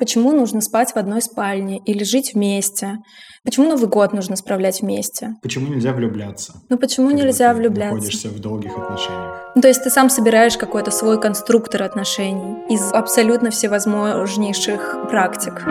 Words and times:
Почему 0.00 0.32
нужно 0.32 0.62
спать 0.62 0.92
в 0.92 0.96
одной 0.96 1.20
спальне 1.20 1.78
или 1.84 2.04
жить 2.04 2.32
вместе? 2.32 2.96
Почему 3.44 3.68
Новый 3.68 3.86
год 3.86 4.14
нужно 4.14 4.34
справлять 4.34 4.80
вместе? 4.80 5.34
Почему 5.42 5.66
нельзя 5.66 5.92
влюбляться? 5.92 6.54
Ну 6.70 6.78
почему 6.78 7.08
когда 7.08 7.24
нельзя 7.24 7.52
ты 7.52 7.58
влюбляться? 7.58 7.94
находишься 7.94 8.28
в 8.30 8.38
долгих 8.38 8.78
отношениях. 8.78 9.52
Ну, 9.54 9.60
то 9.60 9.68
есть 9.68 9.84
ты 9.84 9.90
сам 9.90 10.08
собираешь 10.08 10.56
какой-то 10.56 10.90
свой 10.90 11.20
конструктор 11.20 11.82
отношений 11.82 12.64
из 12.70 12.90
абсолютно 12.94 13.50
всевозможнейших 13.50 14.96
практик. 15.10 15.66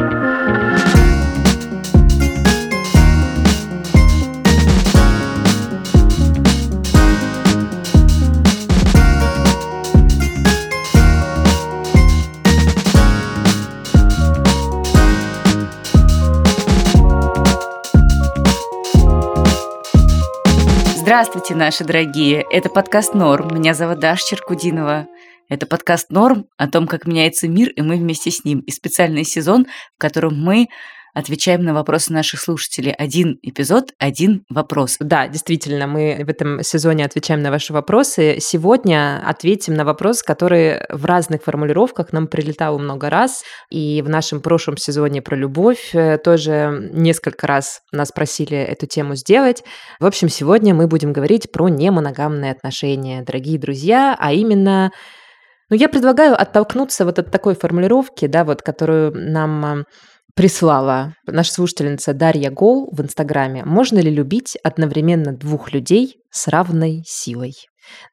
Здравствуйте, 21.21 21.53
наши 21.53 21.83
дорогие! 21.83 22.45
Это 22.49 22.69
подкаст 22.69 23.13
«Норм». 23.13 23.53
Меня 23.53 23.73
зовут 23.73 23.99
Даша 23.99 24.25
Черкудинова. 24.25 25.09
Это 25.49 25.67
подкаст 25.67 26.11
«Норм» 26.11 26.45
о 26.55 26.69
том, 26.69 26.87
как 26.87 27.05
меняется 27.05 27.49
мир, 27.49 27.71
и 27.71 27.81
мы 27.81 27.97
вместе 27.97 28.31
с 28.31 28.45
ним. 28.45 28.61
И 28.61 28.71
специальный 28.71 29.25
сезон, 29.25 29.65
в 29.97 29.99
котором 29.99 30.41
мы 30.41 30.69
отвечаем 31.19 31.63
на 31.63 31.73
вопросы 31.73 32.11
наших 32.13 32.39
слушателей. 32.39 32.91
Один 32.91 33.39
эпизод, 33.41 33.91
один 33.99 34.45
вопрос. 34.49 34.97
Да, 34.99 35.27
действительно, 35.27 35.87
мы 35.87 36.21
в 36.25 36.29
этом 36.29 36.63
сезоне 36.63 37.05
отвечаем 37.05 37.41
на 37.41 37.51
ваши 37.51 37.73
вопросы. 37.73 38.37
Сегодня 38.39 39.21
ответим 39.25 39.75
на 39.75 39.85
вопрос, 39.85 40.23
который 40.23 40.81
в 40.89 41.05
разных 41.05 41.43
формулировках 41.43 42.11
нам 42.13 42.27
прилетал 42.27 42.79
много 42.79 43.09
раз. 43.09 43.43
И 43.69 44.01
в 44.01 44.09
нашем 44.09 44.41
прошлом 44.41 44.77
сезоне 44.77 45.21
про 45.21 45.35
любовь 45.35 45.91
э, 45.93 46.17
тоже 46.17 46.89
несколько 46.93 47.45
раз 47.47 47.81
нас 47.91 48.11
просили 48.11 48.57
эту 48.57 48.87
тему 48.87 49.15
сделать. 49.15 49.63
В 49.99 50.05
общем, 50.05 50.29
сегодня 50.29 50.73
мы 50.73 50.87
будем 50.87 51.13
говорить 51.13 51.51
про 51.51 51.69
немоногамные 51.69 52.51
отношения, 52.51 53.21
дорогие 53.21 53.59
друзья, 53.59 54.15
а 54.19 54.33
именно 54.33 54.91
ну, 55.69 55.75
я 55.75 55.87
предлагаю 55.87 56.39
оттолкнуться 56.39 57.05
вот 57.05 57.19
от 57.19 57.31
такой 57.31 57.53
формулировки, 57.55 58.25
да, 58.25 58.43
вот, 58.43 58.63
которую 58.63 59.11
нам 59.13 59.85
прислала 60.39 61.15
наша 61.27 61.51
слушательница 61.51 62.13
Дарья 62.13 62.49
Гол 62.49 62.87
в 62.93 63.01
Инстаграме. 63.01 63.65
Можно 63.65 63.99
ли 63.99 64.09
любить 64.09 64.55
одновременно 64.63 65.33
двух 65.33 65.73
людей 65.73 66.15
с 66.31 66.47
равной 66.47 67.03
силой? 67.05 67.55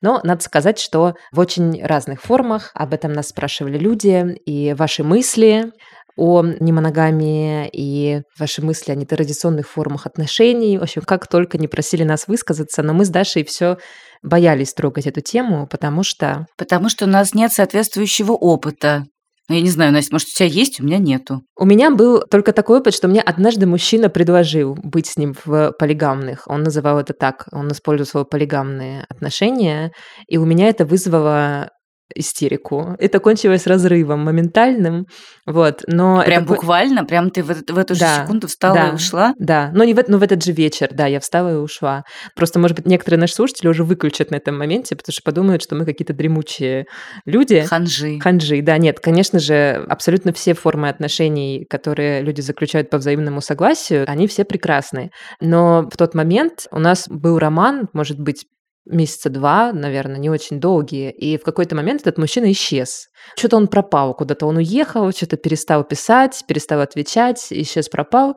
Но 0.00 0.20
надо 0.24 0.42
сказать, 0.42 0.80
что 0.80 1.14
в 1.30 1.38
очень 1.38 1.80
разных 1.84 2.20
формах 2.20 2.72
об 2.74 2.94
этом 2.94 3.12
нас 3.12 3.28
спрашивали 3.28 3.78
люди, 3.78 4.34
и 4.44 4.74
ваши 4.74 5.04
мысли 5.04 5.70
о 6.16 6.42
немоногамии 6.42 7.70
и 7.72 8.22
ваши 8.36 8.60
мысли 8.60 8.90
о 8.90 8.96
нетрадиционных 8.96 9.68
формах 9.68 10.06
отношений. 10.06 10.78
В 10.78 10.82
общем, 10.82 11.02
как 11.02 11.28
только 11.28 11.58
не 11.58 11.68
просили 11.68 12.02
нас 12.02 12.26
высказаться, 12.26 12.82
но 12.82 12.92
мы 12.92 13.04
с 13.04 13.08
Дашей 13.08 13.44
все 13.44 13.78
боялись 14.24 14.74
трогать 14.74 15.06
эту 15.06 15.20
тему, 15.20 15.68
потому 15.68 16.02
что... 16.02 16.46
Потому 16.56 16.88
что 16.88 17.04
у 17.04 17.08
нас 17.08 17.34
нет 17.34 17.52
соответствующего 17.52 18.32
опыта. 18.32 19.04
Ну, 19.48 19.54
я 19.54 19.60
не 19.60 19.70
знаю, 19.70 19.92
Настя, 19.92 20.12
может, 20.12 20.28
у 20.28 20.32
тебя 20.32 20.48
есть, 20.48 20.80
у 20.80 20.84
меня 20.84 20.98
нету. 20.98 21.42
У 21.56 21.64
меня 21.64 21.92
был 21.92 22.22
только 22.28 22.52
такой 22.52 22.80
опыт, 22.80 22.94
что 22.94 23.06
мне 23.06 23.20
однажды 23.20 23.66
мужчина 23.66 24.08
предложил 24.08 24.74
быть 24.74 25.06
с 25.06 25.16
ним 25.16 25.34
в 25.44 25.72
полигамных. 25.78 26.44
Он 26.48 26.64
называл 26.64 26.98
это 26.98 27.12
так. 27.12 27.46
Он 27.52 27.68
использовал 27.68 28.24
полигамные 28.24 29.04
отношения. 29.08 29.92
И 30.26 30.36
у 30.36 30.44
меня 30.44 30.68
это 30.68 30.84
вызвало 30.84 31.70
истерику. 32.14 32.96
Это 32.98 33.20
кончилось 33.20 33.66
разрывом 33.66 34.20
моментальным. 34.20 35.06
Вот, 35.46 35.82
но 35.86 36.22
Прям 36.24 36.44
это... 36.44 36.52
буквально? 36.52 37.04
Прям 37.04 37.30
ты 37.30 37.42
в, 37.42 37.48
в 37.48 37.78
эту 37.78 37.94
же 37.94 38.00
Да, 38.00 38.24
секунду 38.24 38.48
встала 38.48 38.74
да, 38.74 38.88
и 38.88 38.94
ушла? 38.94 39.34
Да, 39.38 39.70
но 39.74 39.84
не 39.84 39.94
в, 39.94 40.08
но 40.08 40.18
в 40.18 40.22
этот 40.22 40.44
же 40.44 40.52
вечер, 40.52 40.88
да, 40.92 41.06
я 41.06 41.20
встала 41.20 41.52
и 41.52 41.56
ушла. 41.56 42.04
Просто, 42.34 42.58
может 42.58 42.76
быть, 42.76 42.86
некоторые 42.86 43.20
наши 43.20 43.34
слушатели 43.34 43.68
уже 43.68 43.84
выключат 43.84 44.30
на 44.30 44.36
этом 44.36 44.58
моменте, 44.58 44.96
потому 44.96 45.12
что 45.12 45.22
подумают, 45.22 45.62
что 45.62 45.74
мы 45.74 45.84
какие-то 45.84 46.14
дремучие 46.14 46.86
люди. 47.24 47.60
Ханжи. 47.62 48.18
Ханжи, 48.20 48.62
да, 48.62 48.78
нет, 48.78 49.00
конечно 49.00 49.38
же, 49.38 49.84
абсолютно 49.88 50.32
все 50.32 50.54
формы 50.54 50.88
отношений, 50.88 51.64
которые 51.68 52.22
люди 52.22 52.40
заключают 52.40 52.90
по 52.90 52.98
взаимному 52.98 53.40
согласию, 53.40 54.04
они 54.08 54.26
все 54.26 54.44
прекрасны. 54.44 55.10
Но 55.40 55.88
в 55.90 55.96
тот 55.96 56.14
момент 56.14 56.66
у 56.70 56.78
нас 56.78 57.06
был 57.08 57.38
роман, 57.38 57.88
может 57.92 58.18
быть, 58.18 58.44
месяца 58.86 59.30
два, 59.30 59.72
наверное, 59.72 60.18
не 60.18 60.30
очень 60.30 60.60
долгие, 60.60 61.10
и 61.10 61.38
в 61.38 61.42
какой-то 61.42 61.74
момент 61.74 62.02
этот 62.02 62.18
мужчина 62.18 62.50
исчез. 62.52 63.08
Что-то 63.36 63.56
он 63.56 63.68
пропал, 63.68 64.14
куда-то 64.14 64.46
он 64.46 64.56
уехал, 64.56 65.10
что-то 65.12 65.36
перестал 65.36 65.84
писать, 65.84 66.44
перестал 66.46 66.80
отвечать, 66.80 67.46
исчез, 67.50 67.88
пропал. 67.88 68.36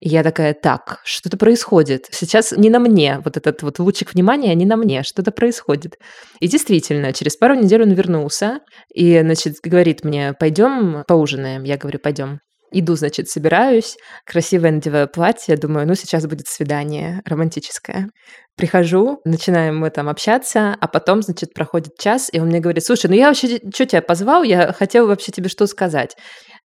И 0.00 0.10
я 0.10 0.22
такая, 0.22 0.52
так, 0.52 1.00
что-то 1.04 1.38
происходит. 1.38 2.06
Сейчас 2.10 2.52
не 2.52 2.68
на 2.68 2.78
мне, 2.78 3.20
вот 3.24 3.36
этот 3.36 3.62
вот 3.62 3.78
лучик 3.78 4.12
внимания 4.12 4.54
не 4.54 4.66
на 4.66 4.76
мне, 4.76 5.02
что-то 5.02 5.30
происходит. 5.32 5.98
И 6.40 6.48
действительно, 6.48 7.12
через 7.12 7.36
пару 7.36 7.54
недель 7.54 7.82
он 7.82 7.92
вернулся 7.92 8.60
и, 8.94 9.18
значит, 9.20 9.54
говорит 9.62 10.04
мне, 10.04 10.34
пойдем 10.38 11.02
поужинаем. 11.08 11.64
Я 11.64 11.78
говорю, 11.78 11.98
пойдем. 11.98 12.40
Иду, 12.72 12.96
значит, 12.96 13.28
собираюсь, 13.28 13.96
красивое 14.24 14.72
надеваю 14.72 15.08
платье, 15.08 15.56
думаю, 15.56 15.86
ну 15.86 15.94
сейчас 15.94 16.26
будет 16.26 16.48
свидание 16.48 17.22
романтическое. 17.24 18.10
Прихожу, 18.56 19.20
начинаем 19.24 19.78
мы 19.78 19.90
там 19.90 20.08
общаться, 20.08 20.76
а 20.80 20.88
потом, 20.88 21.22
значит, 21.22 21.54
проходит 21.54 21.96
час, 21.98 22.28
и 22.32 22.40
он 22.40 22.48
мне 22.48 22.60
говорит, 22.60 22.84
слушай, 22.84 23.06
ну 23.06 23.14
я 23.14 23.28
вообще, 23.28 23.60
что 23.72 23.86
тебя 23.86 24.02
позвал, 24.02 24.42
я 24.42 24.72
хотел 24.72 25.06
вообще 25.06 25.30
тебе 25.30 25.48
что 25.48 25.66
сказать. 25.66 26.16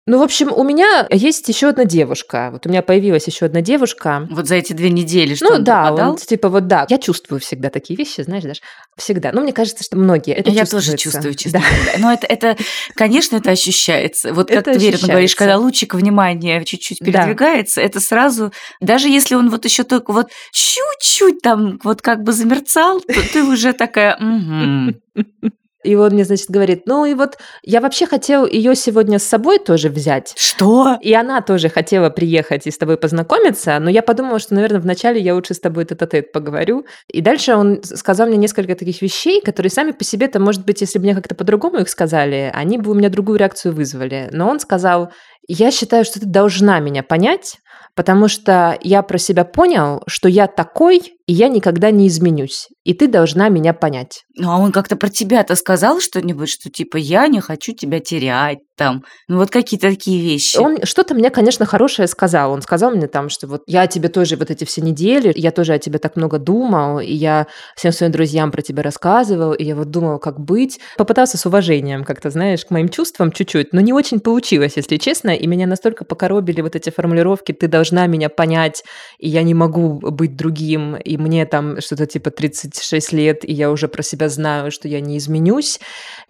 Ну, 0.05 0.19
в 0.19 0.23
общем, 0.23 0.53
у 0.53 0.65
меня 0.65 1.07
есть 1.11 1.49
еще 1.49 1.69
одна 1.69 1.85
девушка. 1.85 2.49
Вот 2.51 2.67
у 2.67 2.69
меня 2.69 2.83
появилась 2.83 3.29
еще 3.29 3.47
одна 3.47 3.61
девушка. 3.61 4.27
Вот 4.33 4.49
за 4.49 4.57
эти 4.57 4.73
две 4.73 4.91
недели, 4.91 5.37
что 5.37 5.51
ну 5.51 5.55
он 5.57 5.65
да, 5.65 5.85
пропадал? 5.85 6.11
он 6.11 6.17
типа 6.17 6.49
вот 6.49 6.67
да. 6.67 6.87
Я 6.89 6.99
чувствую 6.99 7.41
всегда 7.41 7.71
такие 7.71 7.97
вещи, 7.97 8.21
знаешь, 8.23 8.43
даже 8.43 8.61
всегда. 8.97 9.31
Ну, 9.33 9.43
мне 9.43 9.53
кажется, 9.53 9.85
что 9.85 9.97
многие 9.97 10.35
это 10.35 10.51
я 10.51 10.67
тоже 10.67 10.97
чувствую, 10.97 11.35
честно 11.35 11.61
Да. 11.61 11.99
Но 11.99 12.13
это, 12.13 12.27
это, 12.27 12.57
конечно, 12.97 13.37
это 13.37 13.53
ощущается. 13.53 14.33
Вот 14.35 14.49
как 14.49 14.67
Это 14.67 14.73
ты 14.73 14.79
верно 14.81 15.07
говоришь, 15.07 15.37
когда 15.37 15.57
лучик 15.57 15.95
внимания 15.95 16.65
чуть-чуть 16.65 16.99
Да. 16.99 17.07
передвигается, 17.07 17.81
это 17.81 18.01
сразу, 18.01 18.53
даже 18.81 19.09
если 19.09 19.37
он 19.37 19.51
вот 19.51 19.65
еще 19.65 19.85
только 19.85 20.13
вот 20.13 20.31
чуть-чуть 20.51 21.43
там 21.43 21.79
вот 21.85 22.03
как 22.03 22.25
бы 22.25 22.33
замерцал, 22.33 23.01
то 23.03 23.33
ты 23.33 23.45
уже 23.45 23.73
такая, 23.73 24.17
«Мгм». 24.19 24.97
И 25.83 25.95
он 25.95 26.13
мне, 26.13 26.25
значит, 26.25 26.51
говорит, 26.51 26.83
ну 26.87 27.05
и 27.05 27.15
вот 27.15 27.39
я 27.63 27.81
вообще 27.81 28.07
хотел 28.07 28.47
ее 28.47 28.75
сегодня 28.75 29.19
с 29.19 29.25
собой 29.25 29.59
тоже 29.59 29.89
взять. 29.89 30.35
Что? 30.37 30.97
И 31.01 31.13
она 31.13 31.41
тоже 31.41 31.69
хотела 31.69 32.11
приехать 32.11 32.67
и 32.67 32.71
с 32.71 32.79
тобой 32.79 32.97
познакомиться, 32.97 33.79
но 33.79 33.91
я 33.91 34.03
подумала, 34.03 34.39
что, 34.39 34.55
наверное, 34.55 34.81
вначале 34.81 35.21
я 35.21 35.35
лучше 35.35 35.55
с 35.55 35.61
тобой 35.61 35.85
тет-а-тет 35.85 36.33
поговорю. 36.33 36.87
И 37.09 37.21
дальше 37.21 37.55
он 37.55 37.83
сказал 37.83 38.29
мне 38.29 38.37
несколько 38.37 38.75
таких 38.75 39.03
вещей, 39.03 39.41
которые 39.41 39.71
сами 39.71 39.93
по 39.93 40.05
себе-то, 40.05 40.41
может 40.41 40.65
быть, 40.65 40.81
если 40.81 40.99
бы 40.99 41.05
мне 41.05 41.15
как-то 41.15 41.35
по-другому 41.35 41.79
их 41.79 41.89
сказали, 41.89 42.51
они 42.55 42.79
бы 42.79 42.91
у 42.91 42.95
меня 42.95 43.09
другую 43.09 43.39
реакцию 43.39 43.75
вызвали. 43.75 44.29
Но 44.33 44.49
он 44.49 44.61
сказал, 44.61 45.13
я 45.49 45.71
считаю, 45.71 46.05
что 46.05 46.21
ты 46.21 46.27
должна 46.27 46.79
меня 46.81 47.03
понять, 47.03 47.57
потому 47.95 48.29
что 48.29 48.79
я 48.83 49.03
про 49.03 49.19
себя 49.19 49.45
понял, 49.45 50.03
что 50.07 50.29
я 50.29 50.47
такой, 50.47 51.15
и 51.33 51.35
я 51.35 51.49
никогда 51.49 51.91
не 51.91 52.09
изменюсь. 52.09 52.69
И 52.85 52.93
ты 52.93 53.09
должна 53.09 53.49
меня 53.49 53.73
понять. 53.73 54.25
Ну, 54.37 54.51
а 54.51 54.59
он 54.59 54.71
как-то 54.71 54.97
про 54.97 55.09
тебя-то 55.09 55.55
сказал 55.55 55.99
что-нибудь, 55.99 56.51
что 56.51 56.69
типа 56.69 56.99
я 56.99 57.27
не 57.27 57.41
хочу 57.41 57.73
тебя 57.73 58.01
терять 58.01 58.59
там. 58.77 59.05
Ну, 59.29 59.39
вот 59.39 59.51
какие-то 59.51 59.89
такие 59.89 60.21
вещи. 60.21 60.57
Он 60.57 60.79
что-то 60.85 61.15
мне, 61.15 61.31
конечно, 61.31 61.65
хорошее 61.65 62.09
сказал. 62.09 62.53
Он 62.53 62.61
сказал 62.63 62.91
мне 62.91 63.07
там, 63.07 63.29
что 63.29 63.47
вот 63.47 63.63
я 63.67 63.87
тебе 63.87 64.09
тоже 64.09 64.37
вот 64.37 64.51
эти 64.51 64.65
все 64.65 64.81
недели, 64.81 65.33
я 65.37 65.53
тоже 65.53 65.75
о 65.75 65.79
тебе 65.79 65.99
так 65.99 66.17
много 66.17 66.39
думал, 66.39 66.99
и 66.99 67.13
я 67.13 67.47
всем 67.77 67.93
своим 67.93 68.13
друзьям 68.13 68.51
про 68.51 68.63
тебя 68.63 68.83
рассказывал, 68.83 69.53
и 69.53 69.65
я 69.65 69.77
вот 69.77 69.91
думал, 69.91 70.19
как 70.19 70.41
быть. 70.41 70.81
Попытался 70.97 71.39
с 71.39 71.47
уважением 71.47 72.05
как-то, 72.05 72.31
знаешь, 72.31 72.65
к 72.65 72.71
моим 72.71 72.89
чувствам 72.89 73.31
чуть-чуть, 73.31 73.73
но 73.73 73.81
не 73.81 73.93
очень 73.93 74.21
получилось, 74.21 74.73
если 74.77 74.97
честно, 74.97 75.31
и 75.31 75.47
меня 75.47 75.67
настолько 75.67 76.05
покоробили 76.05 76.61
вот 76.61 76.75
эти 76.75 76.91
формулировки 76.91 77.53
«ты 77.53 77.69
должна 77.69 78.07
меня 78.07 78.29
понять», 78.29 78.83
и 79.19 79.29
я 79.29 79.43
не 79.43 79.55
могу 79.55 80.01
быть 80.01 80.37
другим, 80.37 80.97
и 80.97 81.17
мне 81.23 81.47
там 81.47 81.81
что-то 81.81 82.07
типа 82.07 82.31
36 82.31 83.13
лет, 83.13 83.45
и 83.49 83.53
я 83.53 83.71
уже 83.71 83.89
про 83.89 84.03
себя 84.03 84.29
знаю, 84.29 84.71
что 84.71 84.89
я 84.89 85.01
не 85.01 85.17
изменюсь, 85.19 85.81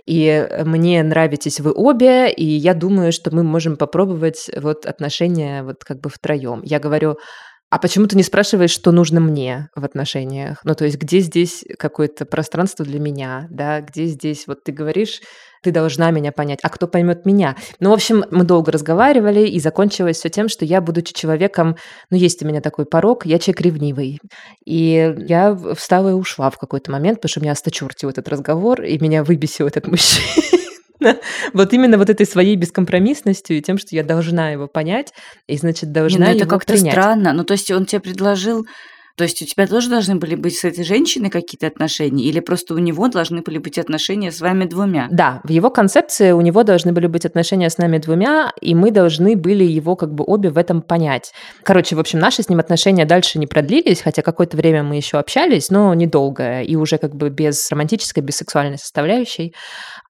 и 0.06 0.48
мне 0.64 1.02
нравитесь 1.02 1.60
вы 1.60 1.72
обе, 1.72 2.30
и 2.30 2.44
я 2.44 2.74
думаю, 2.74 3.12
что 3.12 3.34
мы 3.34 3.42
можем 3.42 3.76
попробовать 3.76 4.50
вот 4.56 4.86
отношения 4.86 5.62
вот 5.62 5.84
как 5.84 6.00
бы 6.00 6.10
втроем. 6.10 6.62
Я 6.64 6.78
говорю, 6.78 7.18
а 7.72 7.78
почему 7.78 8.06
ты 8.06 8.16
не 8.16 8.22
спрашиваешь, 8.22 8.70
что 8.70 8.92
нужно 8.92 9.18
мне 9.18 9.70
в 9.74 9.82
отношениях? 9.82 10.60
Ну, 10.62 10.74
то 10.74 10.84
есть, 10.84 10.98
где 10.98 11.20
здесь 11.20 11.64
какое-то 11.78 12.26
пространство 12.26 12.84
для 12.84 13.00
меня, 13.00 13.46
да, 13.48 13.80
где 13.80 14.04
здесь, 14.04 14.46
вот 14.46 14.62
ты 14.62 14.72
говоришь, 14.72 15.22
ты 15.62 15.70
должна 15.70 16.10
меня 16.10 16.32
понять, 16.32 16.58
а 16.62 16.68
кто 16.68 16.86
поймет 16.86 17.24
меня? 17.24 17.56
Ну, 17.80 17.88
в 17.88 17.94
общем, 17.94 18.26
мы 18.30 18.44
долго 18.44 18.70
разговаривали, 18.72 19.46
и 19.46 19.58
закончилось 19.58 20.18
все 20.18 20.28
тем, 20.28 20.50
что 20.50 20.66
я, 20.66 20.82
будучи 20.82 21.14
человеком, 21.14 21.76
ну, 22.10 22.18
есть 22.18 22.42
у 22.42 22.46
меня 22.46 22.60
такой 22.60 22.84
порог, 22.84 23.24
я 23.24 23.38
человек 23.38 23.62
ревнивый. 23.62 24.20
И 24.66 25.14
я 25.26 25.56
встала 25.74 26.10
и 26.10 26.12
ушла 26.12 26.50
в 26.50 26.58
какой-то 26.58 26.90
момент, 26.90 27.20
потому 27.22 27.30
что 27.30 27.40
меня 27.40 27.52
осточертил 27.52 28.10
этот 28.10 28.28
разговор, 28.28 28.82
и 28.82 28.98
меня 28.98 29.24
выбесил 29.24 29.66
этот 29.66 29.86
мужчина. 29.88 30.61
Вот 31.52 31.72
именно 31.72 31.98
вот 31.98 32.10
этой 32.10 32.26
своей 32.26 32.56
бескомпромиссностью 32.56 33.58
и 33.58 33.62
тем, 33.62 33.78
что 33.78 33.94
я 33.94 34.02
должна 34.02 34.50
его 34.50 34.66
понять, 34.66 35.12
и, 35.46 35.56
значит, 35.56 35.88
Не, 35.88 35.94
должна 35.94 36.26
ну 36.26 36.36
это 36.36 36.46
как-то 36.46 36.76
странно. 36.76 37.32
Ну, 37.32 37.44
то 37.44 37.52
есть 37.52 37.70
он 37.70 37.86
тебе 37.86 38.00
предложил... 38.00 38.66
То 39.16 39.24
есть 39.24 39.42
у 39.42 39.46
тебя 39.46 39.66
тоже 39.66 39.90
должны 39.90 40.16
были 40.16 40.34
быть 40.34 40.56
с 40.56 40.64
этой 40.64 40.84
женщиной 40.84 41.30
какие-то 41.30 41.66
отношения? 41.66 42.24
Или 42.24 42.40
просто 42.40 42.74
у 42.74 42.78
него 42.78 43.08
должны 43.08 43.42
были 43.42 43.58
быть 43.58 43.78
отношения 43.78 44.32
с 44.32 44.40
вами 44.40 44.64
двумя? 44.64 45.08
Да, 45.10 45.40
в 45.44 45.50
его 45.50 45.70
концепции 45.70 46.32
у 46.32 46.40
него 46.40 46.62
должны 46.62 46.92
были 46.92 47.06
быть 47.06 47.26
отношения 47.26 47.68
с 47.68 47.78
нами 47.78 47.98
двумя, 47.98 48.52
и 48.60 48.74
мы 48.74 48.90
должны 48.90 49.36
были 49.36 49.64
его 49.64 49.96
как 49.96 50.14
бы 50.14 50.24
обе 50.26 50.50
в 50.50 50.58
этом 50.58 50.82
понять. 50.82 51.32
Короче, 51.62 51.96
в 51.96 52.00
общем, 52.00 52.18
наши 52.18 52.42
с 52.42 52.48
ним 52.48 52.60
отношения 52.60 53.04
дальше 53.04 53.38
не 53.38 53.46
продлились, 53.46 54.00
хотя 54.00 54.22
какое-то 54.22 54.56
время 54.56 54.82
мы 54.82 54.96
еще 54.96 55.18
общались, 55.18 55.70
но 55.70 55.92
недолго, 55.94 56.62
и 56.62 56.76
уже 56.76 56.98
как 56.98 57.14
бы 57.14 57.30
без 57.30 57.70
романтической, 57.70 58.22
без 58.22 58.36
сексуальной 58.36 58.78
составляющей. 58.78 59.54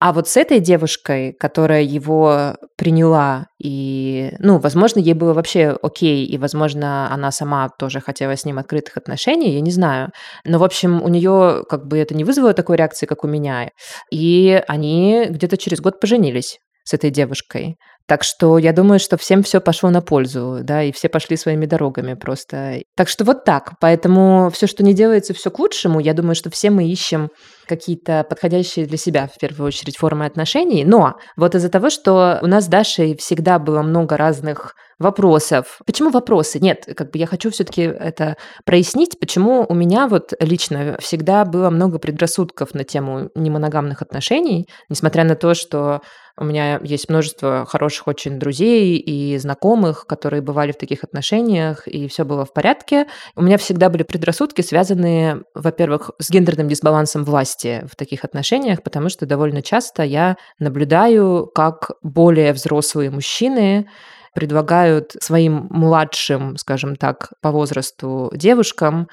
А 0.01 0.13
вот 0.13 0.29
с 0.29 0.37
этой 0.37 0.61
девушкой, 0.61 1.33
которая 1.33 1.83
его 1.83 2.57
приняла, 2.83 3.47
и, 3.63 4.33
ну, 4.41 4.59
возможно, 4.59 4.99
ей 4.99 5.15
было 5.15 5.35
вообще 5.35 5.79
окей, 5.83 6.27
и, 6.27 6.37
возможно, 6.37 7.09
она 7.15 7.31
сама 7.31 7.69
тоже 7.69 8.01
хотела 8.01 8.37
с 8.37 8.45
ним 8.45 8.59
открытых 8.59 8.97
отношений, 8.97 9.55
я 9.55 9.61
не 9.61 9.71
знаю. 9.71 10.11
Но, 10.45 10.59
в 10.59 10.65
общем, 10.65 11.01
у 11.01 11.07
нее 11.07 11.63
как 11.69 11.87
бы 11.87 11.97
это 11.99 12.17
не 12.17 12.25
вызвало 12.25 12.55
такой 12.55 12.77
реакции, 12.77 13.07
как 13.07 13.23
у 13.23 13.29
меня. 13.29 13.71
И 14.11 14.61
они 14.67 15.27
где-то 15.31 15.57
через 15.59 15.81
год 15.81 16.01
поженились 16.01 16.59
с 16.83 16.93
этой 16.93 17.11
девушкой. 17.11 17.77
Так 18.07 18.25
что 18.25 18.59
я 18.59 18.73
думаю, 18.73 18.99
что 18.99 19.17
всем 19.17 19.43
все 19.43 19.61
пошло 19.61 19.91
на 19.91 20.03
пользу, 20.03 20.61
да, 20.63 20.83
и 20.83 20.93
все 20.93 21.09
пошли 21.09 21.37
своими 21.37 21.67
дорогами 21.67 22.15
просто. 22.15 22.83
Так 22.97 23.09
что 23.09 23.25
вот 23.25 23.45
так. 23.45 23.75
Поэтому 23.81 24.51
все, 24.53 24.67
что 24.67 24.83
не 24.83 24.95
делается, 24.95 25.35
все 25.35 25.51
к 25.51 25.59
лучшему. 25.59 26.01
Я 26.01 26.15
думаю, 26.15 26.35
что 26.35 26.51
все 26.51 26.71
мы 26.71 26.89
ищем 26.89 27.31
какие-то 27.67 28.25
подходящие 28.29 28.87
для 28.87 28.99
себя, 28.99 29.29
в 29.33 29.39
первую 29.39 29.69
очередь, 29.69 29.97
формы 29.97 30.27
отношений. 30.27 30.85
Но 30.85 31.15
вот 31.37 31.55
из-за 31.55 31.69
того, 31.69 31.91
что 31.91 32.39
у 32.43 32.47
нас 32.47 32.65
с 32.65 32.69
Дашей 32.69 33.17
всегда 33.17 33.59
было 33.59 33.83
много 33.83 34.17
разных 34.17 34.75
вопросов. 34.99 35.79
Почему 35.87 36.11
вопросы? 36.11 36.61
Нет, 36.61 36.85
как 36.97 37.11
бы 37.11 37.19
я 37.19 37.27
хочу 37.27 37.51
все-таки 37.51 37.83
это 37.83 38.37
прояснить, 38.65 39.19
почему 39.19 39.67
у 39.69 39.75
меня 39.75 40.07
вот 40.07 40.33
лично 40.41 40.97
всегда 41.01 41.45
было 41.45 41.71
много 41.71 41.99
предрассудков 41.99 42.75
на 42.75 42.85
тему 42.85 43.31
немоногамных 43.35 44.01
отношений, 44.03 44.67
несмотря 44.89 45.25
на 45.25 45.35
то, 45.35 45.55
что 45.55 46.01
у 46.37 46.45
меня 46.45 46.81
есть 46.83 47.09
множество 47.09 47.67
хороших 47.67 48.07
очень 48.07 48.39
друзей 48.39 48.97
и 48.97 49.37
знакомых, 49.39 50.07
которые 50.07 50.41
бывали 50.41 50.73
в 50.73 50.79
таких 50.79 51.05
отношениях, 51.05 51.87
и 51.87 52.09
все 52.09 52.25
было 52.25 52.45
в 52.45 52.53
порядке. 52.53 53.07
У 53.37 53.43
меня 53.43 53.59
всегда 53.59 53.91
были 53.91 54.03
предрассудки, 54.03 54.63
связанные, 54.63 55.43
во-первых, 55.55 56.11
с 56.19 56.31
гендерным 56.31 56.69
дисбалансом 56.69 57.25
власти 57.25 57.85
в 57.91 57.97
таких 57.97 58.25
отношениях, 58.25 58.83
потому 58.83 59.09
что 59.09 59.27
довольно 59.27 59.63
часто 59.63 60.03
я 60.03 60.37
наблюдаю, 60.59 61.51
как 61.55 61.91
более 62.03 62.53
взрослые 62.53 63.11
мужчины 63.11 63.87
предлагают 64.35 65.13
своим 65.21 65.67
младшим, 65.71 66.57
скажем 66.57 66.97
так, 66.97 67.33
по 67.43 67.51
возрасту 67.51 68.31
девушкам 68.35 69.09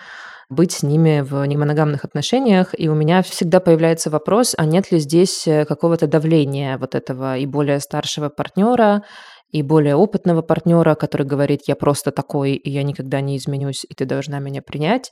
быть 0.50 0.72
с 0.72 0.84
ними 0.84 1.22
в 1.22 1.46
немоногамных 1.46 2.06
отношениях, 2.06 2.74
и 2.78 2.90
у 2.90 2.96
меня 2.96 3.22
всегда 3.22 3.60
появляется 3.60 4.10
вопрос, 4.10 4.56
а 4.58 4.66
нет 4.66 4.92
ли 4.92 4.98
здесь 4.98 5.48
э, 5.48 5.66
какого-то 5.66 6.08
давления 6.08 6.78
вот 6.78 6.96
этого 6.96 7.38
и 7.38 7.46
более 7.46 7.80
старшего 7.80 8.30
партнера, 8.30 9.04
и 9.52 9.62
более 9.62 9.96
опытного 9.96 10.42
партнера, 10.42 10.96
который 10.96 11.26
говорит, 11.26 11.62
я 11.68 11.76
просто 11.76 12.12
такой, 12.12 12.54
и 12.54 12.70
я 12.70 12.84
никогда 12.84 13.22
не 13.22 13.38
изменюсь, 13.38 13.86
и 13.88 13.94
ты 13.94 14.06
должна 14.06 14.40
меня 14.40 14.62
принять, 14.62 15.12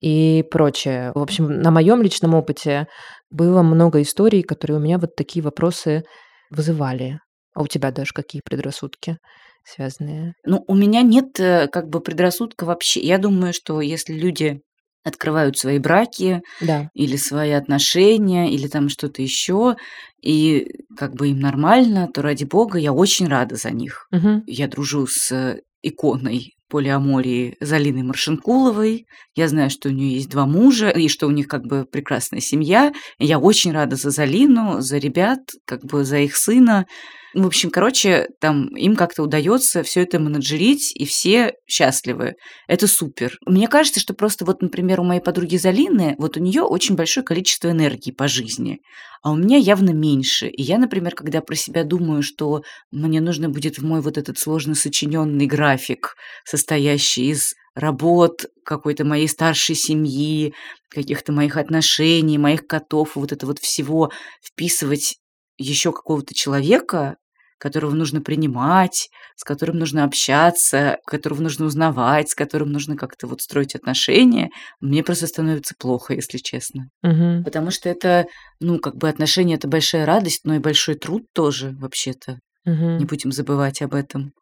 и 0.00 0.44
прочее. 0.50 1.12
В 1.14 1.20
общем, 1.20 1.60
на 1.60 1.70
моем 1.70 2.02
личном 2.02 2.34
опыте 2.34 2.86
было 3.30 3.62
много 3.62 4.02
историй, 4.02 4.42
которые 4.42 4.78
у 4.78 4.80
меня 4.80 4.98
вот 4.98 5.14
такие 5.16 5.42
вопросы 5.42 6.04
вызывали. 6.50 7.18
А 7.54 7.62
у 7.62 7.66
тебя 7.66 7.90
даже 7.90 8.12
какие 8.14 8.40
предрассудки 8.44 9.18
связанные? 9.64 10.34
Ну, 10.44 10.64
у 10.66 10.74
меня 10.74 11.02
нет 11.02 11.38
э, 11.38 11.68
как 11.68 11.88
бы 11.88 12.00
предрассудка 12.00 12.64
вообще. 12.64 13.00
Я 13.00 13.18
думаю, 13.18 13.52
что 13.52 13.80
если 13.80 14.14
люди 14.14 14.60
открывают 15.04 15.58
свои 15.58 15.78
браки 15.78 16.42
Да. 16.60 16.88
или 16.94 17.16
свои 17.16 17.50
отношения, 17.50 18.50
или 18.52 18.68
там 18.68 18.88
что-то 18.88 19.22
еще, 19.22 19.76
и 20.22 20.66
как 20.96 21.14
бы 21.14 21.28
им 21.28 21.40
нормально, 21.40 22.08
то 22.12 22.22
ради 22.22 22.44
бога, 22.44 22.78
я 22.78 22.92
очень 22.92 23.26
рада 23.28 23.56
за 23.56 23.70
них. 23.70 24.06
Мгм. 24.12 24.44
Я 24.46 24.68
дружу 24.68 25.06
с 25.06 25.58
иконой 25.82 26.54
полиамории 26.68 27.56
Залиной 27.60 28.02
Маршинкуловой. 28.02 29.04
Я 29.34 29.48
знаю, 29.48 29.68
что 29.68 29.88
у 29.88 29.92
нее 29.92 30.14
есть 30.14 30.30
два 30.30 30.46
мужа, 30.46 30.88
и 30.88 31.08
что 31.08 31.26
у 31.26 31.30
них 31.30 31.46
как 31.46 31.64
бы 31.66 31.84
прекрасная 31.84 32.40
семья. 32.40 32.92
И 33.18 33.26
я 33.26 33.38
очень 33.38 33.72
рада 33.72 33.96
за 33.96 34.10
Залину, 34.10 34.80
за 34.80 34.96
ребят, 34.96 35.40
как 35.66 35.84
бы 35.84 36.04
за 36.04 36.18
их 36.18 36.34
сына. 36.36 36.86
В 37.34 37.46
общем, 37.46 37.70
короче, 37.70 38.28
там 38.40 38.68
им 38.76 38.94
как-то 38.94 39.22
удается 39.22 39.82
все 39.82 40.02
это 40.02 40.18
менеджерить, 40.18 40.92
и 40.94 41.06
все 41.06 41.54
счастливы. 41.66 42.34
Это 42.68 42.86
супер. 42.86 43.38
Мне 43.46 43.68
кажется, 43.68 44.00
что 44.00 44.12
просто 44.12 44.44
вот, 44.44 44.60
например, 44.60 45.00
у 45.00 45.04
моей 45.04 45.20
подруги 45.20 45.56
Залины, 45.56 46.14
вот 46.18 46.36
у 46.36 46.40
нее 46.40 46.62
очень 46.62 46.94
большое 46.94 47.24
количество 47.24 47.70
энергии 47.70 48.10
по 48.10 48.28
жизни, 48.28 48.80
а 49.22 49.30
у 49.30 49.36
меня 49.36 49.56
явно 49.56 49.90
меньше. 49.90 50.48
И 50.48 50.62
я, 50.62 50.76
например, 50.76 51.14
когда 51.14 51.40
про 51.40 51.54
себя 51.54 51.84
думаю, 51.84 52.22
что 52.22 52.62
мне 52.90 53.20
нужно 53.20 53.48
будет 53.48 53.78
в 53.78 53.84
мой 53.84 54.02
вот 54.02 54.18
этот 54.18 54.38
сложно 54.38 54.74
сочиненный 54.74 55.46
график, 55.46 56.16
состоящий 56.44 57.30
из 57.30 57.54
работ 57.74 58.44
какой-то 58.64 59.04
моей 59.04 59.28
старшей 59.28 59.74
семьи, 59.74 60.52
каких-то 60.90 61.32
моих 61.32 61.56
отношений, 61.56 62.36
моих 62.36 62.66
котов, 62.66 63.16
вот 63.16 63.32
это 63.32 63.46
вот 63.46 63.58
всего 63.58 64.10
вписывать 64.44 65.16
еще 65.56 65.92
какого-то 65.92 66.34
человека, 66.34 67.16
которого 67.62 67.94
нужно 67.94 68.20
принимать, 68.20 69.08
с 69.36 69.44
которым 69.44 69.78
нужно 69.78 70.02
общаться, 70.02 70.98
которого 71.06 71.42
нужно 71.42 71.66
узнавать, 71.66 72.28
с 72.28 72.34
которым 72.34 72.72
нужно 72.72 72.96
как-то 72.96 73.28
вот 73.28 73.40
строить 73.40 73.76
отношения, 73.76 74.50
мне 74.80 75.04
просто 75.04 75.28
становится 75.28 75.76
плохо, 75.78 76.12
если 76.14 76.38
честно. 76.38 76.88
Мгм. 77.02 77.44
Потому 77.44 77.70
что 77.70 77.88
это, 77.88 78.26
ну, 78.58 78.80
как 78.80 78.96
бы 78.96 79.08
отношения 79.08 79.54
это 79.54 79.68
большая 79.68 80.06
радость, 80.06 80.40
но 80.42 80.56
и 80.56 80.58
большой 80.58 80.96
труд 80.96 81.22
тоже, 81.32 81.70
вообще-то. 81.78 82.40
Мгм. 82.64 82.98
Не 82.98 83.04
будем 83.04 83.30
забывать 83.30 83.80
об 83.80 83.94
этом. 83.94 84.32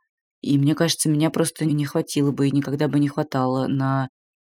И 0.40 0.56
мне 0.56 0.74
кажется, 0.74 1.10
меня 1.10 1.28
просто 1.28 1.66
не 1.66 1.84
хватило 1.84 2.30
бы 2.32 2.48
и 2.48 2.50
никогда 2.50 2.88
бы 2.88 2.98
не 2.98 3.08
хватало 3.08 3.66
на 3.66 4.08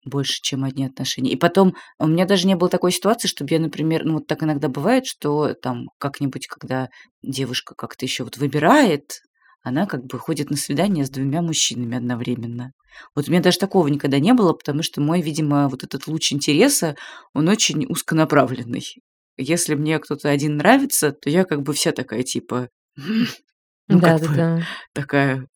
больше, 0.06 0.42
чем 0.42 0.64
одни 0.64 0.86
отношения. 0.86 1.32
И 1.32 1.36
потом, 1.36 1.76
у 2.00 2.08
меня 2.08 2.26
даже 2.26 2.48
не 2.48 2.56
было 2.56 2.70
такой 2.70 2.92
ситуации, 2.92 3.28
чтобы 3.28 3.52
я, 3.54 3.60
например, 3.60 4.06
ну 4.06 4.16
вот 4.16 4.28
так 4.28 4.44
иногда 4.44 4.70
бывает, 4.70 5.06
что 5.06 5.54
там 5.54 5.90
как-нибудь, 5.98 6.48
когда 6.48 6.90
девушка 7.22 7.76
как-то 7.76 8.06
еще 8.06 8.24
вот 8.24 8.38
выбирает, 8.38 9.22
она 9.62 9.86
как 9.86 10.06
бы 10.06 10.18
ходит 10.18 10.50
на 10.50 10.56
свидание 10.58 11.06
с 11.06 11.10
двумя 11.10 11.42
мужчинами 11.42 11.98
одновременно. 11.98 12.72
Вот 13.16 13.28
у 13.28 13.32
меня 13.32 13.42
даже 13.42 13.60
такого 13.60 13.88
никогда 13.88 14.20
не 14.20 14.34
было, 14.34 14.54
потому 14.54 14.82
что 14.82 15.02
мой, 15.02 15.22
видимо, 15.22 15.68
вот 15.68 15.84
этот 15.84 16.08
луч 16.08 16.32
интереса, 16.32 16.96
он 17.34 17.48
очень 17.50 17.86
узконаправленный. 17.88 18.86
Если 19.38 19.76
мне 19.76 20.00
кто-то 20.00 20.30
один 20.30 20.58
нравится, 20.58 21.12
то 21.12 21.30
я 21.30 21.44
как 21.44 21.62
бы 21.62 21.74
вся 21.74 21.92
такая 21.92 22.24
типа, 22.24 22.70
ну 23.88 24.02
как 24.02 24.20
бы 24.20 24.28
Да-да-да. 24.28 24.68
такая, 24.94 25.48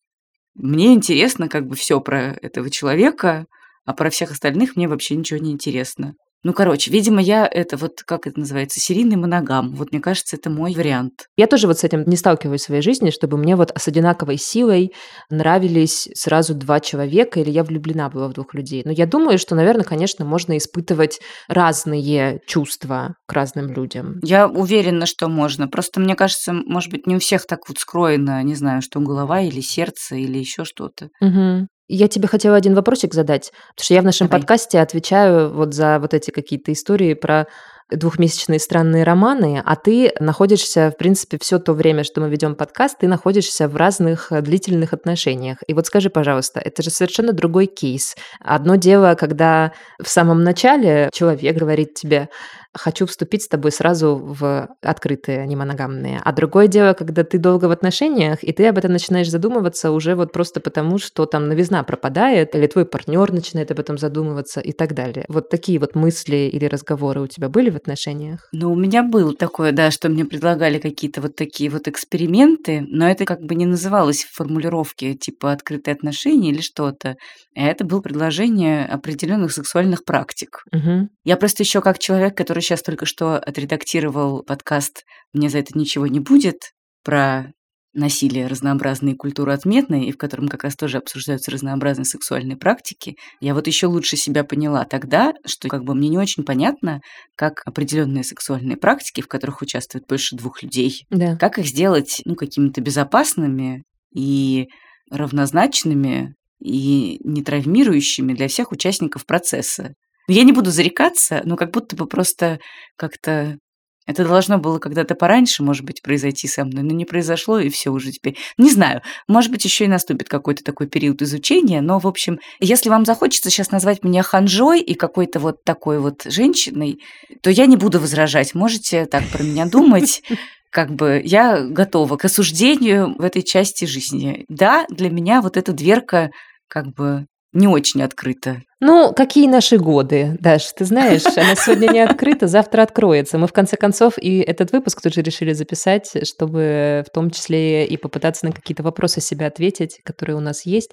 мне 0.54 0.92
интересно 0.94 1.48
как 1.48 1.66
бы 1.66 1.74
все 1.74 2.00
про 2.00 2.32
этого 2.42 2.70
человека, 2.70 3.46
а 3.84 3.94
про 3.94 4.10
всех 4.10 4.30
остальных 4.30 4.76
мне 4.76 4.88
вообще 4.88 5.16
ничего 5.16 5.38
не 5.38 5.52
интересно. 5.52 6.14
Ну, 6.44 6.52
короче, 6.52 6.90
видимо, 6.90 7.20
я 7.20 7.46
это 7.46 7.76
вот, 7.76 8.02
как 8.04 8.26
это 8.26 8.40
называется, 8.40 8.80
серийный 8.80 9.16
моногам. 9.16 9.74
Вот 9.76 9.92
мне 9.92 10.00
кажется, 10.00 10.36
это 10.36 10.50
мой 10.50 10.74
вариант. 10.74 11.26
Я 11.36 11.46
тоже 11.46 11.68
вот 11.68 11.78
с 11.78 11.84
этим 11.84 12.02
не 12.04 12.16
сталкиваюсь 12.16 12.62
в 12.62 12.64
своей 12.64 12.82
жизни, 12.82 13.10
чтобы 13.10 13.36
мне 13.36 13.54
вот 13.54 13.72
с 13.76 13.86
одинаковой 13.86 14.38
силой 14.38 14.92
нравились 15.30 16.08
сразу 16.14 16.54
два 16.54 16.80
человека, 16.80 17.38
или 17.38 17.50
я 17.50 17.62
влюблена 17.62 18.10
была 18.10 18.26
в 18.26 18.32
двух 18.32 18.54
людей. 18.54 18.82
Но 18.84 18.90
я 18.90 19.06
думаю, 19.06 19.38
что, 19.38 19.54
наверное, 19.54 19.84
конечно, 19.84 20.24
можно 20.24 20.58
испытывать 20.58 21.20
разные 21.46 22.40
чувства 22.48 23.14
к 23.28 23.32
разным 23.32 23.72
людям. 23.72 24.18
Я 24.24 24.48
уверена, 24.48 25.06
что 25.06 25.28
можно. 25.28 25.68
Просто 25.68 26.00
мне 26.00 26.16
кажется, 26.16 26.52
может 26.52 26.90
быть, 26.90 27.06
не 27.06 27.16
у 27.16 27.18
всех 27.20 27.46
так 27.46 27.60
вот 27.68 27.78
скроено, 27.78 28.42
не 28.42 28.56
знаю, 28.56 28.82
что 28.82 28.98
голова 28.98 29.40
или 29.40 29.60
сердце 29.60 30.16
или 30.16 30.38
еще 30.38 30.64
что-то. 30.64 31.08
Мгм. 31.20 31.68
Я 31.94 32.08
тебе 32.08 32.26
хотела 32.26 32.56
один 32.56 32.74
вопросик 32.74 33.12
задать, 33.12 33.52
потому 33.76 33.84
что 33.84 33.92
я 33.92 34.00
в 34.00 34.04
нашем 34.06 34.26
Давай. 34.26 34.40
подкасте 34.40 34.80
отвечаю 34.80 35.52
вот 35.52 35.74
за 35.74 35.98
вот 35.98 36.14
эти 36.14 36.30
какие-то 36.30 36.72
истории 36.72 37.12
про 37.12 37.48
двухмесячные 37.96 38.58
странные 38.58 39.04
романы, 39.04 39.62
а 39.64 39.76
ты 39.76 40.12
находишься, 40.20 40.90
в 40.90 40.98
принципе, 40.98 41.38
все 41.40 41.58
то 41.58 41.72
время, 41.72 42.04
что 42.04 42.20
мы 42.20 42.28
ведем 42.28 42.54
подкаст, 42.54 42.98
ты 42.98 43.08
находишься 43.08 43.68
в 43.68 43.76
разных 43.76 44.32
э, 44.32 44.40
длительных 44.40 44.92
отношениях. 44.92 45.58
И 45.66 45.74
вот 45.74 45.86
скажи, 45.86 46.10
пожалуйста, 46.10 46.60
это 46.60 46.82
же 46.82 46.90
совершенно 46.90 47.32
другой 47.32 47.66
кейс. 47.66 48.16
Одно 48.40 48.76
дело, 48.76 49.14
когда 49.14 49.72
в 50.02 50.08
самом 50.08 50.42
начале 50.42 51.10
человек 51.12 51.56
говорит 51.56 51.94
тебе, 51.94 52.28
хочу 52.74 53.06
вступить 53.06 53.42
с 53.42 53.48
тобой 53.48 53.70
сразу 53.70 54.16
в 54.16 54.68
открытые, 54.80 55.46
немоногамные. 55.46 56.20
А 56.24 56.32
другое 56.32 56.68
дело, 56.68 56.94
когда 56.94 57.24
ты 57.24 57.38
долго 57.38 57.66
в 57.66 57.70
отношениях, 57.70 58.38
и 58.42 58.52
ты 58.52 58.66
об 58.66 58.78
этом 58.78 58.92
начинаешь 58.92 59.30
задумываться 59.30 59.90
уже 59.90 60.14
вот 60.14 60.32
просто 60.32 60.60
потому, 60.60 60.98
что 60.98 61.26
там 61.26 61.48
новизна 61.48 61.82
пропадает, 61.84 62.54
или 62.54 62.66
твой 62.66 62.86
партнер 62.86 63.30
начинает 63.32 63.70
об 63.70 63.80
этом 63.80 63.98
задумываться 63.98 64.60
и 64.60 64.72
так 64.72 64.94
далее. 64.94 65.24
Вот 65.28 65.50
такие 65.50 65.78
вот 65.78 65.94
мысли 65.94 66.50
или 66.52 66.64
разговоры 66.66 67.20
у 67.20 67.26
тебя 67.26 67.48
были 67.48 67.70
в 67.70 67.76
отношениях? 67.82 68.48
Ну, 68.52 68.72
у 68.72 68.76
меня 68.76 69.02
было 69.02 69.34
такое, 69.34 69.72
да, 69.72 69.90
что 69.90 70.08
мне 70.08 70.24
предлагали 70.24 70.78
какие-то 70.78 71.20
вот 71.20 71.36
такие 71.36 71.70
вот 71.70 71.88
эксперименты, 71.88 72.84
но 72.88 73.08
это 73.08 73.24
как 73.24 73.40
бы 73.40 73.54
не 73.54 73.66
называлось 73.66 74.24
в 74.24 74.34
формулировке 74.34 75.14
типа 75.14 75.52
открытые 75.52 75.94
отношения 75.94 76.50
или 76.50 76.60
что-то. 76.60 77.16
Это 77.54 77.84
было 77.84 78.00
предложение 78.00 78.86
определенных 78.86 79.52
сексуальных 79.52 80.04
практик. 80.04 80.64
Мгм. 80.72 81.10
Я 81.24 81.36
просто 81.36 81.62
еще 81.62 81.80
как 81.80 81.98
человек, 81.98 82.36
который 82.36 82.62
сейчас 82.62 82.82
только 82.82 83.04
что 83.04 83.34
отредактировал 83.34 84.42
подкаст 84.42 85.04
«Мне 85.32 85.50
за 85.50 85.58
это 85.58 85.76
ничего 85.78 86.06
не 86.06 86.20
будет» 86.20 86.72
про 87.04 87.52
насилие 87.94 88.46
разнообразные 88.46 89.14
культуры 89.16 89.52
отметные, 89.52 90.08
и 90.08 90.12
в 90.12 90.16
котором 90.16 90.48
как 90.48 90.64
раз 90.64 90.76
тоже 90.76 90.98
обсуждаются 90.98 91.50
разнообразные 91.50 92.04
сексуальные 92.06 92.56
практики, 92.56 93.16
я 93.40 93.54
вот 93.54 93.66
еще 93.66 93.86
лучше 93.86 94.16
себя 94.16 94.44
поняла 94.44 94.84
тогда, 94.84 95.32
что 95.46 95.68
как 95.68 95.84
бы 95.84 95.94
мне 95.94 96.08
не 96.08 96.18
очень 96.18 96.42
понятно, 96.44 97.00
как 97.36 97.62
определенные 97.66 98.24
сексуальные 98.24 98.76
практики, 98.76 99.20
в 99.20 99.28
которых 99.28 99.62
участвует 99.62 100.04
больше 100.08 100.36
двух 100.36 100.62
людей, 100.62 101.04
Да. 101.10 101.36
как 101.36 101.58
их 101.58 101.66
сделать 101.66 102.22
ну, 102.24 102.34
какими-то 102.34 102.80
безопасными 102.80 103.84
и 104.14 104.68
равнозначными 105.10 106.34
и 106.60 107.18
не 107.24 107.42
травмирующими 107.42 108.34
для 108.34 108.48
всех 108.48 108.72
участников 108.72 109.26
процесса. 109.26 109.94
Я 110.28 110.44
не 110.44 110.52
буду 110.52 110.70
зарекаться, 110.70 111.42
но 111.44 111.56
как 111.56 111.72
будто 111.72 111.96
бы 111.96 112.06
просто 112.06 112.60
как-то 112.96 113.58
это 114.06 114.24
должно 114.24 114.58
было 114.58 114.78
когда-то 114.78 115.14
пораньше, 115.14 115.62
может 115.62 115.84
быть, 115.84 116.02
произойти 116.02 116.48
со 116.48 116.64
мной, 116.64 116.82
но 116.82 116.92
не 116.92 117.04
произошло, 117.04 117.58
и 117.58 117.68
все 117.68 117.90
уже 117.90 118.10
теперь. 118.10 118.36
Не 118.58 118.70
знаю, 118.70 119.02
может 119.28 119.50
быть, 119.50 119.64
еще 119.64 119.84
и 119.84 119.88
наступит 119.88 120.28
какой-то 120.28 120.64
такой 120.64 120.88
период 120.88 121.22
изучения, 121.22 121.80
но, 121.80 121.98
в 121.98 122.06
общем, 122.06 122.40
если 122.58 122.88
вам 122.88 123.04
захочется 123.04 123.50
сейчас 123.50 123.70
назвать 123.70 124.02
меня 124.02 124.22
ханжой 124.22 124.80
и 124.80 124.94
какой-то 124.94 125.38
вот 125.38 125.62
такой 125.64 126.00
вот 126.00 126.22
женщиной, 126.24 126.98
то 127.42 127.50
я 127.50 127.66
не 127.66 127.76
буду 127.76 128.00
возражать. 128.00 128.54
Можете 128.54 129.06
так 129.06 129.24
про 129.28 129.42
меня 129.42 129.66
думать. 129.66 130.22
Как 130.70 130.90
бы 130.90 131.20
я 131.22 131.60
готова 131.60 132.16
к 132.16 132.24
осуждению 132.24 133.14
в 133.18 133.22
этой 133.22 133.42
части 133.42 133.84
жизни. 133.84 134.46
Да, 134.48 134.86
для 134.88 135.10
меня 135.10 135.42
вот 135.42 135.58
эта 135.58 135.72
дверка 135.72 136.30
как 136.66 136.86
бы 136.94 137.26
не 137.52 137.68
очень 137.68 138.02
открыта. 138.02 138.62
Ну, 138.80 139.12
какие 139.14 139.46
наши 139.46 139.78
годы, 139.78 140.36
Даш, 140.40 140.72
ты 140.72 140.84
знаешь, 140.84 141.22
она 141.36 141.54
сегодня 141.54 141.92
не 141.92 142.00
открыта, 142.00 142.48
завтра 142.48 142.82
откроется. 142.82 143.38
Мы, 143.38 143.46
в 143.46 143.52
конце 143.52 143.76
концов, 143.76 144.14
и 144.18 144.40
этот 144.40 144.72
выпуск 144.72 145.00
тоже 145.00 145.22
решили 145.22 145.52
записать, 145.52 146.10
чтобы 146.26 147.04
в 147.06 147.10
том 147.12 147.30
числе 147.30 147.86
и 147.86 147.96
попытаться 147.96 148.46
на 148.46 148.52
какие-то 148.52 148.82
вопросы 148.82 149.20
себя 149.20 149.46
ответить, 149.46 150.00
которые 150.04 150.36
у 150.36 150.40
нас 150.40 150.66
есть. 150.66 150.90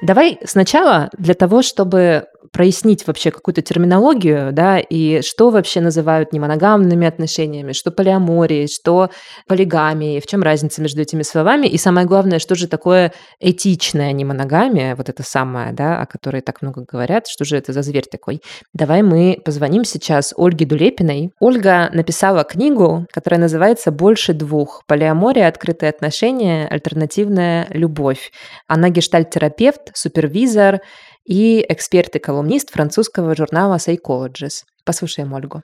Давай 0.00 0.38
сначала 0.44 1.10
для 1.18 1.34
того, 1.34 1.62
чтобы 1.62 2.26
прояснить 2.52 3.06
вообще 3.06 3.30
какую-то 3.30 3.62
терминологию, 3.62 4.52
да, 4.52 4.78
и 4.78 5.22
что 5.22 5.50
вообще 5.50 5.80
называют 5.80 6.32
немоногамными 6.32 7.06
отношениями, 7.06 7.72
что 7.72 7.90
полиаморией, 7.90 8.68
что 8.68 9.10
полигамией, 9.46 10.20
в 10.20 10.26
чем 10.26 10.42
разница 10.42 10.80
между 10.82 11.02
этими 11.02 11.22
словами, 11.22 11.66
и 11.66 11.76
самое 11.78 12.06
главное, 12.06 12.38
что 12.38 12.54
же 12.54 12.68
такое 12.68 13.12
этичная 13.40 14.12
немоногамия, 14.12 14.96
вот 14.96 15.08
это 15.08 15.22
самое, 15.22 15.72
да, 15.72 16.00
о 16.00 16.06
которой 16.06 16.40
так 16.40 16.62
много 16.62 16.84
говорят, 16.90 17.26
что 17.28 17.44
же 17.44 17.56
это 17.56 17.72
за 17.72 17.82
зверь 17.82 18.06
такой. 18.10 18.40
Давай 18.72 19.02
мы 19.02 19.40
позвоним 19.44 19.84
сейчас 19.84 20.32
Ольге 20.36 20.66
Дулепиной. 20.66 21.30
Ольга 21.40 21.90
написала 21.92 22.44
книгу, 22.44 23.06
которая 23.12 23.40
называется 23.40 23.90
«Больше 23.90 24.32
двух. 24.32 24.82
Полиамория, 24.86 25.48
открытые 25.48 25.90
отношения, 25.90 26.66
альтернативная 26.68 27.66
любовь». 27.70 28.30
Она 28.66 28.90
гештальт-терапевт, 28.90 29.87
супервизор, 29.96 30.80
и 31.26 31.64
эксперт 31.68 32.16
и 32.16 32.18
колумнист 32.18 32.70
французского 32.70 33.34
журнала 33.36 33.76
Psychologist. 33.76 34.64
Послушаем 34.84 35.32
Ольгу. 35.34 35.62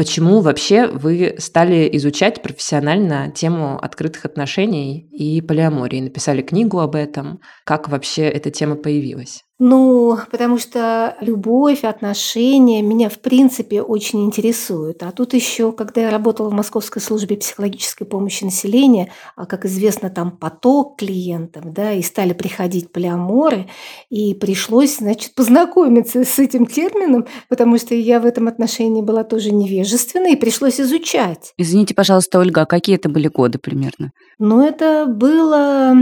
Почему 0.00 0.40
вообще 0.40 0.86
вы 0.86 1.34
стали 1.36 1.86
изучать 1.98 2.40
профессионально 2.40 3.30
тему 3.32 3.78
открытых 3.78 4.24
отношений 4.24 5.06
и 5.12 5.42
полиамории? 5.42 6.00
Написали 6.00 6.40
книгу 6.40 6.78
об 6.78 6.94
этом. 6.94 7.42
Как 7.66 7.90
вообще 7.90 8.22
эта 8.22 8.50
тема 8.50 8.76
появилась? 8.76 9.44
Ну, 9.62 10.16
потому 10.30 10.56
что 10.56 11.18
любовь, 11.20 11.84
отношения 11.84 12.80
меня, 12.80 13.10
в 13.10 13.18
принципе, 13.18 13.82
очень 13.82 14.24
интересуют. 14.24 15.02
А 15.02 15.12
тут 15.12 15.34
еще, 15.34 15.70
когда 15.72 16.00
я 16.00 16.10
работала 16.10 16.48
в 16.48 16.54
Московской 16.54 17.02
службе 17.02 17.36
психологической 17.36 18.06
помощи 18.06 18.42
населению, 18.42 19.08
а, 19.36 19.44
как 19.44 19.66
известно, 19.66 20.08
там 20.08 20.30
поток 20.30 20.96
клиентов, 20.96 21.74
да, 21.74 21.92
и 21.92 22.00
стали 22.00 22.32
приходить 22.32 22.90
полиаморы, 22.90 23.68
и 24.08 24.32
пришлось, 24.32 24.96
значит, 24.96 25.34
познакомиться 25.34 26.24
с 26.24 26.38
этим 26.38 26.64
термином, 26.64 27.26
потому 27.50 27.76
что 27.76 27.94
я 27.94 28.18
в 28.18 28.24
этом 28.24 28.48
отношении 28.48 29.02
была 29.02 29.24
тоже 29.24 29.52
невежественна, 29.52 30.28
и 30.28 30.36
пришлось 30.36 30.80
изучать. 30.80 31.52
Извините, 31.58 31.94
пожалуйста, 31.94 32.38
Ольга, 32.38 32.62
а 32.62 32.66
какие 32.66 32.96
это 32.96 33.10
были 33.10 33.28
годы 33.28 33.58
примерно? 33.58 34.12
Но 34.38 34.66
это 34.66 35.04
было 35.04 35.94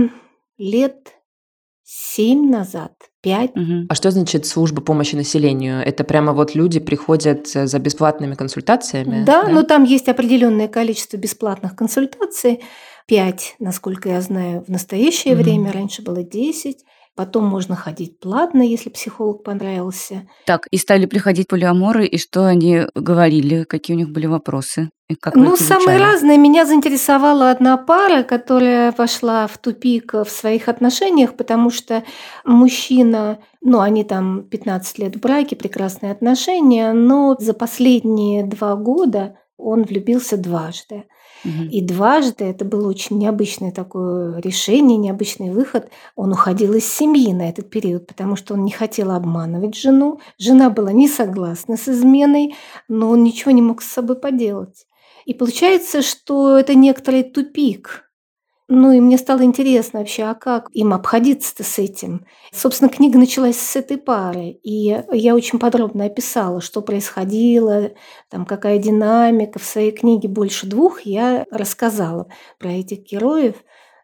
лет 0.59 1.09
семь 1.83 2.51
назад, 2.51 2.93
пять. 3.29 3.55
Мгм. 3.57 3.87
А 3.89 3.95
что 3.95 4.11
значит 4.11 4.47
служба 4.47 4.81
помощи 4.81 5.15
населению? 5.15 5.81
Это 5.85 6.05
прямо 6.05 6.33
вот 6.33 6.55
люди 6.55 6.81
приходят 6.81 7.49
э, 7.55 7.67
за 7.67 7.79
бесплатными 7.79 8.35
консультациями? 8.35 9.25
Да, 9.25 9.49
но 9.49 9.63
там 9.63 9.85
есть 9.85 10.09
определенное 10.09 10.69
количество 10.69 11.17
бесплатных 11.17 11.77
консультаций. 11.77 12.61
Пять, 13.07 13.57
насколько 13.59 14.09
я 14.09 14.21
знаю, 14.21 14.65
в 14.67 14.69
настоящее 14.71 15.35
Мгм. 15.35 15.43
время. 15.43 15.73
Раньше 15.73 16.03
было 16.03 16.23
10. 16.23 16.85
Потом 17.19 17.47
можно 17.47 17.75
ходить 17.75 18.21
платно, 18.21 18.63
если 18.63 18.91
психолог 18.91 19.43
понравился. 19.43 20.29
Так, 20.47 20.69
и 20.71 20.77
стали 20.77 21.05
приходить 21.05 21.49
полиаморы, 21.49 22.07
и 22.07 22.17
что 22.17 22.47
они 22.47 22.83
говорили, 22.95 23.65
какие 23.65 23.97
у 23.97 23.99
них 23.99 24.11
были 24.11 24.27
вопросы? 24.27 24.91
И 25.09 25.17
как 25.17 25.35
ну, 25.35 25.57
изучали? 25.57 25.99
разное. 25.99 26.37
Меня 26.37 26.65
заинтересовала 26.65 27.51
одна 27.51 27.77
пара, 27.77 28.23
которая 28.23 28.93
пошла 28.93 29.49
в 29.49 29.59
тупик 29.59 30.15
в 30.15 30.29
своих 30.29 30.69
отношениях, 30.69 31.37
потому 31.37 31.71
что 31.71 32.05
мужчина, 32.45 33.41
ну, 33.63 33.81
они 33.81 34.05
там 34.05 34.45
15 34.45 34.99
лет 35.01 35.17
в 35.17 35.19
браке, 35.19 35.57
прекрасные 35.57 36.13
отношения, 36.13 36.93
но 36.93 37.35
за 37.41 37.53
последние 37.53 38.45
два 38.45 38.77
года 38.77 39.37
он 39.57 39.83
влюбился 39.83 40.37
дважды. 40.37 41.07
И 41.45 41.81
дважды 41.81 42.45
это 42.45 42.65
было 42.65 42.89
очень 42.89 43.19
необычное 43.19 43.71
такое 43.71 44.41
решение, 44.41 44.99
необычный 44.99 45.51
выход. 45.51 45.91
Он 46.17 46.33
уходил 46.33 46.75
из 46.75 46.87
семьи 46.87 47.33
на 47.33 47.49
этот 47.49 47.71
период, 47.71 48.07
потому 48.07 48.37
что 48.37 48.55
он 48.55 48.65
не 48.65 48.73
хотел 48.73 49.11
обманывать 49.11 49.75
жену. 49.75 50.21
Жена 50.39 50.71
была 50.71 50.93
не 50.93 51.09
согласна 51.09 51.77
с 51.77 51.89
изменой, 51.89 52.55
но 52.89 53.11
он 53.11 53.23
ничего 53.23 53.53
не 53.53 53.63
мог 53.63 53.83
с 53.83 53.91
собой 53.91 54.17
поделать. 54.17 54.87
И 55.27 55.35
получается, 55.35 56.03
что 56.03 56.57
это 56.57 56.75
некоторый 56.75 57.23
тупик. 57.23 58.08
Ну 58.69 58.93
и 58.93 59.01
мне 59.01 59.17
стало 59.17 59.43
интересно 59.45 60.01
вообще, 60.01 60.25
а 60.25 60.35
как 60.35 60.69
им 60.73 60.93
обходиться-то 60.93 61.65
с 61.65 61.79
этим? 61.79 62.27
Собственно, 62.53 62.91
книга 62.91 63.19
началась 63.19 63.59
с 63.59 63.77
этой 63.77 63.97
пары, 63.97 64.59
и 64.63 65.03
я 65.11 65.35
очень 65.35 65.59
подробно 65.59 66.05
описала, 66.05 66.61
что 66.61 66.83
происходило, 66.83 67.93
там 68.31 68.45
какая 68.45 68.79
динамика. 68.79 69.59
В 69.59 69.65
своей 69.65 69.91
книге 69.91 70.29
«Больше 70.29 70.67
двух» 70.67 71.01
я 71.03 71.47
рассказала 71.51 72.29
про 72.59 72.71
этих 72.73 73.05
героев. 73.11 73.55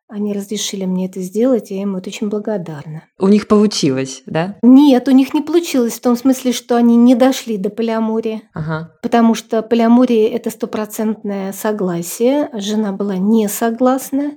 Они 0.07 0.33
разрешили 0.33 0.85
мне 0.85 1.07
это 1.07 1.21
сделать, 1.21 1.71
и 1.71 1.77
я 1.77 1.83
им 1.83 1.95
вот 1.95 2.07
очень 2.07 2.29
благодарна. 2.29 3.05
У 3.19 3.29
них 3.29 3.49
получилось, 3.49 4.23
да? 4.27 4.57
Нет, 4.63 5.09
у 5.09 5.11
них 5.11 5.35
не 5.35 5.41
получилось 5.41 5.95
в 5.95 6.01
том 6.01 6.17
смысле, 6.17 6.53
что 6.53 6.77
они 6.77 6.97
не 6.97 7.15
дошли 7.15 7.57
до 7.57 7.71
полиамории. 7.71 8.43
Ага. 8.53 8.95
Потому 9.03 9.35
что 9.35 9.63
полиамория– 9.63 10.29
это 10.35 10.51
стопроцентное 10.51 11.53
согласие. 11.53 12.51
Жена 12.53 12.93
была 12.93 13.17
не 13.17 13.49
согласна, 13.49 14.33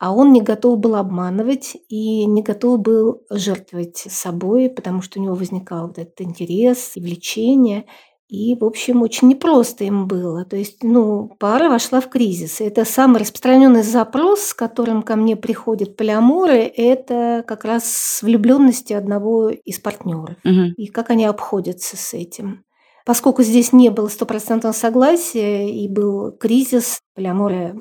а 0.00 0.12
он 0.14 0.32
не 0.32 0.40
готов 0.40 0.78
был 0.78 0.96
обманывать 0.96 1.76
и 1.90 2.24
не 2.24 2.42
готов 2.42 2.80
был 2.80 3.22
жертвовать 3.30 3.98
собой, 3.98 4.70
потому 4.70 5.02
что 5.02 5.20
у 5.20 5.22
него 5.22 5.34
возникал 5.34 5.88
вот 5.88 5.98
этот 5.98 6.20
интерес 6.22 6.92
и 6.96 7.00
влечение. 7.00 7.84
И, 8.28 8.54
в 8.54 8.64
общем, 8.64 9.02
очень 9.02 9.28
непросто 9.28 9.84
им 9.84 10.06
было. 10.06 10.44
То 10.44 10.56
есть, 10.56 10.82
ну, 10.84 11.30
пара 11.38 11.68
вошла 11.68 12.00
в 12.00 12.08
кризис. 12.08 12.60
Это 12.60 12.84
самый 12.84 13.20
распространенный 13.20 13.82
запрос, 13.82 14.40
с 14.40 14.54
которым 14.54 15.02
ко 15.02 15.16
мне 15.16 15.36
приходят 15.36 15.96
полиаморы, 15.96 16.60
это 16.62 17.44
как 17.46 17.64
раз 17.64 18.20
влюбленности 18.22 18.92
одного 18.94 19.50
из 19.50 19.80
партнеров 19.80 20.36
Мгм. 20.44 20.74
и 20.76 20.86
как 20.86 21.10
они 21.10 21.26
обходятся 21.26 21.96
с 21.98 22.14
этим. 22.14 22.64
Поскольку 23.04 23.42
здесь 23.42 23.72
не 23.72 23.90
было 23.90 24.08
стопроцентного 24.08 24.72
согласия 24.72 25.68
и 25.68 25.88
был 25.88 26.32
кризис, 26.32 27.00
полиамория 27.16 27.76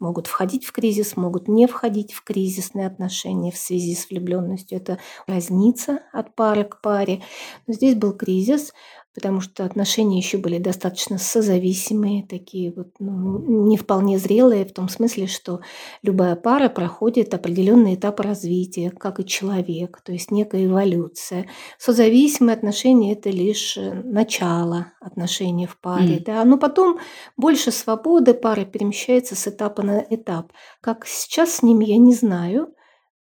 могут 0.00 0.26
входить 0.26 0.64
в 0.64 0.72
кризис, 0.72 1.16
могут 1.16 1.46
не 1.46 1.66
входить 1.66 2.12
в 2.12 2.24
кризисные 2.24 2.86
отношения 2.86 3.52
в 3.52 3.56
связи 3.56 3.94
с 3.94 4.08
влюбленностью. 4.08 4.78
Это 4.78 4.98
разница 5.26 6.00
от 6.12 6.34
пары 6.34 6.64
к 6.64 6.80
паре. 6.80 7.22
Но 7.66 7.74
здесь 7.74 7.94
был 7.94 8.12
кризис, 8.12 8.72
потому 9.14 9.40
что 9.40 9.64
отношения 9.64 10.18
еще 10.18 10.38
были 10.38 10.58
достаточно 10.58 11.18
созависимые, 11.18 12.26
такие 12.26 12.72
вот 12.72 12.88
ну, 12.98 13.66
не 13.66 13.76
вполне 13.76 14.18
зрелые, 14.18 14.64
в 14.64 14.72
том 14.72 14.88
смысле, 14.88 15.26
что 15.26 15.60
любая 16.02 16.36
пара 16.36 16.68
проходит 16.68 17.34
определенный 17.34 17.94
этап 17.96 18.20
развития, 18.20 18.90
как 18.90 19.20
и 19.20 19.26
человек, 19.26 20.00
то 20.04 20.12
есть 20.12 20.30
некая 20.30 20.66
эволюция. 20.66 21.46
Созависимые 21.78 22.54
отношения– 22.54 23.12
это 23.14 23.30
лишь 23.30 23.76
э, 23.76 23.94
начало 24.04 24.92
отношений 25.00 25.66
в 25.66 25.78
паре, 25.80 26.18
М. 26.18 26.24
да, 26.24 26.44
но 26.44 26.56
потом 26.58 26.98
больше 27.36 27.72
свободы, 27.72 28.34
пара 28.34 28.64
перемещается 28.64 29.34
с 29.34 29.48
этапа 29.48 29.82
на 29.82 30.04
этап. 30.08 30.52
Как 30.80 31.06
сейчас 31.06 31.56
с 31.56 31.62
ними, 31.62 31.84
я 31.84 31.98
не 31.98 32.14
знаю. 32.14 32.74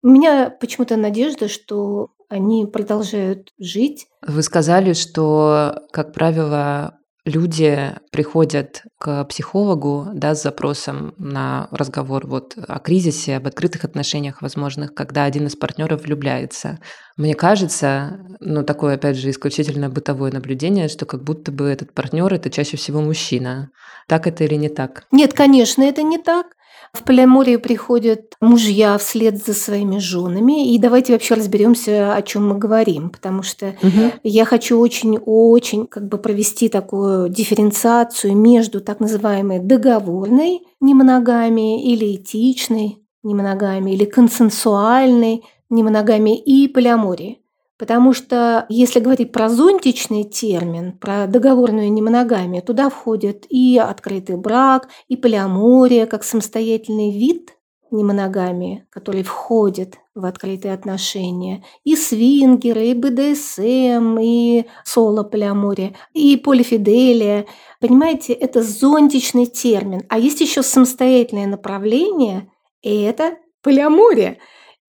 У 0.03 0.09
меня 0.09 0.49
почему-то 0.49 0.97
надежда, 0.97 1.47
что 1.47 2.09
они 2.31 2.65
продолжают 2.65 3.49
жить. 3.59 4.07
Вы 4.25 4.41
сказали, 4.41 4.93
что, 4.93 5.83
как 5.91 6.13
правило, 6.13 6.97
люди 7.25 7.93
приходят 8.11 8.83
к 8.97 9.25
психологу 9.25 10.07
да, 10.13 10.33
с 10.33 10.41
запросом 10.41 11.13
на 11.17 11.67
разговор 11.71 12.25
вот 12.25 12.55
о 12.55 12.79
кризисе, 12.79 13.35
об 13.35 13.47
открытых 13.47 13.83
отношениях 13.83 14.41
возможных, 14.41 14.93
когда 14.95 15.25
один 15.25 15.47
из 15.47 15.55
партнеров 15.55 16.03
влюбляется. 16.03 16.79
Мне 17.17 17.35
кажется, 17.35 18.19
ну 18.39 18.63
такое, 18.63 18.95
опять 18.95 19.17
же, 19.17 19.29
исключительно 19.29 19.89
бытовое 19.89 20.31
наблюдение, 20.31 20.87
что 20.87 21.05
как 21.05 21.23
будто 21.23 21.51
бы 21.51 21.65
этот 21.65 21.93
партнер 21.93 22.33
это 22.33 22.49
чаще 22.49 22.77
всего 22.77 23.01
мужчина. 23.01 23.69
Так 24.07 24.25
это 24.25 24.43
или 24.45 24.55
не 24.55 24.69
так? 24.69 25.03
Нет, 25.11 25.33
конечно, 25.33 25.83
это 25.83 26.01
не 26.01 26.17
так. 26.17 26.47
В 26.93 27.03
полиаморию 27.03 27.59
приходят 27.61 28.35
мужья 28.41 28.97
вслед 28.97 29.43
за 29.43 29.53
своими 29.53 29.97
женами. 29.97 30.73
И 30.73 30.77
давайте 30.79 31.13
вообще 31.13 31.35
разберемся, 31.35 32.13
о 32.13 32.21
чем 32.21 32.49
мы 32.49 32.57
говорим, 32.57 33.09
потому 33.09 33.43
что 33.43 33.75
Мгм. 33.81 34.11
я 34.23 34.43
хочу 34.43 34.77
очень-очень 34.77 35.87
как 35.87 36.07
бы 36.09 36.17
провести 36.17 36.67
такую 36.67 37.29
дифференциацию 37.29 38.35
между 38.35 38.81
так 38.81 38.99
называемой 38.99 39.59
договорной 39.59 40.61
немоногамией 40.81 41.93
или 41.93 42.15
этичной 42.15 42.97
немоногамией 43.23 43.95
или 43.95 44.05
консенсуальной 44.05 45.43
немоногамией 45.69 46.37
и 46.39 46.67
полиаморией. 46.67 47.40
Потому 47.81 48.13
что 48.13 48.67
если 48.69 48.99
говорить 48.99 49.31
про 49.31 49.49
зонтичный 49.49 50.23
термин, 50.23 50.91
про 50.99 51.25
договорную 51.25 51.91
немоногамию, 51.91 52.61
туда 52.61 52.91
входит 52.91 53.47
и 53.49 53.79
открытый 53.79 54.37
брак, 54.37 54.87
и 55.07 55.15
полиамория 55.15 56.05
как 56.05 56.23
самостоятельный 56.23 57.09
вид 57.09 57.57
немоногамии, 57.89 58.85
который 58.91 59.23
входит 59.23 59.95
в 60.13 60.25
открытые 60.25 60.75
отношения, 60.75 61.63
и 61.83 61.95
свингеры, 61.95 62.85
и 62.85 62.93
БДСМ, 62.93 64.19
и 64.21 64.65
соло-полиамория, 64.85 65.95
и 66.13 66.37
полифиделия. 66.37 67.47
Понимаете, 67.79 68.33
это 68.33 68.61
зонтичный 68.61 69.47
термин. 69.47 70.03
А 70.07 70.19
есть 70.19 70.39
еще 70.39 70.61
самостоятельное 70.61 71.47
направление, 71.47 72.47
и 72.83 73.01
это 73.01 73.37
полиамория. 73.63 74.37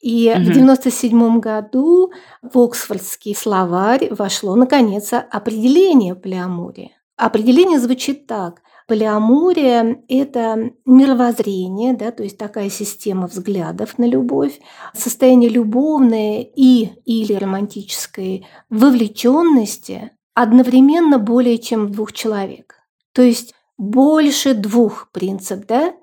И 0.03 0.31
Мгм. 0.35 0.45
в 0.45 0.53
97 0.53 1.39
году 1.41 2.13
в 2.43 2.59
Оксфордский 2.59 3.35
словарь 3.35 4.09
вошло, 4.13 4.57
наконец, 4.57 5.13
определение 5.13 6.15
полиамории. 6.15 6.91
Определение 7.17 7.79
звучит 7.79 8.27
так. 8.27 8.63
Полиамория– 8.89 10.03
это 10.09 10.73
мировоззрение, 10.85 11.95
да, 11.95 12.11
то 12.11 12.25
есть 12.25 12.37
такая 12.37 12.69
система 12.69 13.29
взглядов 13.29 13.97
на 13.97 14.05
любовь, 14.05 14.59
состояние 14.93 15.49
любовной 15.49 16.43
и 16.43 16.91
или 17.05 17.33
романтической 17.35 18.45
вовлеченности 18.71 20.11
одновременно 20.35 21.19
более 21.19 21.59
чем 21.59 21.93
двух 21.93 22.13
человек. 22.13 22.75
То 23.13 23.23
есть 23.23 23.55
больше 23.79 24.55
двух 24.55 25.11
принцип, 25.13 25.67
да? 25.67 25.95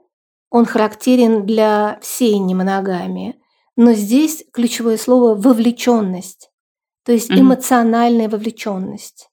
Он 0.49 0.65
характерен 0.65 1.45
для 1.45 1.99
всей 2.01 2.37
немоногамии. 2.39 3.35
Но 3.81 3.93
здесь 3.93 4.43
ключевое 4.51 4.97
слово 4.97 5.35
вовлеченность, 5.35 6.51
то 7.05 7.13
есть 7.13 7.31
эмоциональная 7.31 8.27
вовлеченность. 8.27 9.29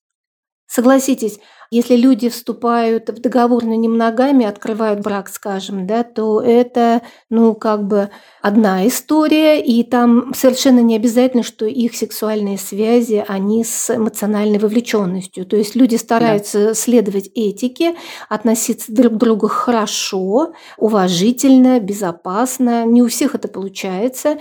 Согласитесь, 0.68 1.40
если 1.70 1.96
люди 1.96 2.28
вступают 2.28 3.08
в 3.08 3.20
договорную 3.20 3.78
немногамию, 3.78 4.48
открывают 4.48 5.00
брак, 5.00 5.28
скажем, 5.28 5.86
да, 5.86 6.04
то 6.04 6.40
это, 6.40 7.02
ну, 7.30 7.54
как 7.54 7.86
бы 7.86 8.10
одна 8.42 8.86
история, 8.86 9.60
и 9.60 9.82
там 9.82 10.32
совершенно 10.34 10.80
не 10.80 10.96
обязательно, 10.96 11.42
что 11.42 11.66
их 11.66 11.94
сексуальные 11.94 12.58
связи, 12.58 13.24
они 13.26 13.64
с 13.64 13.94
эмоциональной 13.94 14.58
вовлеченностью. 14.58 15.44
То 15.46 15.56
есть 15.56 15.74
люди 15.74 15.96
стараются 15.96 16.74
следовать 16.74 17.30
этике, 17.34 17.96
относиться 18.28 18.92
друг 18.92 19.14
к 19.14 19.16
другу 19.16 19.48
хорошо, 19.48 20.52
уважительно, 20.78 21.80
безопасно. 21.80 22.84
Не 22.84 23.02
у 23.02 23.08
всех 23.08 23.34
это 23.34 23.48
получается. 23.48 24.38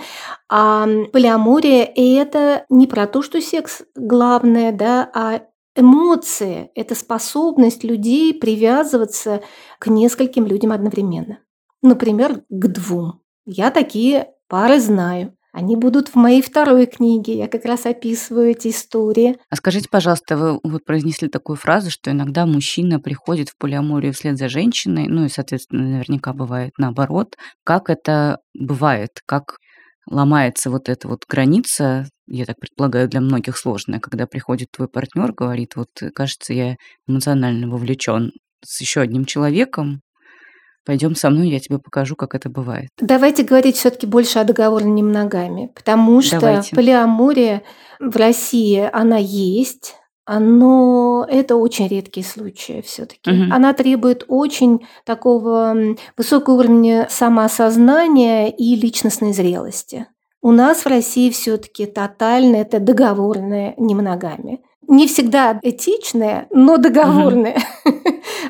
А 0.48 0.86
полиамория– 1.12 1.90
это 1.96 2.64
не 2.68 2.86
про 2.86 3.06
то, 3.06 3.22
что 3.22 3.40
секс 3.40 3.82
главное, 3.96 4.72
да, 4.72 5.10
а 5.12 5.40
эмоции– 5.76 6.70
это 6.74 6.94
способность 6.94 7.84
людей 7.84 8.34
привязываться 8.34 9.42
к 9.78 9.88
нескольким 9.88 10.46
людям 10.46 10.72
одновременно. 10.72 11.38
Например, 11.82 12.42
к 12.48 12.66
двум. 12.68 13.20
Я 13.44 13.70
такие 13.70 14.28
пары 14.48 14.80
знаю. 14.80 15.36
Они 15.52 15.74
будут 15.74 16.08
в 16.08 16.16
моей 16.16 16.42
второй 16.42 16.84
книге. 16.84 17.38
Я 17.38 17.48
как 17.48 17.64
раз 17.64 17.86
описываю 17.86 18.50
эти 18.50 18.68
истории. 18.68 19.38
А 19.48 19.56
скажите, 19.56 19.88
пожалуйста, 19.90 20.36
вы 20.36 20.60
вот 20.62 20.84
произнесли 20.84 21.28
такую 21.28 21.56
фразу, 21.56 21.90
что 21.90 22.10
иногда 22.10 22.44
мужчина 22.44 23.00
приходит 23.00 23.48
в 23.48 23.56
полиаморию 23.56 24.12
вслед 24.12 24.36
за 24.36 24.50
женщиной, 24.50 25.06
ну 25.08 25.24
и, 25.24 25.30
соответственно, 25.30 25.84
наверняка 25.84 26.34
бывает 26.34 26.72
наоборот. 26.76 27.36
Как 27.64 27.88
это 27.88 28.40
бывает? 28.52 29.22
Как 29.24 29.56
ломается 30.08 30.70
вот 30.70 30.88
эта 30.88 31.08
вот 31.08 31.24
граница, 31.28 32.06
я 32.26 32.44
так 32.44 32.56
предполагаю, 32.58 33.08
для 33.08 33.20
многих 33.20 33.56
сложная, 33.56 34.00
когда 34.00 34.26
приходит 34.26 34.68
твой 34.70 34.88
партнер, 34.88 35.32
говорит, 35.32 35.76
вот, 35.76 35.88
кажется, 36.14 36.52
я 36.52 36.76
эмоционально 37.06 37.68
вовлечен 37.68 38.32
с 38.64 38.80
еще 38.80 39.00
одним 39.00 39.24
человеком, 39.24 40.00
пойдем 40.84 41.14
со 41.14 41.30
мной, 41.30 41.48
я 41.48 41.58
тебе 41.58 41.78
покажу, 41.78 42.14
как 42.16 42.34
это 42.34 42.48
бывает. 42.48 42.88
Давайте 42.98 43.42
говорить 43.42 43.76
все-таки 43.76 44.06
больше 44.06 44.38
о 44.38 44.44
договорной 44.44 44.92
немногамии, 44.92 45.66
потому 45.74 46.22
что 46.22 46.40
Давайте. 46.40 46.74
полиамория 46.74 47.62
в 47.98 48.16
России, 48.16 48.88
она 48.92 49.16
есть, 49.16 49.96
но 50.26 51.26
это 51.28 51.56
очень 51.56 51.88
редкие 51.88 52.26
случаи 52.26 52.82
все-таки. 52.84 53.30
Мгм. 53.30 53.52
Она 53.52 53.72
требует 53.72 54.24
очень 54.28 54.86
такого 55.04 55.72
м, 55.72 55.98
высокого 56.16 56.56
уровня 56.56 57.06
самоосознания 57.08 58.48
и 58.48 58.74
личностной 58.74 59.32
зрелости. 59.32 60.06
У 60.42 60.50
нас 60.50 60.84
в 60.84 60.86
России 60.86 61.30
все-таки 61.30 61.86
тотально 61.86 62.56
это 62.56 62.78
договорная 62.80 63.74
немоногамия. 63.76 64.58
Не 64.88 65.08
всегда 65.08 65.58
этичная, 65.62 66.46
но 66.50 66.76
договорная. 66.76 67.58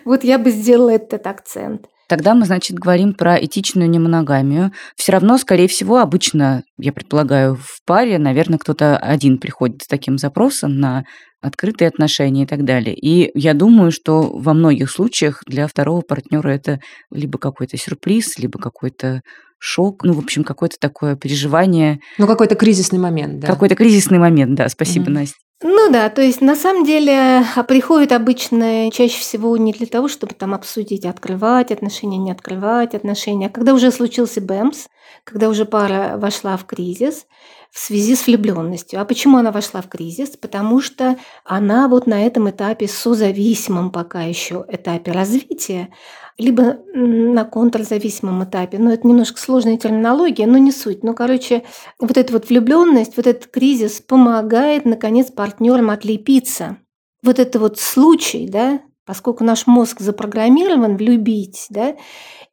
Вот 0.04 0.22
я 0.22 0.38
бы 0.38 0.50
сделала 0.50 0.90
этот 0.90 1.26
акцент. 1.26 1.86
Тогда 2.08 2.34
мы, 2.34 2.44
значит, 2.44 2.78
говорим 2.78 3.14
про 3.14 3.36
этичную 3.42 3.90
немоногамию. 3.90 4.72
Все 4.94 5.12
равно, 5.12 5.38
скорее 5.38 5.66
всего, 5.66 5.98
обычно, 5.98 6.62
я 6.78 6.92
предполагаю, 6.92 7.56
в 7.56 7.82
паре, 7.84 8.18
наверное, 8.18 8.58
кто-то 8.58 8.96
один 8.96 9.38
приходит 9.38 9.82
с 9.82 9.86
таким 9.88 10.16
запросом 10.16 10.78
на 10.78 11.04
открытые 11.42 11.88
отношения 11.88 12.44
и 12.44 12.46
так 12.46 12.64
далее. 12.64 12.94
И 12.94 13.30
я 13.38 13.54
думаю, 13.54 13.92
что 13.92 14.22
во 14.32 14.54
многих 14.54 14.90
случаях 14.90 15.42
для 15.46 15.66
второго 15.66 16.00
партнера 16.00 16.48
это 16.48 16.80
либо 17.10 17.38
какой-то 17.38 17.76
сюрприз, 17.76 18.38
либо 18.38 18.58
какой-то 18.58 19.20
шок, 19.58 20.04
ну, 20.04 20.12
в 20.12 20.18
общем, 20.18 20.44
какое-то 20.44 20.76
такое 20.80 21.16
переживание, 21.16 21.98
Ну, 22.18 22.26
какой-то 22.26 22.54
кризисный 22.56 22.98
момент, 22.98 23.40
да. 23.40 23.46
какой-то 23.46 23.74
кризисный 23.74 24.18
момент, 24.18 24.54
да, 24.54 24.68
спасибо, 24.68 25.06
Мгм. 25.06 25.14
Настя. 25.14 25.36
Ну 25.62 25.90
да, 25.90 26.10
то 26.10 26.20
есть 26.20 26.42
на 26.42 26.54
самом 26.54 26.84
деле 26.84 27.42
а, 27.56 27.62
приходят 27.62 28.12
обычно 28.12 28.90
чаще 28.92 29.18
всего 29.18 29.56
не 29.56 29.72
для 29.72 29.86
того, 29.86 30.06
чтобы 30.08 30.34
там 30.34 30.52
обсудить, 30.52 31.06
открывать 31.06 31.70
отношения, 31.72 32.18
не 32.18 32.30
открывать 32.30 32.94
отношения, 32.94 33.46
а 33.46 33.50
когда 33.50 33.72
уже 33.72 33.90
случился 33.90 34.42
БЭМС, 34.42 34.88
когда 35.24 35.48
уже 35.48 35.64
пара 35.64 36.18
вошла 36.18 36.58
в 36.58 36.66
кризис 36.66 37.24
в 37.70 37.78
связи 37.78 38.14
с 38.16 38.26
влюбленностью. 38.26 39.00
А 39.00 39.04
почему 39.04 39.38
она 39.38 39.52
вошла 39.52 39.82
в 39.82 39.88
кризис? 39.88 40.36
Потому 40.36 40.80
что 40.80 41.16
она 41.44 41.88
вот 41.88 42.06
на 42.06 42.24
этом 42.26 42.50
этапе, 42.50 42.88
созависимом 42.88 43.90
пока 43.90 44.22
еще 44.22 44.64
этапе 44.68 45.12
развития, 45.12 45.90
либо 46.38 46.78
на 46.94 47.44
контрзависимом 47.44 48.44
этапе. 48.44 48.78
Ну, 48.78 48.90
это 48.90 49.06
немножко 49.06 49.40
сложная 49.40 49.78
терминология, 49.78 50.46
но 50.46 50.58
не 50.58 50.72
суть. 50.72 51.02
Ну, 51.02 51.14
короче, 51.14 51.62
вот 51.98 52.16
эта 52.16 52.32
вот 52.32 52.48
влюбленность, 52.48 53.16
вот 53.16 53.26
этот 53.26 53.46
кризис 53.46 54.00
помогает, 54.00 54.84
наконец, 54.84 55.30
партнерам 55.30 55.90
отлепиться. 55.90 56.76
Вот 57.22 57.38
это 57.38 57.58
вот 57.58 57.78
случай, 57.78 58.48
да, 58.48 58.80
Поскольку 59.06 59.44
наш 59.44 59.66
мозг 59.66 60.00
запрограммирован 60.00 60.96
любить, 60.96 61.66
да, 61.70 61.94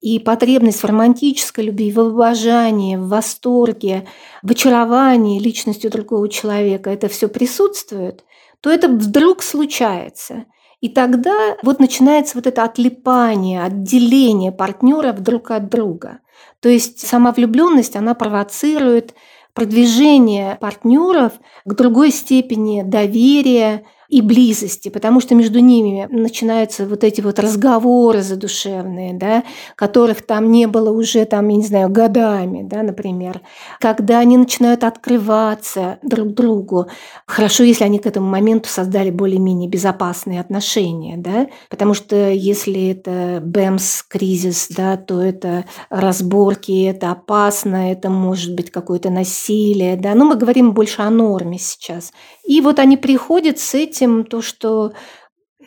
и 0.02 0.20
потребность 0.20 0.82
в 0.82 0.86
романтической 0.86 1.66
любви, 1.66 1.92
в 1.92 2.00
обожании, 2.00 2.96
в 2.96 3.08
восторге, 3.08 4.06
в 4.44 4.52
очаровании 4.52 5.40
личностью 5.40 5.90
другого 5.90 6.30
человека, 6.30 6.92
это 6.92 7.08
все 7.08 7.28
присутствует, 7.28 8.24
то 8.62 8.70
это 8.70 8.88
вдруг 8.88 9.42
случается. 9.42 10.46
И 10.80 10.90
тогда 10.90 11.56
вот 11.64 11.80
начинается 11.80 12.38
вот 12.38 12.46
это 12.46 12.64
отлипание, 12.64 13.64
отделение 13.64 14.52
партнеров 14.52 15.22
друг 15.22 15.52
от 15.52 15.70
друга. 15.70 16.20
То 16.60 16.70
есть 16.70 17.00
сама 17.00 17.32
влюбленность, 17.32 17.96
она 17.96 18.14
провоцирует 18.14 19.16
продвижение 19.54 20.58
партнеров 20.60 21.34
к 21.64 21.74
другой 21.74 22.12
степени 22.12 22.82
доверия, 22.84 23.86
и 24.14 24.22
близости, 24.22 24.90
потому 24.90 25.20
что 25.22 25.34
между 25.34 25.58
ними 25.58 26.08
начинаются 26.12 26.86
вот 26.86 27.04
эти 27.04 27.20
вот 27.20 27.40
разговоры 27.40 28.22
задушевные, 28.22 29.16
да, 29.16 29.44
которых 29.76 30.22
там 30.22 30.52
не 30.52 30.68
было 30.68 30.92
уже, 30.92 31.26
там, 31.26 31.48
я 31.48 31.58
не 31.58 31.64
знаю, 31.64 31.90
годами, 31.90 32.62
да, 32.62 32.84
например, 32.84 33.42
когда 33.80 34.20
они 34.20 34.38
начинают 34.38 34.84
открываться 34.84 35.98
друг 36.04 36.36
другу. 36.36 36.86
Хорошо, 37.26 37.64
если 37.64 37.86
они 37.86 37.98
к 37.98 38.06
этому 38.06 38.30
моменту 38.30 38.70
создали 38.70 39.10
более-менее 39.10 39.68
безопасные 39.68 40.40
отношения, 40.42 41.18
да, 41.18 41.48
потому 41.72 41.96
что 41.96 42.30
если 42.30 42.90
это 42.90 43.42
БЭМС, 43.44 44.04
кризис, 44.04 44.68
да, 44.70 44.96
то 44.96 45.24
это 45.24 45.66
разборки, 45.90 46.84
это 46.84 47.10
опасно, 47.10 47.92
это 47.92 48.12
может 48.12 48.54
быть 48.54 48.70
какое-то 48.70 49.10
насилие, 49.10 49.96
да, 49.96 50.14
но 50.14 50.26
мы 50.26 50.36
говорим 50.36 50.74
больше 50.74 51.02
о 51.02 51.10
норме 51.10 51.58
сейчас. 51.58 52.12
И 52.44 52.62
вот 52.62 52.78
они 52.78 52.96
приходят 52.96 53.58
с 53.58 53.74
этим, 53.74 54.03
то, 54.24 54.42
что 54.42 54.94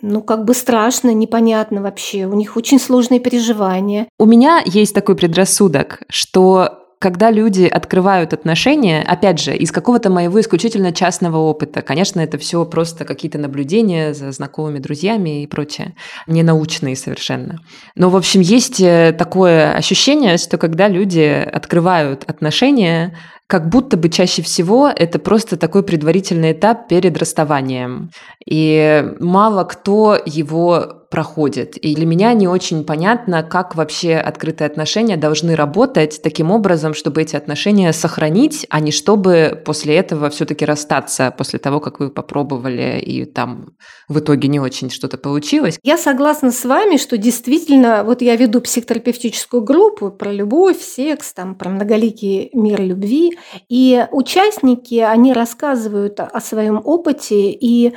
ну, 0.03 0.23
как 0.23 0.45
бы 0.45 0.55
страшно, 0.55 1.13
непонятно 1.15 1.83
вообще. 1.83 2.27
У 2.27 2.35
них 2.35 2.57
очень 2.57 2.79
сложные 2.79 3.21
переживания. 3.21 4.09
У 4.19 4.27
меня 4.27 4.63
есть 4.65 4.95
такой 4.95 5.17
предрассудок, 5.17 6.03
что 6.09 6.87
когда 6.99 7.31
люди 7.31 7.65
открывают 7.65 8.33
отношения, 8.33 9.03
опять 9.03 9.39
же, 9.39 9.55
из 9.55 9.71
какого-то 9.71 10.09
моего 10.09 10.41
исключительно 10.41 10.93
частного 10.93 11.37
опыта, 11.37 11.83
конечно, 11.83 12.21
это 12.21 12.39
все 12.39 12.65
просто 12.65 13.05
какие-то 13.05 13.39
наблюдения 13.39 14.15
за 14.15 14.33
знакомыми 14.33 14.79
друзьями 14.79 15.43
и 15.43 15.47
прочее, 15.47 15.95
не 16.27 16.43
научные 16.43 16.97
совершенно. 16.97 17.61
Но, 17.97 18.09
в 18.09 18.17
общем, 18.17 18.41
есть 18.41 18.81
э, 18.81 19.15
такое 19.17 19.75
ощущение, 19.75 20.39
что 20.39 20.57
когда 20.57 20.89
люди 20.89 21.47
открывают 21.53 22.25
отношения, 22.27 23.15
как 23.47 23.69
будто 23.69 23.97
бы 23.97 24.09
чаще 24.09 24.43
всего 24.43 24.89
это 24.89 25.19
просто 25.19 25.57
такой 25.57 25.83
предварительный 25.83 26.53
этап 26.53 26.89
перед 26.89 27.17
расставанием. 27.17 28.11
И 28.45 29.05
мало 29.21 29.65
кто 29.65 30.19
его 30.25 31.06
проходит. 31.11 31.77
И 31.77 31.95
для 31.95 32.07
меня 32.07 32.33
не 32.33 32.49
очень 32.49 32.85
понятно, 32.85 33.43
как 33.43 33.75
вообще 33.75 34.17
открытые 34.17 34.67
отношения 34.67 35.17
должны 35.17 35.55
работать 35.55 36.21
таким 36.23 36.51
образом, 36.51 36.95
чтобы 36.95 37.23
эти 37.23 37.37
отношения 37.37 37.93
сохранить, 37.93 38.67
а 38.71 38.81
не 38.81 38.91
чтобы 38.91 39.63
после 39.65 39.97
этого 39.97 40.31
все-таки 40.31 40.65
расстаться, 40.65 41.33
после 41.37 41.59
того, 41.59 41.81
как 41.81 42.01
вы 42.01 42.11
попробовали, 42.11 43.01
и 43.01 43.25
там 43.25 43.77
в 44.09 44.19
итоге 44.19 44.49
не 44.49 44.61
очень 44.61 44.91
что-то 44.91 45.19
получилось. 45.19 45.79
Я 45.83 45.99
согласна 45.99 46.51
с 46.51 46.65
вами, 46.65 46.97
что 46.97 47.17
действительно, 47.17 48.03
вот 48.05 48.23
я 48.23 48.37
веду 48.37 48.61
психотерапевтическую 48.61 49.63
группу 49.63 50.11
про 50.11 50.33
любовь, 50.33 50.81
секс, 50.81 51.33
там, 51.33 51.55
про 51.55 51.71
многоликий 51.71 52.51
мир 52.53 52.83
любви, 52.83 53.39
и 53.69 54.07
участники, 54.11 54.97
они 54.97 55.33
рассказывают 55.33 56.21
о 56.21 56.41
своем 56.41 56.81
опыте 56.85 57.51
и 57.51 57.95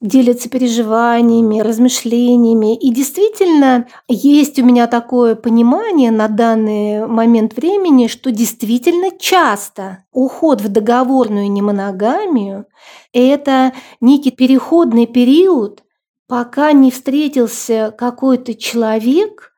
делятся 0.00 0.48
переживаниями, 0.48 1.60
размышлениями. 1.60 2.76
И 2.76 2.90
действительно, 2.90 3.86
есть 4.08 4.58
у 4.58 4.64
меня 4.64 4.86
такое 4.86 5.34
понимание 5.34 6.10
на 6.10 6.28
данный 6.28 7.06
момент 7.06 7.54
времени, 7.54 8.06
что 8.06 8.30
действительно 8.30 9.10
часто 9.18 10.04
уход 10.12 10.62
в 10.62 10.68
договорную 10.68 11.50
немоногамию– 11.50 12.66
это 13.12 13.72
некий 14.00 14.30
переходный 14.30 15.06
период, 15.06 15.82
пока 16.26 16.72
не 16.72 16.90
встретился 16.90 17.94
какой-то 17.96 18.54
человек, 18.54 19.49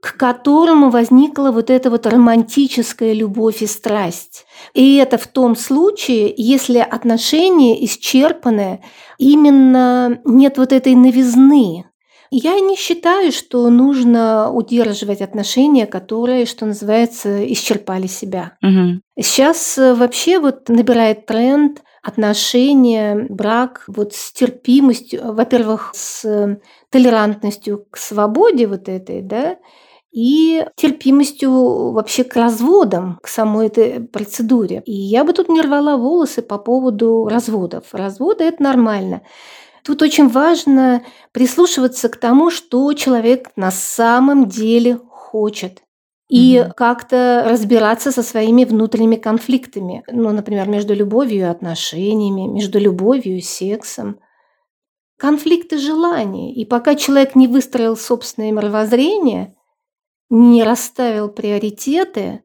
к 0.00 0.16
которому 0.16 0.90
возникла 0.90 1.50
вот 1.50 1.70
эта 1.70 1.90
вот 1.90 2.06
романтическая 2.06 3.12
любовь 3.12 3.62
и 3.62 3.66
страсть. 3.66 4.46
И 4.74 4.96
это 4.96 5.18
в 5.18 5.26
том 5.26 5.56
случае, 5.56 6.32
если 6.36 6.78
отношения 6.78 7.84
исчерпаны, 7.84 8.82
именно 9.18 10.20
нет 10.24 10.58
вот 10.58 10.72
этой 10.72 10.94
новизны. 10.94 11.84
Я 12.30 12.60
не 12.60 12.76
считаю, 12.76 13.32
что 13.32 13.70
нужно 13.70 14.52
удерживать 14.52 15.22
отношения, 15.22 15.86
которые, 15.86 16.44
что 16.46 16.66
называется, 16.66 17.44
исчерпали 17.52 18.06
себя. 18.06 18.58
Угу. 18.62 19.00
Сейчас 19.22 19.78
э, 19.78 19.94
вообще 19.94 20.38
вот 20.38 20.68
набирает 20.68 21.24
тренд 21.24 21.82
отношения, 22.02 23.26
брак 23.28 23.84
вот 23.86 24.14
с 24.14 24.32
терпимостью, 24.32 25.32
во-первых, 25.32 25.92
с 25.94 26.58
толерантностью 26.90 27.86
к 27.90 27.96
свободе 27.96 28.66
вот 28.66 28.88
этой, 28.88 29.22
да, 29.22 29.56
и 30.10 30.64
терпимостью 30.76 31.92
вообще 31.92 32.24
к 32.24 32.34
разводам, 32.34 33.18
к 33.22 33.28
самой 33.28 33.66
этой 33.66 34.00
процедуре. 34.00 34.82
И 34.86 34.92
я 34.92 35.24
бы 35.24 35.32
тут 35.32 35.48
не 35.48 35.60
рвала 35.60 35.96
волосы 35.96 36.42
по 36.42 36.58
поводу 36.58 37.28
разводов. 37.28 37.84
Разводы– 37.92 38.44
это 38.44 38.62
нормально. 38.62 39.22
Тут 39.84 40.02
очень 40.02 40.28
важно 40.28 41.02
прислушиваться 41.32 42.08
к 42.08 42.16
тому, 42.16 42.50
что 42.50 42.92
человек 42.94 43.50
на 43.56 43.70
самом 43.70 44.48
деле 44.48 44.98
хочет. 45.08 45.82
И 46.30 46.56
mm 46.56 46.72
как-то 46.76 47.46
разбираться 47.48 48.12
со 48.12 48.22
своими 48.22 48.64
внутренними 48.64 49.16
конфликтами. 49.16 50.04
Ну, 50.10 50.30
например, 50.30 50.68
между 50.68 50.94
любовью 50.94 51.38
и 51.38 51.50
отношениями, 51.50 52.46
между 52.46 52.78
любовью 52.78 53.38
и 53.38 53.40
сексом. 53.40 54.20
Конфликты 55.16 55.78
желаний. 55.78 56.52
И 56.54 56.66
пока 56.66 56.94
человек 56.94 57.34
не 57.34 57.46
выстроил 57.46 57.96
собственное 57.96 58.52
мировоззрение– 58.52 59.54
не 60.30 60.64
расставил 60.64 61.28
приоритеты, 61.28 62.42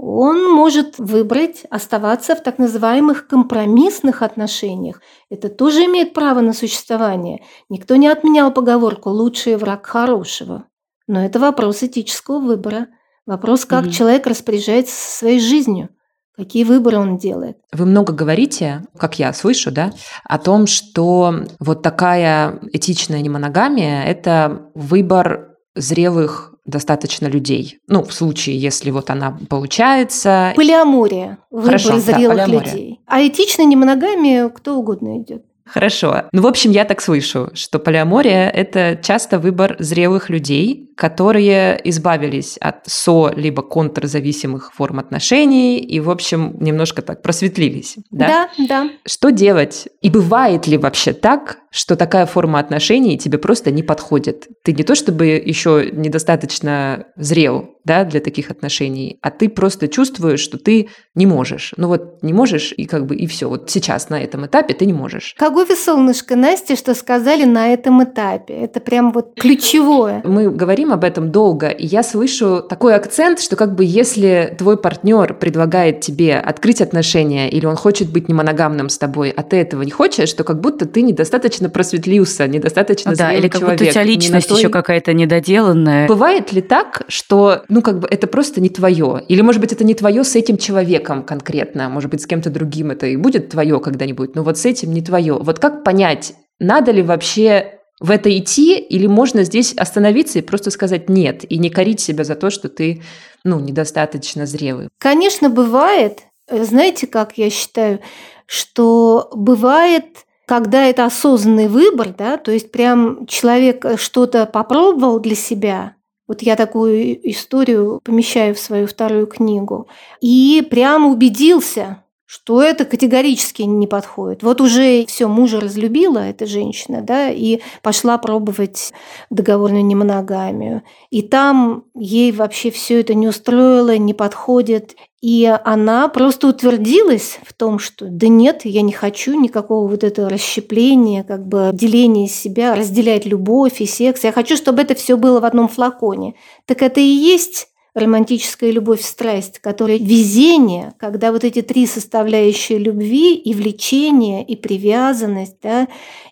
он 0.00 0.48
может 0.48 0.98
выбрать 0.98 1.64
оставаться 1.70 2.36
в 2.36 2.42
так 2.42 2.58
называемых 2.58 3.26
компромиссных 3.26 4.22
отношениях. 4.22 5.00
Это 5.28 5.48
тоже 5.48 5.86
имеет 5.86 6.14
право 6.14 6.40
на 6.40 6.52
существование. 6.52 7.42
Никто 7.68 7.96
не 7.96 8.06
отменял 8.06 8.52
поговорку 8.52 9.10
«лучший 9.10 9.56
враг 9.56 9.86
хорошего». 9.86 10.66
Но 11.08 11.24
это 11.24 11.40
вопрос 11.40 11.82
этического 11.82 12.38
выбора. 12.38 12.86
Вопрос, 13.26 13.64
как 13.64 13.86
угу. 13.86 13.90
человек 13.90 14.28
распоряжается 14.28 14.94
своей 14.94 15.40
жизнью, 15.40 15.88
какие 16.36 16.62
выборы 16.62 16.98
он 16.98 17.16
делает. 17.16 17.58
Вы 17.72 17.84
много 17.84 18.12
говорите, 18.12 18.84
как 18.96 19.18
я 19.18 19.32
слышу, 19.32 19.72
да, 19.72 19.90
о 20.22 20.38
том, 20.38 20.68
что 20.68 21.34
вот 21.58 21.82
такая 21.82 22.60
этичная 22.72 23.20
немоногамия– 23.20 24.04
это 24.04 24.70
выбор 24.76 25.56
зрелых 25.74 26.47
достаточно 26.68 27.26
людей. 27.26 27.78
Ну, 27.88 28.04
в 28.04 28.12
случае, 28.12 28.58
если 28.58 28.90
вот 28.90 29.10
она 29.10 29.36
получается. 29.48 30.52
Полиамория. 30.54 31.38
Выбор 31.50 31.66
Хорошо, 31.66 31.98
зрелых 31.98 32.36
да, 32.36 32.46
людей. 32.46 33.00
А 33.06 33.26
этично 33.26 33.62
не 33.62 33.74
моногамия 33.74 34.48
кто 34.48 34.76
угодно 34.76 35.20
идет. 35.20 35.42
Хорошо. 35.68 36.22
Ну, 36.32 36.42
в 36.42 36.46
общем, 36.46 36.70
я 36.70 36.84
так 36.84 37.00
слышу, 37.00 37.50
что 37.52 37.78
полиамория– 37.78 38.48
это 38.54 38.98
часто 39.02 39.38
выбор 39.38 39.76
зрелых 39.78 40.30
людей, 40.30 40.90
которые 40.96 41.78
избавились 41.84 42.56
от 42.56 42.86
со- 42.86 43.32
либо 43.36 43.62
контрзависимых 43.62 44.72
форм 44.72 44.98
отношений 44.98 45.78
и, 45.78 46.00
в 46.00 46.10
общем, 46.10 46.56
немножко 46.60 47.02
так 47.02 47.22
просветлились. 47.22 47.96
Да, 48.10 48.48
да. 48.56 48.66
да. 48.66 48.90
Что 49.06 49.30
делать? 49.30 49.88
И 50.00 50.10
бывает 50.10 50.66
ли 50.66 50.78
вообще 50.78 51.12
так, 51.12 51.58
что 51.70 51.96
такая 51.96 52.26
форма 52.26 52.58
отношений 52.58 53.18
тебе 53.18 53.38
просто 53.38 53.70
не 53.70 53.82
подходит? 53.82 54.48
Ты 54.62 54.72
не 54.72 54.84
то 54.84 54.94
чтобы 54.94 55.26
еще 55.26 55.90
недостаточно 55.92 57.06
зрел 57.16 57.78
да, 57.88 58.04
для 58.04 58.20
таких 58.20 58.50
отношений, 58.50 59.18
а 59.22 59.30
ты 59.30 59.48
просто 59.48 59.88
чувствуешь, 59.88 60.40
что 60.40 60.58
ты 60.58 60.90
не 61.14 61.24
можешь. 61.24 61.72
Ну 61.78 61.88
вот 61.88 62.22
не 62.22 62.34
можешь, 62.34 62.74
и 62.76 62.84
как 62.84 63.06
бы 63.06 63.16
и 63.16 63.26
все. 63.26 63.48
Вот 63.48 63.70
сейчас 63.70 64.10
на 64.10 64.20
этом 64.20 64.44
этапе 64.44 64.74
ты 64.74 64.84
не 64.84 64.92
можешь. 64.92 65.34
Какое 65.38 65.66
солнышко, 65.74 66.36
Настя, 66.36 66.76
что 66.76 66.94
сказали 66.94 67.44
на 67.44 67.72
этом 67.72 68.04
этапе. 68.04 68.52
Это 68.52 68.80
прям 68.80 69.10
вот 69.12 69.32
ключевое. 69.40 70.20
Мы 70.24 70.50
говорим 70.50 70.92
об 70.92 71.02
этом 71.02 71.32
долго, 71.32 71.68
и 71.68 71.86
я 71.86 72.02
слышу 72.02 72.62
такой 72.62 72.94
акцент, 72.94 73.40
что 73.40 73.56
как 73.56 73.74
бы 73.74 73.84
если 73.84 74.54
твой 74.58 74.76
партнер 74.76 75.32
предлагает 75.32 76.00
тебе 76.00 76.34
открыть 76.38 76.82
отношения, 76.82 77.48
или 77.50 77.64
он 77.64 77.76
хочет 77.76 78.12
быть 78.12 78.28
не 78.28 78.34
моногамным 78.34 78.90
с 78.90 78.98
тобой, 78.98 79.30
а 79.30 79.42
ты 79.42 79.56
этого 79.56 79.80
не 79.80 79.90
хочешь, 79.90 80.32
то 80.34 80.44
как 80.44 80.60
будто 80.60 80.84
ты 80.84 81.00
недостаточно 81.00 81.57
просветлился, 81.66 82.46
недостаточно 82.46 83.14
Да, 83.16 83.32
или 83.32 83.48
как 83.48 83.62
будто 83.62 83.84
у 83.84 83.88
тебя 83.88 84.02
личность 84.02 84.48
той... 84.48 84.58
еще 84.58 84.68
какая-то 84.68 85.12
недоделанная. 85.12 86.06
Бывает 86.06 86.52
ли 86.52 86.62
так, 86.62 87.02
что 87.08 87.64
ну 87.68 87.82
как 87.82 87.98
бы 87.98 88.08
это 88.08 88.26
просто 88.26 88.60
не 88.60 88.68
твое. 88.68 89.22
Или, 89.28 89.40
может 89.40 89.60
быть, 89.60 89.72
это 89.72 89.84
не 89.84 89.94
твое 89.94 90.22
с 90.22 90.36
этим 90.36 90.56
человеком 90.56 91.22
конкретно. 91.22 91.88
Может 91.88 92.10
быть, 92.10 92.22
с 92.22 92.26
кем-то 92.26 92.50
другим 92.50 92.90
это 92.90 93.06
и 93.06 93.16
будет 93.16 93.48
твое 93.48 93.80
когда-нибудь, 93.80 94.34
но 94.34 94.42
вот 94.42 94.58
с 94.58 94.64
этим 94.64 94.92
не 94.92 95.02
твое. 95.02 95.34
Вот 95.34 95.58
как 95.58 95.82
понять, 95.84 96.34
надо 96.60 96.92
ли 96.92 97.02
вообще 97.02 97.78
в 98.00 98.10
это 98.10 98.36
идти, 98.36 98.78
или 98.78 99.06
можно 99.06 99.42
здесь 99.42 99.72
остановиться 99.72 100.38
и 100.38 100.42
просто 100.42 100.70
сказать 100.70 101.08
нет, 101.08 101.44
и 101.50 101.58
не 101.58 101.70
корить 101.70 102.00
себя 102.00 102.24
за 102.24 102.36
то, 102.36 102.50
что 102.50 102.68
ты 102.68 103.02
ну, 103.44 103.58
недостаточно 103.58 104.46
зрелый? 104.46 104.88
Конечно, 104.98 105.50
бывает. 105.50 106.20
Знаете, 106.50 107.06
как 107.06 107.36
я 107.36 107.50
считаю, 107.50 108.00
что 108.46 109.30
бывает, 109.34 110.26
когда 110.48 110.86
это 110.86 111.04
осознанный 111.04 111.68
выбор, 111.68 112.14
да, 112.16 112.38
то 112.38 112.50
есть 112.50 112.72
прям 112.72 113.26
человек 113.26 113.84
что-то 113.98 114.46
попробовал 114.46 115.20
для 115.20 115.34
себя, 115.34 115.94
вот 116.26 116.40
я 116.40 116.56
такую 116.56 117.30
историю 117.30 118.00
помещаю 118.02 118.54
в 118.54 118.58
свою 118.58 118.86
вторую 118.86 119.26
книгу, 119.26 119.88
и 120.22 120.66
прям 120.70 121.06
убедился, 121.06 122.02
что 122.28 122.60
это 122.60 122.84
категорически 122.84 123.62
не 123.62 123.86
подходит. 123.86 124.42
Вот 124.42 124.60
уже 124.60 125.06
все 125.06 125.28
мужа 125.28 125.60
разлюбила 125.60 126.18
эта 126.18 126.44
женщина, 126.44 127.00
да, 127.00 127.30
и 127.30 127.60
пошла 127.80 128.18
пробовать 128.18 128.92
договорную 129.30 129.82
немоногамию. 129.82 130.82
И 131.08 131.22
там 131.22 131.84
ей 131.94 132.32
вообще 132.32 132.70
все 132.70 133.00
это 133.00 133.14
не 133.14 133.28
устроило, 133.28 133.96
не 133.96 134.12
подходит. 134.12 134.94
И 135.22 135.50
она 135.64 136.08
просто 136.08 136.48
утвердилась 136.48 137.38
в 137.46 137.54
том, 137.54 137.78
что 137.78 138.04
да 138.04 138.28
нет, 138.28 138.66
я 138.66 138.82
не 138.82 138.92
хочу 138.92 139.40
никакого 139.40 139.88
вот 139.88 140.04
этого 140.04 140.28
расщепления, 140.28 141.24
как 141.24 141.48
бы 141.48 141.70
деления 141.72 142.28
себя, 142.28 142.74
разделять 142.74 143.24
любовь 143.24 143.80
и 143.80 143.86
секс. 143.86 144.22
Я 144.22 144.32
хочу, 144.32 144.58
чтобы 144.58 144.82
это 144.82 144.94
все 144.94 145.16
было 145.16 145.40
в 145.40 145.46
одном 145.46 145.66
флаконе. 145.66 146.34
Так 146.66 146.82
это 146.82 147.00
и 147.00 147.04
есть 147.04 147.68
романтическая 147.98 148.70
любовь, 148.70 149.02
страсть, 149.02 149.58
которая 149.58 149.98
везение, 149.98 150.94
когда 150.98 151.32
вот 151.32 151.44
эти 151.44 151.62
три 151.62 151.86
составляющие 151.86 152.78
любви 152.78 153.34
и 153.34 153.54
влечение, 153.54 154.44
и 154.44 154.56
привязанность, 154.56 155.56
да, 155.62 155.88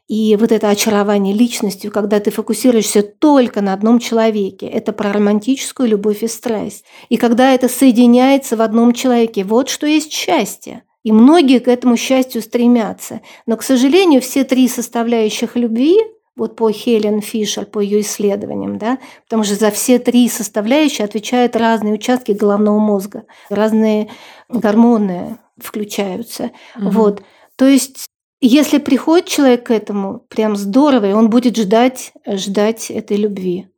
и 0.09 0.37
вот 0.38 0.52
это 0.52 0.68
очарование 0.68 1.35
личностью, 1.35 1.90
когда 1.90 2.20
ты 2.20 2.31
фокусируешься 2.31 3.02
только 3.02 3.61
на 3.61 3.72
одном 3.72 3.98
человеке, 3.98 4.66
это 4.66 4.92
про 4.92 5.12
романтическую 5.12 5.88
любовь 5.88 6.22
и 6.22 6.29
страсть. 6.29 6.85
И 7.09 7.16
когда 7.16 7.52
это 7.52 7.68
соединяется 7.68 8.57
в 8.57 8.62
одном 8.62 8.92
человеке, 8.92 9.42
вот 9.42 9.68
что 9.68 9.87
есть 9.87 10.12
счастье. 10.12 10.85
И 11.02 11.12
многие 11.12 11.61
к 11.61 11.68
этому 11.68 11.96
счастью 11.96 12.42
стремятся. 12.42 13.20
Но, 13.46 13.57
к 13.57 13.62
сожалению, 13.62 14.20
все 14.20 14.42
три 14.42 14.68
составляющих 14.68 15.55
любви 15.55 15.98
вот 16.37 16.55
по 16.55 16.70
Хелен 16.70 17.20
Фишер, 17.20 17.66
по 17.66 17.81
ее 17.81 18.01
исследованиям, 18.01 18.79
да, 18.79 18.99
потому 19.25 19.44
что 19.44 19.55
за 19.55 19.70
все 19.70 19.99
три 19.99 20.29
составляющие 20.29 21.05
отвечают 21.05 21.57
разные 21.57 21.94
участки 21.94 22.33
головного 22.33 22.79
мозга, 22.79 23.25
разные 23.49 24.11
гормоны 24.49 25.38
включаются. 25.59 26.51
Угу. 26.77 26.90
Вот. 26.90 27.22
То 27.57 27.66
есть 27.66 28.07
если 28.40 28.79
приходит 28.79 29.27
человек 29.27 29.66
к 29.66 29.70
этому, 29.70 30.20
прям 30.29 30.57
здорово, 30.57 31.11
и 31.11 31.14
он 31.14 31.31
будет 31.31 31.57
ждать, 31.57 32.12
ждать 32.27 32.90
этой 32.90 33.16
любви. 33.16 33.68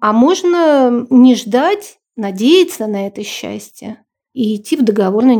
А 0.00 0.12
можно 0.12 1.06
не 1.08 1.34
ждать, 1.34 1.98
надеяться 2.16 2.86
на 2.86 3.06
это 3.06 3.24
счастье 3.24 4.04
и 4.34 4.56
идти 4.56 4.76
в 4.76 4.84
договорную 4.84 5.38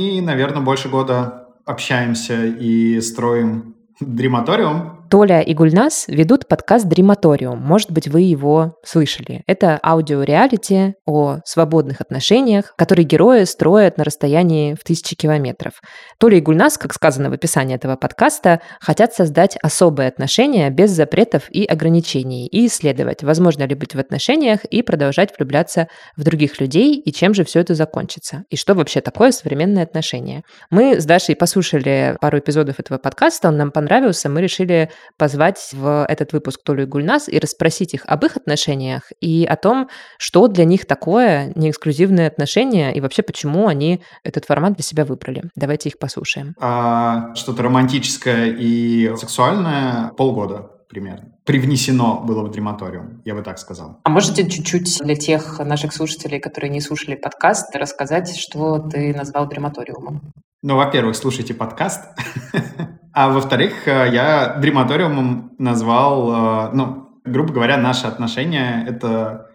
немоногамию. 0.00 0.24
наверное, 0.24 0.62
больше 0.62 0.88
года 0.88 1.48
общаемся 1.64 2.44
и 2.46 3.00
строим 3.00 3.76
дрематориум. 4.00 4.99
Толя 5.10 5.40
и 5.40 5.54
Гульнас 5.54 6.04
ведут 6.06 6.46
подкаст 6.46 6.86
«Дрематориум». 6.86 7.58
Может 7.58 7.90
быть, 7.90 8.06
вы 8.06 8.20
его 8.20 8.78
слышали. 8.84 9.42
Это 9.48 9.76
аудиореалити 9.84 10.94
о 11.04 11.38
свободных 11.44 12.00
отношениях, 12.00 12.74
которые 12.76 13.04
герои 13.04 13.42
строят 13.42 13.98
на 13.98 14.04
расстоянии 14.04 14.74
в 14.74 14.84
тысячи 14.84 15.16
километров. 15.16 15.80
Толя 16.18 16.38
и 16.38 16.40
Гульнас, 16.40 16.78
как 16.78 16.94
сказано 16.94 17.28
в 17.28 17.32
описании 17.32 17.74
этого 17.74 17.96
подкаста, 17.96 18.60
хотят 18.80 19.12
создать 19.12 19.56
особые 19.56 20.06
отношения 20.06 20.70
без 20.70 20.90
запретов 20.92 21.50
и 21.50 21.64
ограничений 21.64 22.46
и 22.46 22.68
исследовать, 22.68 23.24
возможно 23.24 23.64
ли 23.64 23.74
быть 23.74 23.96
в 23.96 23.98
отношениях 23.98 24.64
и 24.64 24.80
продолжать 24.82 25.36
влюбляться 25.36 25.88
в 26.16 26.22
других 26.22 26.60
людей, 26.60 26.94
и 26.94 27.12
чем 27.12 27.34
же 27.34 27.42
все 27.42 27.58
это 27.58 27.74
закончится, 27.74 28.44
и 28.48 28.54
что 28.54 28.74
вообще 28.74 29.00
такое 29.00 29.32
современное 29.32 29.82
отношение. 29.82 30.44
Мы 30.70 31.00
с 31.00 31.04
Дашей 31.04 31.34
послушали 31.34 32.16
пару 32.20 32.38
эпизодов 32.38 32.78
этого 32.78 32.98
подкаста, 32.98 33.48
он 33.48 33.56
нам 33.56 33.72
понравился, 33.72 34.28
мы 34.28 34.40
решили 34.40 34.88
позвать 35.16 35.70
в 35.72 36.06
этот 36.08 36.32
выпуск 36.32 36.60
Толю 36.64 36.84
и 36.84 36.86
Гульнас 36.86 37.28
и 37.28 37.38
расспросить 37.38 37.94
их 37.94 38.04
об 38.06 38.24
их 38.24 38.36
отношениях 38.36 39.12
и 39.20 39.44
о 39.44 39.56
том, 39.56 39.88
что 40.18 40.48
для 40.48 40.64
них 40.64 40.86
такое 40.86 41.52
неэксклюзивные 41.54 42.26
отношения 42.26 42.94
и 42.94 43.00
вообще 43.00 43.22
почему 43.22 43.68
они 43.68 44.02
этот 44.24 44.44
формат 44.44 44.74
для 44.74 44.82
себя 44.82 45.04
выбрали. 45.04 45.44
Давайте 45.54 45.88
их 45.88 45.98
послушаем. 45.98 46.54
А, 46.60 47.34
что-то 47.34 47.62
романтическое 47.62 48.46
и 48.46 49.14
сексуальное 49.16 50.08
полгода 50.16 50.70
примерно. 50.90 51.32
Привнесено 51.44 52.20
было 52.20 52.42
в 52.42 52.50
дрематориум, 52.50 53.22
я 53.24 53.34
бы 53.34 53.42
так 53.42 53.58
сказал. 53.58 54.00
А 54.02 54.10
можете 54.10 54.48
чуть-чуть 54.48 54.98
для 55.00 55.14
тех 55.14 55.58
наших 55.60 55.94
слушателей, 55.94 56.40
которые 56.40 56.70
не 56.70 56.80
слушали 56.80 57.14
подкаст, 57.14 57.74
рассказать, 57.74 58.36
что 58.36 58.78
ты 58.78 59.14
назвал 59.14 59.48
дрематориумом? 59.48 60.32
Ну, 60.62 60.76
во-первых, 60.76 61.16
слушайте 61.16 61.54
подкаст. 61.54 62.04
А 63.12 63.30
во-вторых, 63.30 63.86
э, 63.86 64.10
я 64.12 64.56
дрематориумом 64.60 65.52
назвал, 65.58 66.68
э, 66.68 66.70
ну, 66.74 67.20
грубо 67.24 67.52
говоря, 67.52 67.76
наши 67.76 68.06
отношения— 68.06 68.84
это 68.88 69.48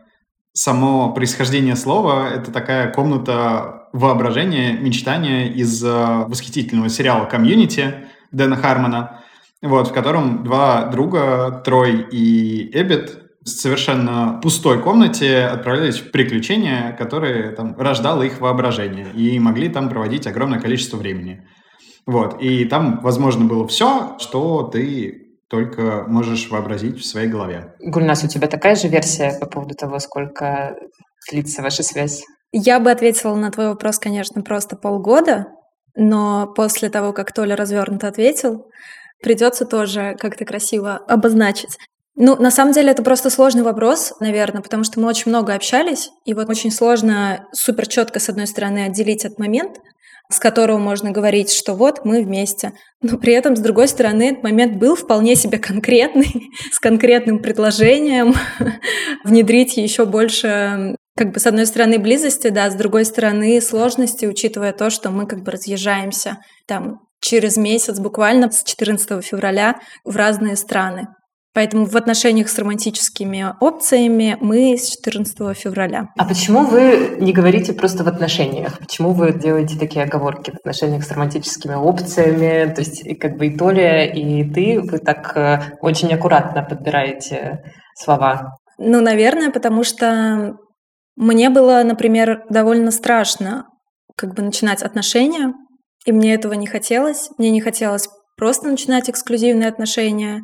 само 0.54 1.14
происхождение 1.14 1.76
слова, 1.76 2.30
это 2.30 2.52
такая 2.52 2.92
комната 2.92 3.88
воображения, 3.94 4.74
мечтания 4.74 5.48
из 5.48 5.84
э, 5.84 6.26
восхитительного 6.28 6.90
сериала 6.90 7.26
«Комьюнити» 7.26 8.08
Дэна 8.32 8.58
Хармона, 8.58 9.22
вот, 9.62 9.88
в 9.88 9.94
котором 9.94 10.44
два 10.44 10.86
друга, 10.86 11.62
Трой 11.64 12.06
и 12.12 12.70
Эббит, 12.78 13.22
в 13.42 13.48
совершенно 13.48 14.40
пустой 14.42 14.82
комнате 14.82 15.46
отправлялись 15.46 16.00
в 16.00 16.12
приключения, 16.12 16.94
которые 16.94 17.52
там 17.52 17.76
рождало 17.78 18.24
их 18.24 18.42
воображение, 18.42 19.08
и 19.14 19.40
могли 19.40 19.70
там 19.70 19.88
проводить 19.88 20.26
огромное 20.26 20.60
количество 20.60 20.98
времени. 20.98 21.48
Вот. 22.06 22.42
И 22.42 22.66
там, 22.66 23.00
возможно, 23.02 23.46
было 23.46 23.68
все, 23.68 24.18
что 24.20 24.64
ты 24.64 25.26
только 25.50 26.06
можешь 26.08 26.50
вообразить 26.50 27.00
в 27.00 27.06
своей 27.06 27.28
голове. 27.28 27.74
Гульнас, 27.80 28.24
у 28.24 28.28
тебя 28.28 28.48
такая 28.48 28.76
же 28.76 28.88
версия 28.88 29.38
по 29.40 29.46
поводу 29.46 29.76
того, 29.76 30.00
сколько 30.00 30.76
длится 31.30 31.62
ваша 31.62 31.84
связь? 31.84 32.24
Я 32.52 32.80
бы 32.80 32.92
ответила 32.92 33.36
на 33.36 33.52
твой 33.52 33.68
вопрос, 33.68 34.00
конечно, 34.00 34.42
просто 34.42 34.76
полгода, 34.76 35.48
но 35.96 36.48
после 36.56 36.90
того, 36.90 37.14
как 37.14 37.34
Толя 37.34 37.56
развернуто 37.56 38.08
ответил, 38.08 38.68
придется 39.22 39.66
тоже 39.66 40.16
как-то 40.20 40.46
красиво 40.46 40.96
обозначить. 40.96 41.78
Ну, 42.18 42.38
на 42.38 42.50
самом 42.50 42.72
деле, 42.72 42.92
это 42.92 43.04
просто 43.04 43.30
сложный 43.30 43.64
вопрос, 43.64 44.14
наверное, 44.22 44.62
потому 44.62 44.86
что 44.86 45.02
мы 45.02 45.08
очень 45.08 45.30
много 45.30 45.54
общались, 45.54 46.12
и 46.24 46.34
вот 46.34 46.50
очень 46.50 46.72
сложно 46.72 47.46
супер 47.52 47.88
четко, 47.88 48.20
с 48.20 48.30
одной 48.30 48.48
стороны, 48.48 48.86
отделить 48.86 49.26
этот 49.26 49.38
момент, 49.38 49.80
с 50.32 50.40
которого 50.40 50.78
можно 50.78 51.12
говорить, 51.12 51.52
что 51.52 51.74
вот 51.74 52.06
мы 52.06 52.24
вместе. 52.24 52.74
Но 53.02 53.18
при 53.18 53.34
этом, 53.34 53.56
с 53.56 53.60
другой 53.60 53.88
стороны, 53.88 54.32
этот 54.32 54.44
момент 54.44 54.78
был 54.78 54.96
вполне 54.96 55.36
себе 55.36 55.58
конкретный, 55.58 56.50
с 56.72 56.80
конкретным 56.80 57.40
предложением 57.40 58.34
внедрить 59.24 59.78
еще 59.78 60.06
больше 60.06 60.96
как 61.18 61.32
бы 61.32 61.40
с 61.40 61.46
одной 61.46 61.66
стороны 61.66 61.98
близости, 61.98 62.50
да, 62.50 62.70
с 62.70 62.76
другой 62.76 63.06
стороны 63.06 63.62
сложности, 63.62 64.26
учитывая 64.26 64.74
то, 64.74 64.90
что 64.90 65.12
мы 65.12 65.26
как 65.28 65.44
бы 65.44 65.52
разъезжаемся 65.52 66.40
там 66.68 67.00
через 67.22 67.58
месяц, 67.58 68.00
буквально 68.00 68.52
с 68.52 68.64
14 68.64 69.24
февраля 69.24 69.80
в 70.04 70.16
разные 70.16 70.58
страны. 70.58 71.08
Поэтому 71.56 71.86
в 71.86 71.96
отношениях 71.96 72.50
с 72.50 72.60
романтическими 72.60 73.56
опциями 73.62 74.38
мы 74.42 74.78
с 74.78 74.90
14 74.90 75.58
февраля. 75.58 76.10
А 76.18 76.26
почему 76.26 76.66
вы 76.66 77.16
не 77.22 77.32
говорите 77.32 77.72
просто 77.72 78.04
в 78.04 78.10
отношениях? 78.10 78.78
Почему 78.78 79.14
вы 79.14 79.32
делаете 79.32 79.80
такие 79.80 80.04
оговорки 80.04 80.52
в 80.52 80.56
отношениях 80.56 81.06
с 81.06 81.12
романтическими 81.12 81.76
опциями? 81.76 82.74
То 82.74 82.82
есть 82.82 83.20
как 83.20 83.38
бы 83.38 83.48
и 83.48 83.58
Толя, 83.58 84.06
и 84.06 84.44
ты, 84.44 84.82
вы 84.82 84.98
так 84.98 85.32
э, 85.38 85.78
очень 85.80 86.14
аккуратно 86.14 86.62
подбираете 86.62 87.64
слова. 87.96 88.58
Ну, 88.78 89.00
наверное, 89.00 89.50
потому 89.50 89.86
что 89.86 90.58
мне 91.16 91.50
было, 91.50 91.82
например, 91.86 92.44
довольно 92.50 92.92
страшно 92.92 93.66
как 94.18 94.34
бы 94.34 94.42
начинать 94.42 94.84
отношения, 94.84 95.54
и 96.06 96.12
мне 96.12 96.34
этого 96.34 96.52
не 96.52 96.68
хотелось. 96.68 97.30
Мне 97.38 97.50
не 97.50 97.62
хотелось 97.62 98.10
просто 98.36 98.68
начинать 98.68 99.10
эксклюзивные 99.10 99.70
отношения. 99.70 100.44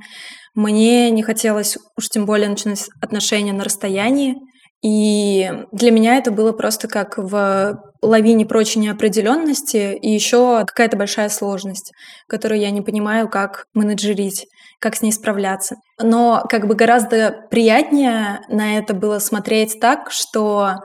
Мне 0.53 1.09
не 1.11 1.23
хотелось 1.23 1.77
уж 1.97 2.09
тем 2.09 2.25
более 2.25 2.49
начинать 2.49 2.89
отношения 3.01 3.53
на 3.53 3.63
расстоянии. 3.63 4.35
И 4.83 5.49
для 5.71 5.91
меня 5.91 6.17
это 6.17 6.31
было 6.31 6.53
просто 6.53 6.87
как 6.87 7.17
в 7.17 7.79
лавине 8.01 8.45
прочей 8.47 8.79
неопределенности 8.79 9.95
и 9.95 10.09
еще 10.09 10.63
какая-то 10.65 10.97
большая 10.97 11.29
сложность, 11.29 11.93
которую 12.27 12.59
я 12.59 12.71
не 12.71 12.81
понимаю, 12.81 13.29
как 13.29 13.65
менеджерить, 13.75 14.47
как 14.79 14.95
с 14.95 15.03
ней 15.03 15.11
справляться. 15.11 15.75
Но 16.01 16.43
как 16.49 16.67
бы 16.67 16.73
гораздо 16.73 17.45
приятнее 17.51 18.41
на 18.49 18.79
это 18.79 18.95
было 18.95 19.19
смотреть 19.19 19.79
так, 19.79 20.11
что 20.11 20.77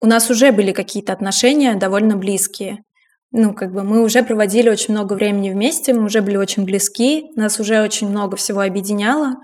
у 0.00 0.06
нас 0.06 0.30
уже 0.30 0.50
были 0.50 0.72
какие-то 0.72 1.12
отношения 1.12 1.74
довольно 1.74 2.16
близкие. 2.16 2.78
Ну, 3.32 3.54
как 3.54 3.72
бы 3.72 3.82
мы 3.82 4.02
уже 4.02 4.22
проводили 4.22 4.68
очень 4.68 4.92
много 4.92 5.14
времени 5.14 5.50
вместе, 5.50 5.94
мы 5.94 6.04
уже 6.04 6.20
были 6.20 6.36
очень 6.36 6.64
близки, 6.64 7.30
нас 7.34 7.58
уже 7.58 7.82
очень 7.82 8.08
много 8.08 8.36
всего 8.36 8.60
объединяло. 8.60 9.36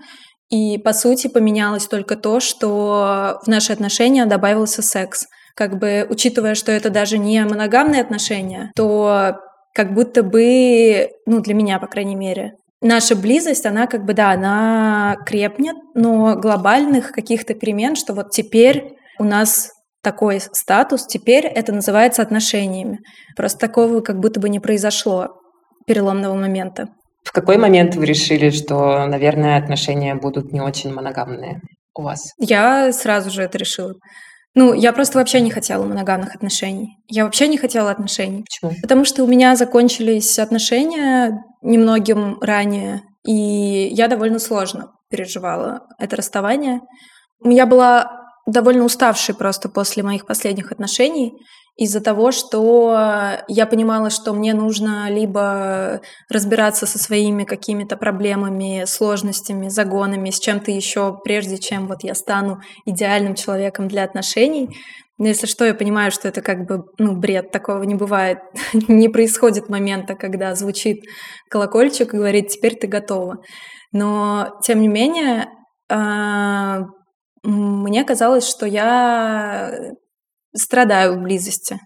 И, 0.49 0.77
по 0.77 0.93
сути, 0.93 1.27
поменялось 1.27 1.87
только 1.87 2.15
то, 2.15 2.39
что 2.39 3.39
в 3.43 3.47
наши 3.47 3.73
отношения 3.73 4.25
добавился 4.25 4.81
секс. 4.81 5.25
Как 5.55 5.77
бы, 5.77 6.05
учитывая, 6.09 6.55
что 6.55 6.71
это 6.71 6.89
даже 6.89 7.17
не 7.17 7.43
моногамные 7.43 8.01
отношения, 8.01 8.71
то 8.75 9.35
как 9.73 9.93
будто 9.93 10.23
бы, 10.23 11.09
ну, 11.25 11.41
для 11.41 11.53
меня, 11.53 11.79
по 11.79 11.87
крайней 11.87 12.15
мере, 12.15 12.53
наша 12.81 13.15
близость, 13.15 13.65
она 13.65 13.87
как 13.87 14.05
бы, 14.05 14.13
да, 14.13 14.31
она 14.31 15.17
крепнет, 15.25 15.75
но 15.95 16.35
глобальных 16.35 17.11
каких-то 17.11 17.53
перемен, 17.53 17.95
что 17.95 18.13
вот 18.13 18.31
теперь 18.31 18.95
у 19.19 19.23
нас 19.23 19.71
такой 20.01 20.39
статус, 20.39 21.05
теперь 21.05 21.45
это 21.45 21.71
называется 21.73 22.21
отношениями. 22.21 22.99
Просто 23.35 23.59
такого 23.59 24.01
как 24.01 24.19
будто 24.19 24.39
бы 24.39 24.49
не 24.49 24.59
произошло 24.59 25.39
переломного 25.85 26.35
момента. 26.35 26.89
В 27.23 27.31
какой 27.31 27.57
момент 27.57 27.95
вы 27.95 28.05
решили, 28.05 28.49
что, 28.49 29.05
наверное, 29.05 29.57
отношения 29.57 30.15
будут 30.15 30.51
не 30.51 30.61
очень 30.61 30.93
моногамные 30.93 31.61
у 31.95 32.03
вас? 32.03 32.31
Я 32.37 32.91
сразу 32.93 33.29
же 33.29 33.43
это 33.43 33.57
решила. 33.57 33.93
Ну, 34.55 34.73
я 34.73 34.93
просто 34.93 35.19
вообще 35.19 35.41
не 35.41 35.51
хотела 35.51 35.85
моногамных 35.85 36.35
отношений. 36.35 36.97
Я 37.07 37.25
вообще 37.25 37.47
не 37.47 37.57
хотела 37.57 37.91
отношений. 37.91 38.43
Почему? 38.43 38.73
Потому 38.81 39.05
что 39.05 39.23
у 39.23 39.27
меня 39.27 39.55
закончились 39.55 40.39
отношения 40.39 41.43
немногим 41.61 42.39
ранее, 42.41 43.01
и 43.27 43.89
я 43.91 44.07
довольно 44.07 44.39
сложно 44.39 44.91
переживала 45.09 45.81
это 45.99 46.15
расставание. 46.15 46.81
У 47.41 47.47
меня 47.47 47.65
была 47.65 48.18
довольно 48.51 48.83
уставшей 48.83 49.35
просто 49.35 49.69
после 49.69 50.03
моих 50.03 50.25
последних 50.25 50.71
отношений 50.71 51.33
из-за 51.77 52.01
того, 52.01 52.33
что 52.33 53.37
я 53.47 53.65
понимала, 53.65 54.09
что 54.09 54.33
мне 54.33 54.53
нужно 54.53 55.09
либо 55.09 56.01
разбираться 56.29 56.85
со 56.85 56.99
своими 56.99 57.45
какими-то 57.45 57.95
проблемами, 57.95 58.83
сложностями, 58.85 59.69
загонами, 59.69 60.29
с 60.29 60.39
чем-то 60.39 60.71
еще, 60.71 61.17
прежде 61.23 61.57
чем 61.57 61.87
вот 61.87 62.03
я 62.03 62.15
стану 62.15 62.59
идеальным 62.85 63.33
человеком 63.35 63.87
для 63.87 64.03
отношений. 64.03 64.75
Но 65.17 65.27
если 65.27 65.47
что, 65.47 65.65
я 65.65 65.73
понимаю, 65.73 66.11
что 66.11 66.27
это 66.27 66.41
как 66.41 66.65
бы, 66.65 66.83
ну, 66.97 67.15
бред, 67.15 67.51
такого 67.51 67.83
не 67.83 67.95
бывает. 67.95 68.39
не 68.73 69.07
происходит 69.07 69.69
момента, 69.69 70.15
когда 70.15 70.55
звучит 70.55 71.03
колокольчик 71.49 72.13
и 72.13 72.17
говорит, 72.17 72.49
теперь 72.49 72.75
ты 72.75 72.87
готова. 72.87 73.37
Но, 73.93 74.59
тем 74.63 74.81
не 74.81 74.89
менее, 74.89 75.47
а, 75.89 76.83
мне 77.43 78.03
казалось, 78.03 78.47
что 78.47 78.65
я 78.65 79.93
страдаю 80.55 81.15
в 81.15 81.21
близости. 81.21 81.79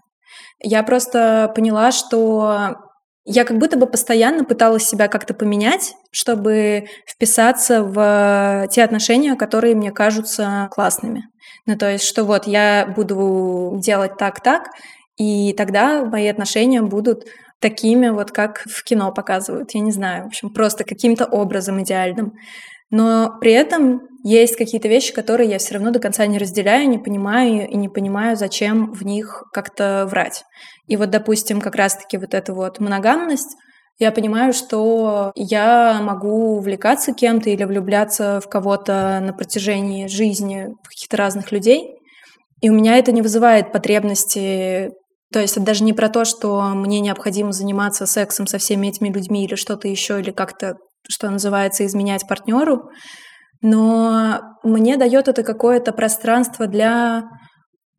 Я 0.60 0.82
просто 0.82 1.52
поняла, 1.54 1.92
что 1.92 2.76
я 3.24 3.44
как 3.44 3.58
будто 3.58 3.78
бы 3.78 3.86
постоянно 3.86 4.44
пыталась 4.44 4.84
себя 4.84 5.08
как-то 5.08 5.34
поменять, 5.34 5.94
чтобы 6.12 6.86
вписаться 7.08 7.82
в 7.82 8.68
те 8.70 8.84
отношения, 8.84 9.34
которые 9.34 9.74
мне 9.74 9.92
кажутся 9.92 10.68
классными. 10.70 11.24
Ну, 11.66 11.76
то 11.76 11.90
есть, 11.90 12.04
что 12.04 12.24
вот 12.24 12.46
я 12.46 12.86
буду 12.94 13.78
делать 13.78 14.16
так-так, 14.18 14.68
и 15.16 15.54
тогда 15.54 16.04
мои 16.04 16.26
отношения 16.28 16.82
будут 16.82 17.24
такими 17.60 18.08
вот, 18.08 18.30
как 18.30 18.64
в 18.66 18.84
кино 18.84 19.10
показывают. 19.12 19.70
Я 19.72 19.80
не 19.80 19.92
знаю, 19.92 20.24
в 20.24 20.26
общем, 20.26 20.52
просто 20.52 20.84
каким-то 20.84 21.24
образом 21.24 21.82
идеальным. 21.82 22.34
Но 22.96 23.38
при 23.40 23.50
этом 23.50 24.02
есть 24.22 24.54
какие-то 24.54 24.86
вещи, 24.86 25.12
которые 25.12 25.50
я 25.50 25.58
все 25.58 25.74
равно 25.74 25.90
до 25.90 25.98
конца 25.98 26.24
не 26.26 26.38
разделяю, 26.38 26.88
не 26.88 26.98
понимаю 26.98 27.68
и 27.68 27.76
не 27.76 27.88
понимаю, 27.88 28.36
зачем 28.36 28.92
в 28.92 29.04
них 29.04 29.42
как-то 29.52 30.06
врать. 30.08 30.44
И 30.86 30.96
вот, 30.96 31.10
допустим, 31.10 31.60
как 31.60 31.74
раз-таки 31.74 32.18
вот 32.18 32.34
эта 32.34 32.54
вот 32.54 32.78
моногамность, 32.78 33.56
я 33.98 34.12
понимаю, 34.12 34.52
что 34.52 35.32
я 35.34 35.98
могу 36.02 36.58
увлекаться 36.58 37.12
кем-то 37.12 37.50
или 37.50 37.64
влюбляться 37.64 38.40
в 38.40 38.48
кого-то 38.48 39.18
на 39.20 39.32
протяжении 39.32 40.06
жизни 40.06 40.68
в 40.84 40.88
каких-то 40.88 41.16
разных 41.16 41.50
людей, 41.50 41.96
и 42.60 42.70
у 42.70 42.74
меня 42.74 42.96
это 42.96 43.10
не 43.10 43.22
вызывает 43.22 43.72
потребности 43.72 44.92
то 45.32 45.40
есть 45.40 45.56
это 45.56 45.66
даже 45.66 45.82
не 45.82 45.92
про 45.92 46.08
то, 46.08 46.24
что 46.24 46.62
мне 46.62 47.00
необходимо 47.00 47.50
заниматься 47.50 48.06
сексом 48.06 48.46
со 48.46 48.58
всеми 48.58 48.86
этими 48.86 49.08
людьми 49.08 49.44
или 49.44 49.56
что-то 49.56 49.88
еще, 49.88 50.20
или 50.20 50.30
как-то 50.30 50.76
что 51.08 51.30
называется, 51.30 51.84
изменять 51.86 52.26
партнеру, 52.26 52.90
но 53.62 54.40
мне 54.62 54.96
дает 54.96 55.28
это 55.28 55.42
какое-то 55.42 55.92
пространство 55.92 56.66
для 56.66 57.24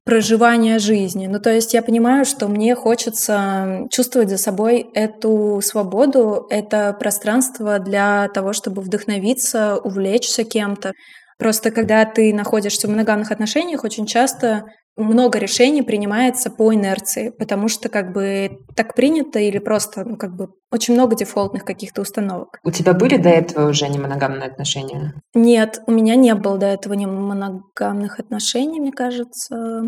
проживания 0.05 0.77
жизни. 0.77 1.25
Ну, 1.25 1.39
то 1.39 1.51
есть 1.51 1.73
я 1.73 1.81
понимаю, 1.81 2.25
что 2.25 2.47
мне 2.47 2.75
хочется 2.75 3.87
чувствовать 3.89 4.29
за 4.29 4.37
собой 4.37 4.87
эту 4.93 5.59
свободу, 5.63 6.45
это 6.51 6.95
пространство 6.99 7.79
для 7.79 8.29
того, 8.29 8.53
чтобы 8.53 8.83
вдохновиться, 8.83 9.77
увлечься 9.77 10.43
кем-то. 10.43 10.93
Просто 11.39 11.71
когда 11.71 12.05
ты 12.05 12.33
находишься 12.33 12.87
в 12.87 12.91
моногамных 12.91 13.31
отношениях, 13.31 13.83
очень 13.83 14.05
часто 14.05 14.65
много 14.97 15.39
решений 15.39 15.81
принимается 15.81 16.49
по 16.49 16.73
инерции, 16.73 17.29
потому 17.29 17.67
что 17.67 17.89
как 17.89 18.13
бы 18.13 18.59
так 18.75 18.95
принято 18.95 19.39
или 19.39 19.59
просто 19.59 20.05
ну, 20.05 20.17
как 20.17 20.35
бы 20.35 20.49
очень 20.71 20.93
много 20.93 21.15
дефолтных 21.15 21.65
каких-то 21.65 22.01
установок. 22.01 22.59
У 22.63 22.71
тебя 22.71 22.93
были 22.93 23.17
до 23.17 23.29
этого 23.29 23.69
уже 23.69 23.87
не 23.87 23.99
моногамные 23.99 24.47
отношения? 24.49 25.13
Нет, 25.33 25.81
у 25.87 25.91
меня 25.91 26.15
не 26.15 26.33
было 26.35 26.57
до 26.57 26.67
этого 26.67 26.93
не 26.93 27.05
моногамных 27.05 28.19
отношений, 28.19 28.79
мне 28.79 28.91
кажется. 28.91 29.83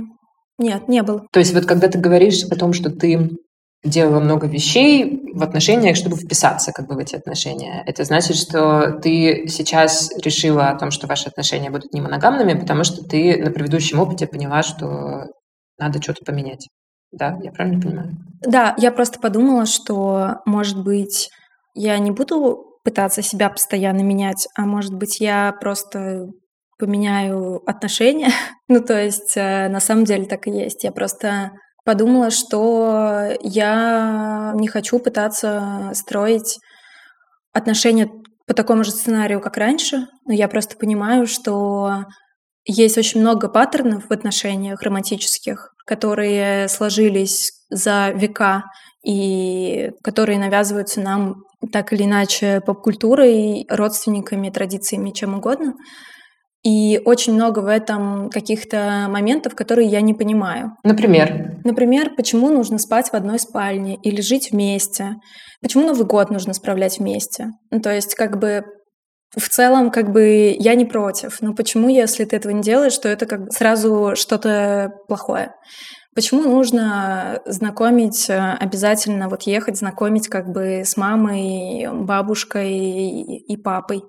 Нет, 0.60 0.88
не 0.88 1.04
было. 1.04 1.26
То 1.32 1.40
есть 1.40 1.54
вот 1.54 1.66
когда 1.66 1.88
ты 1.88 2.00
говоришь 2.00 2.44
о 2.44 2.56
том, 2.56 2.74
что 2.74 2.90
ты 2.90 3.30
делала 3.88 4.20
много 4.20 4.48
вещей 4.48 5.32
в 5.34 5.44
отношениях, 5.44 5.96
чтобы 5.96 6.16
вписаться 6.16 6.72
как 6.72 6.88
бы 6.88 6.96
в 6.96 7.00
эти 7.00 7.16
отношения. 7.16 7.84
Это 7.86 8.04
значит, 8.04 8.36
что 8.36 8.92
ты 8.92 9.48
сейчас 9.48 10.12
решила 10.18 10.70
о 10.70 10.78
том, 10.78 10.92
что 10.92 11.08
ваши 11.08 11.30
отношения 11.30 11.70
будут 11.70 11.94
не 11.94 12.02
моногамными, 12.02 12.60
потому 12.60 12.84
что 12.84 13.04
ты 13.04 13.42
на 13.44 13.52
предыдущем 13.52 14.00
опыте 14.00 14.28
поняла, 14.28 14.64
что 14.64 15.26
надо 15.78 16.02
что-то 16.02 16.26
поменять. 16.26 16.68
Да, 17.12 17.38
я 17.42 17.52
правильно 17.52 17.82
понимаю? 17.82 18.18
Да, 18.42 18.76
я 18.78 18.92
просто 18.92 19.20
подумала, 19.20 19.66
что, 19.66 20.42
может 20.46 20.84
быть, 20.84 21.30
я 21.74 21.98
не 22.00 22.12
буду 22.12 22.80
пытаться 22.84 23.22
себя 23.22 23.50
постоянно 23.50 24.02
менять, 24.02 24.48
а 24.56 24.66
может 24.66 24.94
быть, 24.94 25.20
я 25.20 25.54
просто 25.60 26.28
поменяю 26.78 27.62
отношения. 27.70 28.30
ну, 28.68 28.82
то 28.82 29.02
есть, 29.02 29.36
э, 29.36 29.68
на 29.70 29.80
самом 29.80 30.06
деле 30.06 30.26
так 30.26 30.48
и 30.48 30.52
есть. 30.52 30.84
Я 30.84 30.92
просто 30.92 31.52
подумала, 31.88 32.32
что 32.32 33.30
я 33.40 34.52
не 34.56 34.68
хочу 34.68 35.00
пытаться 35.00 35.92
строить 35.94 36.60
отношения 37.54 38.10
по 38.46 38.54
такому 38.54 38.84
же 38.84 38.92
сценарию, 38.92 39.40
как 39.40 39.56
раньше, 39.56 40.06
но 40.26 40.34
я 40.34 40.50
просто 40.50 40.76
понимаю, 40.76 41.28
что 41.28 42.04
есть 42.66 42.98
очень 42.98 43.22
много 43.22 43.48
паттернов 43.48 44.10
в 44.10 44.12
отношениях 44.12 44.82
романтических, 44.82 45.74
которые 45.86 46.68
сложились 46.68 47.54
за 47.70 48.10
века 48.10 48.66
и 49.06 49.92
которые 50.04 50.40
навязываются 50.40 51.00
нам 51.00 51.36
так 51.72 51.94
или 51.94 52.04
иначе 52.04 52.60
поп-культурой, 52.66 53.66
родственниками, 53.70 54.50
традициями, 54.50 55.12
чем 55.12 55.36
угодно. 55.36 55.74
И 56.68 57.00
очень 57.06 57.34
много 57.34 57.60
в 57.60 57.68
этом 57.68 58.30
каких-то 58.30 59.08
моментов, 59.10 59.56
которые 59.56 59.88
я 59.88 60.02
не 60.02 60.14
понимаю. 60.14 60.74
Например? 60.84 61.62
Например, 61.64 62.12
почему 62.14 62.50
нужно 62.50 62.78
спать 62.78 63.08
в 63.08 63.14
одной 63.14 63.40
спальне 63.40 63.96
или 64.04 64.20
жить 64.20 64.52
вместе? 64.52 65.16
Почему 65.62 65.88
Новый 65.88 66.06
год 66.06 66.30
нужно 66.30 66.54
справлять 66.54 67.00
вместе? 67.00 67.52
Ну, 67.72 67.80
то 67.80 67.94
есть, 67.94 68.16
как 68.16 68.38
бы 68.38 68.66
в 69.34 69.48
целом, 69.48 69.92
как 69.92 70.12
бы 70.12 70.54
я 70.60 70.76
не 70.76 70.84
против. 70.84 71.38
Но 71.40 71.54
почему, 71.54 71.88
если 71.88 72.26
ты 72.26 72.36
этого 72.36 72.52
не 72.52 72.62
делаешь, 72.62 72.98
то 72.98 73.08
это 73.08 73.26
как 73.26 73.54
сразу 73.54 74.12
что-то 74.16 74.92
плохое? 75.08 75.54
Почему 76.16 76.42
нужно 76.42 77.42
знакомить 77.46 78.30
э, 78.30 78.58
обязательно, 78.60 79.30
вот 79.30 79.44
ехать 79.44 79.78
знакомить 79.78 80.28
как 80.28 80.50
бы 80.52 80.82
с 80.84 80.98
мамой, 80.98 81.88
бабушкой 81.94 82.74
и 82.74 83.56
папой? 83.56 84.02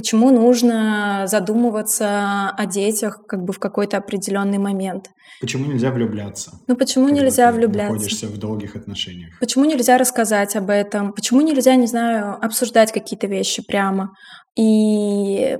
Почему 0.00 0.30
нужно 0.30 1.24
задумываться 1.26 2.54
о 2.56 2.64
детях 2.64 3.20
как 3.28 3.44
бы 3.44 3.52
в 3.52 3.58
какой-то 3.58 3.98
определенный 3.98 4.56
момент? 4.56 5.10
Почему 5.42 5.66
нельзя 5.66 5.90
влюбляться? 5.90 6.52
Ну 6.68 6.74
почему 6.74 7.10
нельзя 7.10 7.52
влюбляться? 7.52 7.92
Находишься 7.92 8.26
в 8.28 8.38
долгих 8.38 8.76
отношениях. 8.76 9.38
Почему 9.40 9.66
нельзя 9.66 9.98
рассказать 9.98 10.56
об 10.56 10.70
этом? 10.70 11.12
Почему 11.12 11.42
нельзя, 11.42 11.74
не 11.74 11.86
знаю, 11.86 12.42
обсуждать 12.42 12.92
какие-то 12.92 13.26
вещи 13.26 13.62
прямо? 13.62 14.14
И 14.56 15.58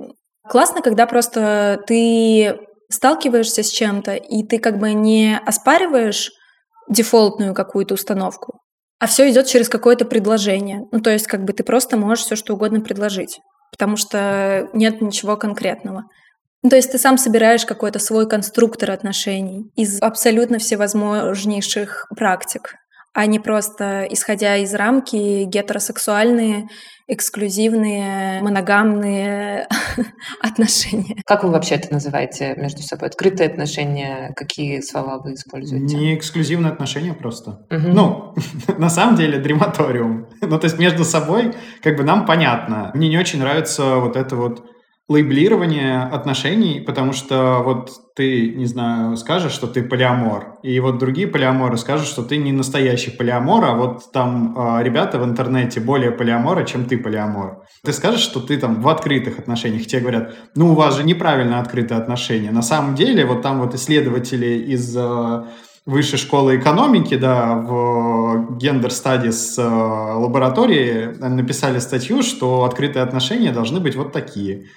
классно, 0.49 0.81
когда 0.81 1.05
просто 1.05 1.79
ты 1.85 2.57
сталкиваешься 2.89 3.61
с 3.61 3.69
чем-то, 3.69 4.15
и 4.15 4.41
ты 4.41 4.57
как 4.57 4.79
бы 4.79 4.93
не 4.93 5.37
оспариваешь 5.37 6.31
дефолтную 6.89 7.53
какую-то 7.53 7.93
установку, 7.93 8.59
а 8.97 9.05
все 9.05 9.29
идет 9.29 9.45
через 9.45 9.69
какое-то 9.69 10.05
предложение. 10.05 10.87
Ну, 10.91 10.99
то 10.99 11.11
есть, 11.11 11.27
как 11.27 11.43
бы 11.43 11.53
ты 11.53 11.63
просто 11.63 11.95
можешь 11.95 12.25
все 12.25 12.35
что 12.35 12.55
угодно 12.55 12.81
предложить, 12.81 13.39
потому 13.81 13.97
что 13.97 14.69
нет 14.73 15.01
ничего 15.01 15.37
конкретного. 15.37 16.03
Ну, 16.61 16.69
то 16.69 16.75
есть 16.75 16.91
ты 16.91 16.99
сам 16.99 17.17
собираешь 17.17 17.65
какой-то 17.65 17.97
свой 17.97 18.29
конструктор 18.29 18.91
отношений 18.91 19.71
из 19.75 19.99
абсолютно 19.99 20.59
всевозможнейших 20.59 22.05
практик 22.15 22.75
а 23.13 23.25
не 23.25 23.39
просто 23.39 24.07
исходя 24.09 24.57
из 24.57 24.73
рамки 24.73 25.43
гетеросексуальные, 25.43 26.67
эксклюзивные, 27.07 28.41
моногамные 28.41 29.67
отношения. 30.41 31.17
Как 31.25 31.43
вы 31.43 31.51
вообще 31.51 31.75
это 31.75 31.91
называете 31.91 32.55
между 32.55 32.81
собой? 32.81 33.09
Открытые 33.09 33.49
отношения? 33.49 34.31
Какие 34.35 34.79
слова 34.79 35.19
вы 35.19 35.33
используете? 35.33 35.97
Не 35.97 36.15
эксклюзивные 36.15 36.71
отношения 36.71 37.13
просто. 37.13 37.65
Угу. 37.69 37.87
Ну, 37.87 38.33
на 38.77 38.89
самом 38.89 39.15
деле, 39.15 39.39
дрематориум. 39.39 40.29
ну, 40.41 40.57
то 40.57 40.65
есть 40.65 40.79
между 40.79 41.03
собой 41.03 41.53
как 41.83 41.97
бы 41.97 42.03
нам 42.03 42.25
понятно. 42.25 42.91
Мне 42.93 43.09
не 43.09 43.17
очень 43.17 43.39
нравится 43.39 43.97
вот 43.97 44.15
это 44.15 44.37
вот 44.37 44.63
лейблирование 45.11 46.03
отношений, 46.03 46.79
потому 46.79 47.11
что 47.11 47.61
вот 47.65 47.91
ты, 48.15 48.49
не 48.55 48.65
знаю, 48.65 49.17
скажешь, 49.17 49.51
что 49.51 49.67
ты 49.67 49.83
полиамор, 49.83 50.55
и 50.63 50.79
вот 50.79 50.99
другие 50.99 51.27
полиаморы 51.27 51.77
скажут, 51.77 52.07
что 52.07 52.23
ты 52.23 52.37
не 52.37 52.51
настоящий 52.53 53.11
полиамор, 53.11 53.65
а 53.65 53.73
вот 53.73 54.11
там 54.13 54.55
э, 54.57 54.83
ребята 54.83 55.19
в 55.19 55.25
интернете 55.25 55.81
более 55.81 56.11
полиаморы, 56.11 56.65
чем 56.65 56.85
ты 56.85 56.97
полиамор. 56.97 57.63
Ты 57.83 57.91
скажешь, 57.91 58.21
что 58.21 58.39
ты 58.39 58.57
там 58.57 58.81
в 58.81 58.87
открытых 58.87 59.39
отношениях, 59.39 59.85
тебе 59.85 60.01
говорят, 60.01 60.33
ну 60.55 60.71
у 60.71 60.75
вас 60.75 60.95
же 60.95 61.03
неправильно 61.03 61.59
открытые 61.59 61.99
отношения. 61.99 62.51
На 62.51 62.61
самом 62.61 62.95
деле 62.95 63.25
вот 63.25 63.41
там 63.41 63.59
вот 63.59 63.75
исследователи 63.75 64.73
из 64.73 64.95
э, 64.95 65.43
высшей 65.85 66.19
школы 66.19 66.57
экономики, 66.57 67.17
да, 67.17 67.55
в 67.55 68.57
Gender 68.61 68.89
Studies 68.89 69.55
э, 69.57 69.63
лаборатории 69.63 71.17
написали 71.19 71.79
статью, 71.79 72.23
что 72.23 72.63
открытые 72.63 73.03
отношения 73.03 73.51
должны 73.51 73.81
быть 73.81 73.95
вот 73.95 74.13
такие. 74.13 74.67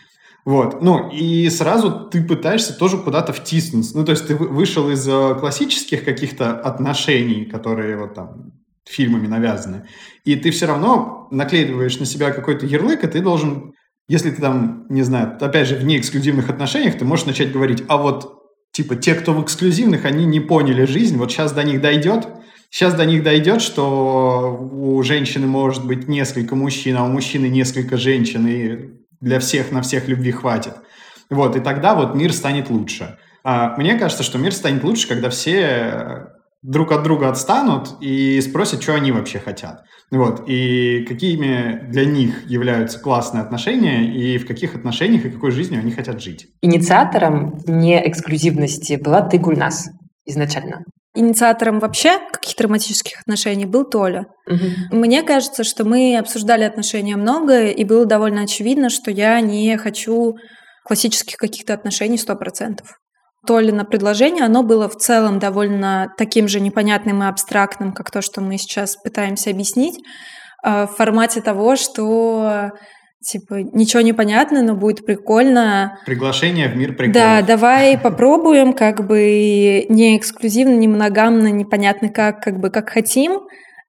Вот, 0.45 0.83
ну, 0.83 1.11
и 1.11 1.49
сразу 1.49 2.09
ты 2.11 2.23
пытаешься 2.23 2.75
тоже 2.75 2.99
куда-то 2.99 3.33
втиснуться. 3.33 3.97
Ну, 3.97 4.05
то 4.05 4.13
есть 4.13 4.27
ты 4.27 4.35
вышел 4.37 4.91
из 4.91 5.09
э, 5.09 5.35
классических 5.41 6.05
каких-то 6.05 6.53
отношений, 6.53 7.47
которые 7.47 7.97
вот 7.97 8.15
там 8.15 8.53
фильмами 8.85 9.27
навязаны, 9.27 9.87
и 10.25 10.37
ты 10.37 10.51
все 10.51 10.67
равно 10.67 11.29
наклеиваешь 11.31 11.99
на 11.99 12.05
себя 12.05 12.31
какой-то 12.31 12.67
ярлык, 12.67 13.03
и 13.03 13.07
ты 13.07 13.21
должен, 13.21 13.73
если 14.09 14.31
ты 14.31 14.43
там, 14.43 14.87
не 14.91 15.03
знаю, 15.03 15.39
опять 15.41 15.69
же, 15.69 15.77
в 15.77 15.85
неэксклюзивных 15.85 16.51
отношениях, 16.51 16.99
ты 16.99 17.07
можешь 17.07 17.25
начать 17.25 17.51
говорить, 17.51 17.83
а 17.89 17.97
вот, 17.97 18.43
типа, 18.73 18.97
те, 18.97 19.15
кто 19.15 19.33
в 19.33 19.43
эксклюзивных, 19.43 20.05
они 20.05 20.27
не 20.27 20.41
поняли 20.41 20.85
жизнь, 20.85 21.17
вот 21.17 21.33
сейчас 21.33 21.53
до 21.53 21.65
них 21.65 21.81
дойдет, 21.81 22.29
сейчас 22.69 22.93
до 22.93 23.07
них 23.07 23.23
дойдет, 23.23 23.63
что 23.63 24.69
у 24.71 25.03
женщины 25.03 25.47
может 25.47 25.87
быть 25.87 26.07
несколько 26.07 26.55
мужчин, 26.55 26.99
а 26.99 27.05
у 27.05 27.09
мужчины 27.09 27.47
несколько 27.47 27.97
женщин, 27.97 28.47
и 28.47 29.04
для 29.25 29.41
всех, 29.41 29.73
на 29.73 29.83
всех 29.83 30.09
любви 30.09 30.31
хватит. 30.31 30.75
Вот, 31.31 31.57
и 31.57 31.61
тогда 31.61 31.95
вот 31.95 32.15
мир 32.15 32.33
станет 32.33 32.71
лучше. 32.71 33.19
А 33.43 33.77
мне 33.77 33.99
кажется, 33.99 34.23
что 34.23 34.39
мир 34.39 34.53
станет 34.53 34.85
лучше, 34.85 35.09
когда 35.09 35.31
все 35.31 36.29
друг 36.63 36.93
от 36.93 37.03
друга 37.03 37.29
отстанут 37.29 37.97
и 38.01 38.41
спросят, 38.41 38.83
что 38.83 38.95
они 38.95 39.13
вообще 39.13 39.39
хотят. 39.39 39.83
Вот, 40.11 40.45
и 40.49 41.05
какими 41.07 41.87
для 41.91 42.05
них 42.05 42.49
являются 42.49 42.99
классные 42.99 43.43
отношения, 43.43 44.15
и 44.15 44.39
в 44.39 44.47
каких 44.47 44.75
отношениях 44.75 45.25
и 45.25 45.31
какой 45.31 45.51
жизнью 45.51 45.81
они 45.81 45.91
хотят 45.91 46.23
жить. 46.23 46.47
Инициатором 46.63 47.59
не 47.67 48.07
эксклюзивности 48.09 49.01
была 49.03 49.23
ты, 49.23 49.39
Гульнас, 49.39 49.89
изначально. 50.25 50.85
Инициатором 51.17 51.79
вообще 51.79 52.19
каких-то 52.33 52.65
романтических 52.65 53.21
отношений 53.21 53.67
был 53.67 53.85
Толя. 53.85 54.27
Угу. 54.49 54.97
Мне 54.97 55.23
кажется, 55.23 55.63
что 55.63 55.85
мы 55.85 56.19
обсуждали 56.19 56.65
отношения 56.65 57.17
много, 57.17 57.67
и 57.67 57.85
было 57.85 58.05
довольно 58.05 58.43
очевидно, 58.43 58.91
что 58.91 59.11
я 59.11 59.41
не 59.41 59.77
хочу 59.77 60.35
классических 60.85 61.37
каких-то 61.37 61.73
отношений 61.73 62.19
сто 62.19 62.35
процентов. 62.35 62.99
Толина 63.47 63.85
предложение, 63.85 64.45
оно 64.45 64.63
было 64.63 64.89
в 64.89 64.97
целом 64.97 65.39
довольно 65.39 66.13
таким 66.17 66.49
же 66.49 66.61
непонятным 66.61 67.23
и 67.23 67.27
абстрактным, 67.27 67.93
как 67.93 68.11
то, 68.11 68.23
что 68.23 68.41
мы 68.41 68.59
сейчас 68.59 68.97
пытаемся 68.97 69.51
объяснить, 69.51 70.01
а, 70.63 70.87
в 70.87 70.97
формате 70.97 71.43
того, 71.43 71.77
что 71.77 72.71
типа, 73.25 73.63
ничего 73.73 74.03
не 74.03 74.13
понятно, 74.13 74.63
но 74.63 74.75
будет 74.75 75.05
прикольно. 75.05 75.99
Приглашение 76.07 76.69
в 76.69 76.77
мир 76.77 76.95
прикольно. 76.95 77.15
Да, 77.15 77.43
давай 77.43 77.99
попробуем, 78.03 78.73
как 78.73 79.07
бы 79.07 79.87
не 79.89 80.17
эксклюзивно, 80.17 80.75
не 80.75 80.89
моногамно, 80.89 81.49
непонятно 81.49 82.09
как, 82.09 82.43
как 82.43 82.61
бы 82.61 82.71
как 82.71 82.91
хотим. 82.91 83.41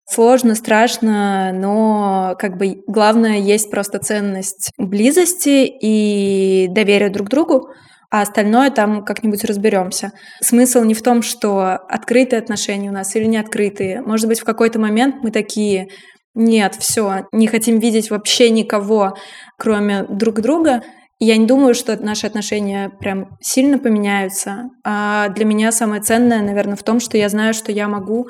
Сложно, 0.07 0.53
страшно, 0.53 1.51
но 1.51 2.35
как 2.37 2.57
бы 2.57 2.83
главное 2.87 3.39
есть 3.39 3.71
просто 3.71 3.97
ценность 3.97 4.71
близости 4.77 5.65
и 5.65 6.67
доверия 6.69 7.09
друг 7.09 7.27
другу, 7.27 7.69
а 8.11 8.21
остальное 8.21 8.69
там 8.69 9.03
как-нибудь 9.03 9.43
разберемся. 9.43 10.11
Смысл 10.41 10.83
не 10.83 10.93
в 10.93 11.01
том, 11.01 11.23
что 11.23 11.71
открытые 11.89 12.39
отношения 12.39 12.89
у 12.89 12.93
нас 12.93 13.15
или 13.15 13.25
не 13.25 13.37
открытые. 13.37 14.01
Может 14.01 14.27
быть, 14.27 14.39
в 14.39 14.43
какой-то 14.43 14.79
момент 14.79 15.23
мы 15.23 15.31
такие, 15.31 15.87
нет, 16.35 16.75
все, 16.75 17.27
не 17.31 17.47
хотим 17.47 17.79
видеть 17.79 18.11
вообще 18.11 18.49
никого, 18.49 19.15
кроме 19.57 20.03
друг 20.03 20.41
друга. 20.41 20.83
я 21.19 21.37
не 21.37 21.47
думаю, 21.47 21.73
что 21.73 21.95
наши 21.97 22.27
отношения 22.27 22.89
прям 22.99 23.37
сильно 23.41 23.79
поменяются. 23.79 24.69
А 24.85 25.29
для 25.29 25.45
меня 25.45 25.71
самое 25.71 26.01
ценное, 26.01 26.41
наверное, 26.41 26.75
в 26.75 26.83
том, 26.83 26.99
что 26.99 27.17
я 27.17 27.29
знаю, 27.29 27.53
что 27.53 27.71
я 27.71 27.87
могу 27.87 28.27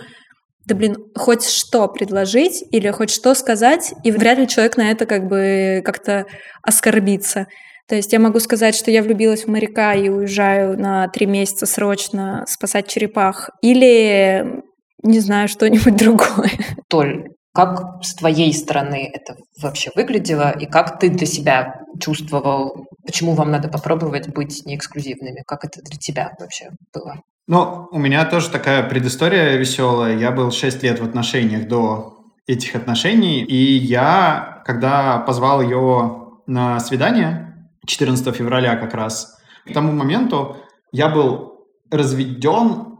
да 0.68 0.74
блин, 0.76 0.96
хоть 1.16 1.48
что 1.48 1.88
предложить 1.88 2.64
или 2.72 2.90
хоть 2.90 3.12
что 3.12 3.36
сказать, 3.36 3.94
и 4.04 4.12
вряд 4.12 4.40
ли 4.40 4.48
человек 4.48 4.78
на 4.78 4.90
это 4.90 5.06
как 5.06 5.28
бы 5.28 5.82
как-то 5.86 6.26
оскорбится. 6.64 7.46
То 7.88 7.96
есть 7.96 8.12
я 8.14 8.20
могу 8.20 8.40
сказать, 8.40 8.76
что 8.76 8.90
я 8.90 9.04
влюбилась 9.04 9.46
в 9.46 9.48
моряка 9.48 9.94
и 9.94 10.10
уезжаю 10.10 10.80
на 10.80 11.08
три 11.08 11.28
месяца 11.28 11.68
срочно 11.68 12.44
спасать 12.48 12.88
черепах, 12.88 13.52
или 13.62 14.64
не 15.04 15.20
знаю, 15.20 15.48
что-нибудь 15.48 15.96
другое. 15.98 16.50
Толь, 16.90 17.35
как 17.56 18.04
с 18.04 18.14
твоей 18.16 18.54
стороны 18.54 19.10
это 19.12 19.38
вообще 19.62 19.90
выглядело, 19.96 20.52
и 20.52 20.66
как 20.66 21.00
ты 21.00 21.10
для 21.10 21.26
себя 21.26 21.82
чувствовал, 22.02 22.86
почему 23.06 23.34
вам 23.34 23.50
надо 23.50 23.70
попробовать 23.70 24.28
быть 24.28 24.66
неэксклюзивными? 24.66 25.44
Как 25.48 25.64
это 25.64 25.82
для 25.82 25.98
тебя 25.98 26.34
вообще 26.38 26.72
было? 26.94 27.22
Ну, 27.48 27.88
у 27.92 27.98
меня 27.98 28.26
тоже 28.26 28.50
такая 28.50 28.84
предыстория 28.90 29.56
веселая. 29.56 30.18
Я 30.18 30.32
был 30.32 30.52
6 30.52 30.84
лет 30.84 31.00
в 31.00 31.06
отношениях 31.06 31.68
до 31.70 32.18
этих 32.46 32.76
отношений, 32.76 33.44
и 33.44 33.78
я, 33.78 34.62
когда 34.66 35.20
позвал 35.20 35.62
ее 35.62 36.28
на 36.48 36.80
свидание, 36.82 37.70
14 37.88 38.36
февраля 38.36 38.76
как 38.76 38.94
раз, 38.94 39.38
к 39.66 39.74
тому 39.74 39.94
моменту 39.94 40.58
я 40.92 41.08
был 41.08 41.66
разведен 41.90 42.98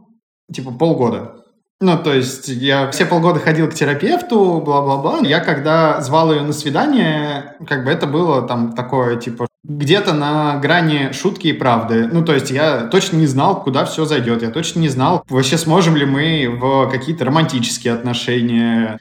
типа 0.52 0.72
полгода. 0.72 1.44
Ну, 1.78 1.98
то 2.02 2.14
есть 2.14 2.48
я 2.48 2.90
все 2.90 3.04
полгода 3.04 3.38
ходил 3.38 3.68
к 3.68 3.74
терапевту, 3.74 4.62
бла-бла-бла. 4.64 5.18
Я 5.22 5.40
когда 5.40 6.00
звал 6.00 6.32
ее 6.32 6.40
на 6.40 6.54
свидание, 6.54 7.54
как 7.66 7.84
бы 7.84 7.90
это 7.90 8.06
было 8.06 8.40
там 8.40 8.72
такое, 8.72 9.16
типа, 9.16 9.46
где-то 9.62 10.14
на 10.14 10.56
грани 10.56 11.12
шутки 11.12 11.48
и 11.48 11.52
правды. 11.52 12.08
Ну, 12.10 12.24
то 12.24 12.32
есть 12.32 12.50
я 12.50 12.86
точно 12.86 13.18
не 13.18 13.26
знал, 13.26 13.62
куда 13.62 13.84
все 13.84 14.06
зайдет. 14.06 14.40
Я 14.40 14.50
точно 14.50 14.80
не 14.80 14.88
знал, 14.88 15.22
вообще 15.28 15.58
сможем 15.58 15.96
ли 15.96 16.06
мы 16.06 16.48
в 16.48 16.88
какие-то 16.90 17.26
романтические 17.26 17.92
отношения. 17.92 18.98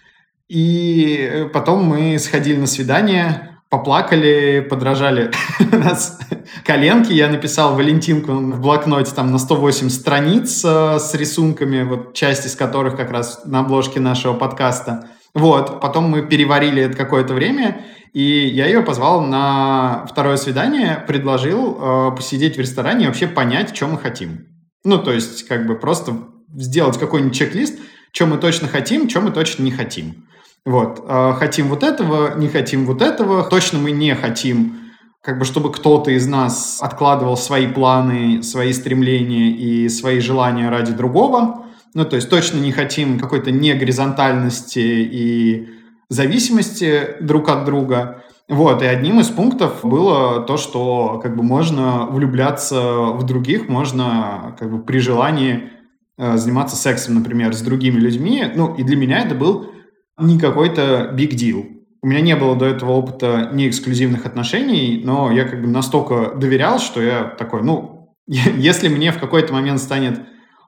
И 0.50 1.48
потом 1.54 1.84
мы 1.84 2.20
сходили 2.20 2.58
на 2.58 2.68
свидание, 2.68 3.55
поплакали, 3.70 4.66
подражали 4.70 5.32
нас 5.72 6.20
коленки. 6.63 7.11
Я 7.11 7.30
написал 7.30 7.76
Валентинку 7.76 8.32
в 8.34 8.61
блокноте 8.61 9.13
там 9.13 9.32
на 9.32 9.38
108 9.38 9.89
страниц 9.89 10.63
э, 10.63 10.99
с 10.99 11.13
рисунками, 11.13 11.84
вот 11.84 12.13
часть 12.13 12.45
из 12.45 12.55
которых 12.55 12.95
как 12.95 13.11
раз 13.11 13.41
на 13.45 13.61
обложке 13.61 13.99
нашего 13.99 14.34
подкаста. 14.34 15.09
Вот, 15.34 15.82
потом 15.82 16.05
мы 16.05 16.22
переварили 16.22 16.82
это 16.84 16.95
какое-то 16.95 17.34
время, 17.34 17.86
и 18.13 18.47
я 18.47 18.68
ее 18.68 18.82
позвал 18.82 19.22
на 19.22 20.05
второе 20.09 20.38
свидание, 20.38 21.03
предложил 21.05 21.78
э, 21.78 22.16
посидеть 22.16 22.55
в 22.55 22.59
ресторане 22.61 23.05
и 23.05 23.07
вообще 23.07 23.28
понять, 23.28 23.76
что 23.76 23.88
мы 23.88 23.97
хотим. 23.97 24.45
Ну, 24.86 24.97
то 24.99 25.11
есть, 25.11 25.45
как 25.47 25.68
бы 25.68 25.76
просто 25.76 26.13
сделать 26.55 26.97
какой-нибудь 26.97 27.36
чек-лист, 27.36 27.78
что 28.13 28.28
мы 28.28 28.38
точно 28.38 28.70
хотим, 28.70 29.09
что 29.09 29.20
мы 29.20 29.32
точно 29.32 29.63
не 29.63 29.72
хотим. 29.72 30.28
Вот. 30.66 31.03
А, 31.07 31.34
хотим 31.34 31.68
вот 31.68 31.84
этого, 31.84 32.38
не 32.38 32.47
хотим 32.47 32.86
вот 32.86 33.01
этого. 33.01 33.43
Точно 33.43 33.78
мы 33.78 33.91
не 33.91 34.16
хотим, 34.16 34.78
как 35.22 35.38
бы, 35.38 35.45
чтобы 35.45 35.72
кто-то 35.72 36.11
из 36.11 36.28
нас 36.28 36.80
откладывал 36.82 37.38
свои 37.38 37.68
планы, 37.68 38.41
свои 38.41 38.74
стремления 38.74 39.51
и 39.51 39.88
свои 39.89 40.20
желания 40.20 40.70
ради 40.70 40.91
другого. 40.91 41.66
Ну, 41.93 42.03
то 42.03 42.16
есть 42.16 42.30
точно 42.30 42.57
не 42.57 42.72
хотим 42.72 43.20
какой-то 43.20 43.51
негоризонтальности 43.51 44.80
и 44.80 45.70
зависимости 46.09 47.16
друг 47.22 47.49
от 47.49 47.66
друга. 47.66 48.24
Вот, 48.47 48.84
и 48.84 48.86
одним 48.86 49.20
из 49.20 49.28
пунктов 49.30 49.80
было 49.84 50.41
то, 50.41 50.57
что 50.57 51.20
как 51.22 51.36
бы 51.36 51.41
можно 51.41 52.05
влюбляться 52.05 52.80
в 53.13 53.24
других, 53.24 53.70
можно 53.70 54.55
как 54.59 54.70
бы 54.70 54.84
при 54.84 54.99
желании 54.99 55.72
э, 56.18 56.38
заниматься 56.38 56.76
сексом, 56.76 57.16
например, 57.16 57.55
с 57.55 57.61
другими 57.61 57.99
людьми. 57.99 58.45
Ну, 58.53 58.76
и 58.76 58.84
для 58.84 58.97
меня 58.97 59.20
это 59.20 59.34
был 59.34 59.72
не 60.18 60.39
какой-то 60.39 61.11
big 61.13 61.32
deal. 61.32 61.66
У 62.01 62.07
меня 62.07 62.22
не 62.22 62.36
было 62.36 62.55
до 62.55 62.66
этого 62.66 62.91
опыта 62.91 63.49
не 63.51 63.68
эксклюзивных 63.68 64.26
отношений, 64.26 65.01
но 65.03 65.32
я 65.32 65.45
как 65.45 65.61
бы 65.61 65.68
настолько 65.68 66.36
доверял, 66.36 66.80
что 66.80 67.01
я 67.01 67.24
такой, 67.24 67.63
ну, 67.63 68.16
если 68.28 68.88
мне 68.88 69.11
в 69.11 69.20
какой-то 69.20 69.53
момент 69.53 69.80
станет 69.80 70.20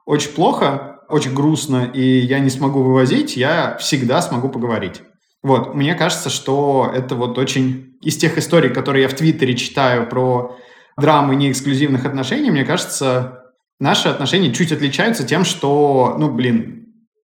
очень 0.04 0.30
плохо, 0.30 1.00
очень 1.08 1.34
грустно, 1.34 1.90
и 1.92 2.18
я 2.18 2.38
не 2.38 2.50
смогу 2.50 2.82
вывозить, 2.82 3.36
я 3.36 3.76
всегда 3.78 4.20
смогу 4.20 4.48
поговорить. 4.48 5.02
Вот, 5.42 5.74
мне 5.74 5.94
кажется, 5.94 6.30
что 6.30 6.90
это 6.92 7.14
вот 7.14 7.38
очень 7.38 7.96
из 8.02 8.16
тех 8.16 8.36
историй, 8.36 8.70
которые 8.70 9.02
я 9.02 9.08
в 9.08 9.14
Твиттере 9.14 9.56
читаю 9.56 10.08
про 10.08 10.56
драмы 10.96 11.36
неэксклюзивных 11.36 12.04
отношений, 12.04 12.50
мне 12.50 12.64
кажется, 12.64 13.44
наши 13.78 14.08
отношения 14.08 14.52
чуть 14.52 14.72
отличаются 14.72 15.24
тем, 15.24 15.44
что, 15.44 16.16
ну, 16.18 16.30
блин, 16.32 16.77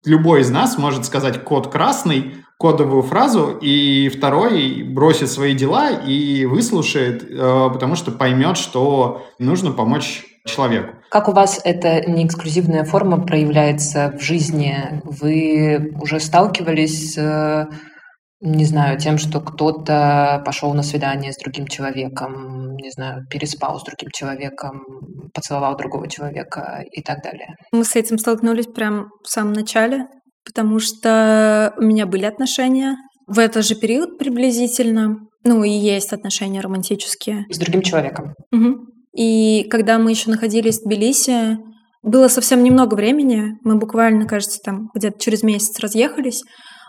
любой 0.05 0.43
из 0.43 0.51
нас 0.51 0.79
может 0.79 1.05
сказать 1.05 1.43
код 1.45 1.69
красный, 1.71 2.37
кодовую 2.59 3.03
фразу, 3.03 3.59
и 3.61 4.09
второй 4.09 4.83
бросит 4.83 5.31
свои 5.31 5.55
дела 5.55 5.91
и 5.91 6.45
выслушает, 6.47 7.25
э, 7.29 7.69
потому 7.73 7.97
что 7.97 8.13
поймет, 8.13 8.57
что 8.57 9.27
нужно 9.39 9.73
помочь 9.73 10.25
человеку. 10.45 10.95
Как 11.11 11.29
у 11.29 11.33
вас 11.33 11.61
эта 11.65 12.09
неэксклюзивная 12.09 12.85
форма 12.85 13.21
проявляется 13.21 14.15
в 14.19 14.23
жизни? 14.23 15.01
Вы 15.05 15.95
уже 16.01 16.21
сталкивались 16.21 17.15
с 17.15 17.69
не 18.45 18.67
знаю, 18.67 18.99
тем, 18.99 19.17
что 19.17 19.41
кто-то 19.41 20.43
пошел 20.45 20.75
на 20.75 20.83
свидание 20.83 21.33
с 21.33 21.39
другим 21.39 21.67
человеком, 21.67 22.77
не 22.77 22.91
знаю, 22.91 23.27
переспал 23.31 23.81
с 23.81 23.85
другим 23.85 24.11
человеком, 24.13 24.83
поцеловал 25.33 25.77
другого 25.79 26.09
человека 26.11 26.85
и 26.93 27.03
так 27.03 27.23
далее. 27.23 27.55
Мы 27.73 27.85
с 27.85 27.97
этим 27.97 28.19
столкнулись 28.19 28.67
прям 28.67 29.09
в 29.23 29.31
самом 29.31 29.55
начале, 29.55 30.09
потому 30.45 30.79
что 30.79 31.73
у 31.79 31.83
меня 31.83 32.05
были 32.05 32.27
отношения 32.27 32.97
в 33.27 33.39
этот 33.39 33.65
же 33.65 33.77
период 33.77 34.19
приблизительно. 34.19 35.17
Ну 35.45 35.65
и 35.65 35.71
есть 35.71 36.13
отношения 36.13 36.61
романтические. 36.61 37.47
С 37.49 37.59
другим 37.59 37.81
человеком. 37.81 38.35
Угу. 38.53 38.77
И 39.17 39.67
когда 39.71 39.99
мы 39.99 40.11
еще 40.11 40.31
находились 40.31 40.81
в 40.81 40.85
Тбилиси, 40.85 41.57
было 42.03 42.29
совсем 42.29 42.63
немного 42.63 42.95
времени. 42.95 43.53
Мы 43.63 43.77
буквально, 43.77 44.27
кажется, 44.27 44.61
там 44.63 44.91
где-то 44.95 45.19
через 45.19 45.43
месяц 45.43 45.79
разъехались. 45.79 46.43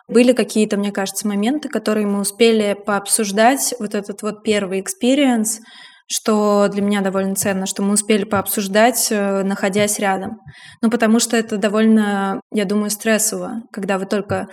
Были 0.07 0.33
какие-то, 0.33 0.77
мне 0.77 0.91
кажется, 0.91 1.27
моменты, 1.27 1.69
которые 1.69 2.05
мы 2.05 2.19
успели 2.19 2.77
пообсуждать, 2.85 3.73
вот 3.79 3.95
этот 3.95 4.21
вот 4.21 4.43
первый 4.43 4.79
experience, 4.81 5.61
что 6.07 6.67
для 6.67 6.81
меня 6.83 7.01
довольно 7.01 7.35
ценно, 7.35 7.65
что 7.65 7.81
мы 7.81 7.93
успели 7.93 8.23
пообсуждать, 8.23 9.07
э, 9.09 9.43
находясь 9.43 9.97
рядом. 9.97 10.37
Ну, 10.81 10.91
потому 10.91 11.19
что 11.19 11.35
это 11.35 11.57
довольно, 11.57 12.41
я 12.53 12.65
думаю, 12.65 12.91
стрессово, 12.91 13.63
когда 13.71 13.97
вы 13.97 14.05
только 14.05 14.47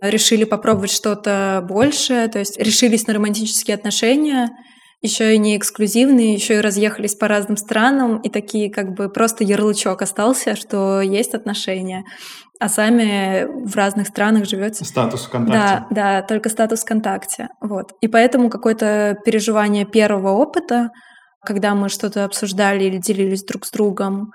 решили 0.00 0.44
попробовать 0.44 0.90
что-то 0.92 1.64
большее, 1.66 2.28
то 2.28 2.38
есть 2.38 2.58
решились 2.58 3.06
на 3.06 3.14
романтические 3.14 3.74
отношения, 3.74 4.50
еще 5.00 5.34
и 5.34 5.38
не 5.38 5.56
эксклюзивные, 5.56 6.34
еще 6.34 6.56
и 6.56 6.60
разъехались 6.60 7.14
по 7.14 7.28
разным 7.28 7.56
странам, 7.56 8.20
и 8.20 8.28
такие 8.28 8.70
как 8.70 8.94
бы 8.94 9.08
просто 9.08 9.44
ярлычок 9.44 10.02
остался, 10.02 10.56
что 10.56 11.00
есть 11.00 11.34
отношения 11.34 12.04
а 12.60 12.68
сами 12.68 13.46
в 13.66 13.76
разных 13.76 14.08
странах 14.08 14.46
живете. 14.46 14.84
Статус 14.84 15.26
ВКонтакте. 15.26 15.86
Да, 15.90 16.20
да, 16.20 16.22
только 16.22 16.48
статус 16.48 16.82
ВКонтакте. 16.82 17.48
Вот. 17.60 17.92
И 18.00 18.08
поэтому 18.08 18.50
какое-то 18.50 19.16
переживание 19.24 19.84
первого 19.84 20.30
опыта, 20.30 20.90
когда 21.44 21.74
мы 21.74 21.88
что-то 21.88 22.24
обсуждали 22.24 22.84
или 22.84 22.98
делились 22.98 23.44
друг 23.44 23.64
с 23.64 23.70
другом, 23.70 24.32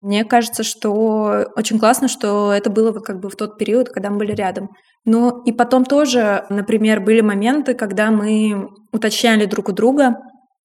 мне 0.00 0.24
кажется, 0.24 0.62
что 0.62 1.46
очень 1.56 1.78
классно, 1.78 2.08
что 2.08 2.52
это 2.52 2.68
было 2.68 2.92
как 2.92 3.20
бы 3.20 3.30
в 3.30 3.36
тот 3.36 3.56
период, 3.58 3.88
когда 3.88 4.10
мы 4.10 4.18
были 4.18 4.32
рядом. 4.32 4.68
Но 5.06 5.42
и 5.46 5.52
потом 5.52 5.84
тоже, 5.84 6.44
например, 6.50 7.00
были 7.00 7.22
моменты, 7.22 7.74
когда 7.74 8.10
мы 8.10 8.68
уточняли 8.92 9.46
друг 9.46 9.70
у 9.70 9.72
друга, 9.72 10.16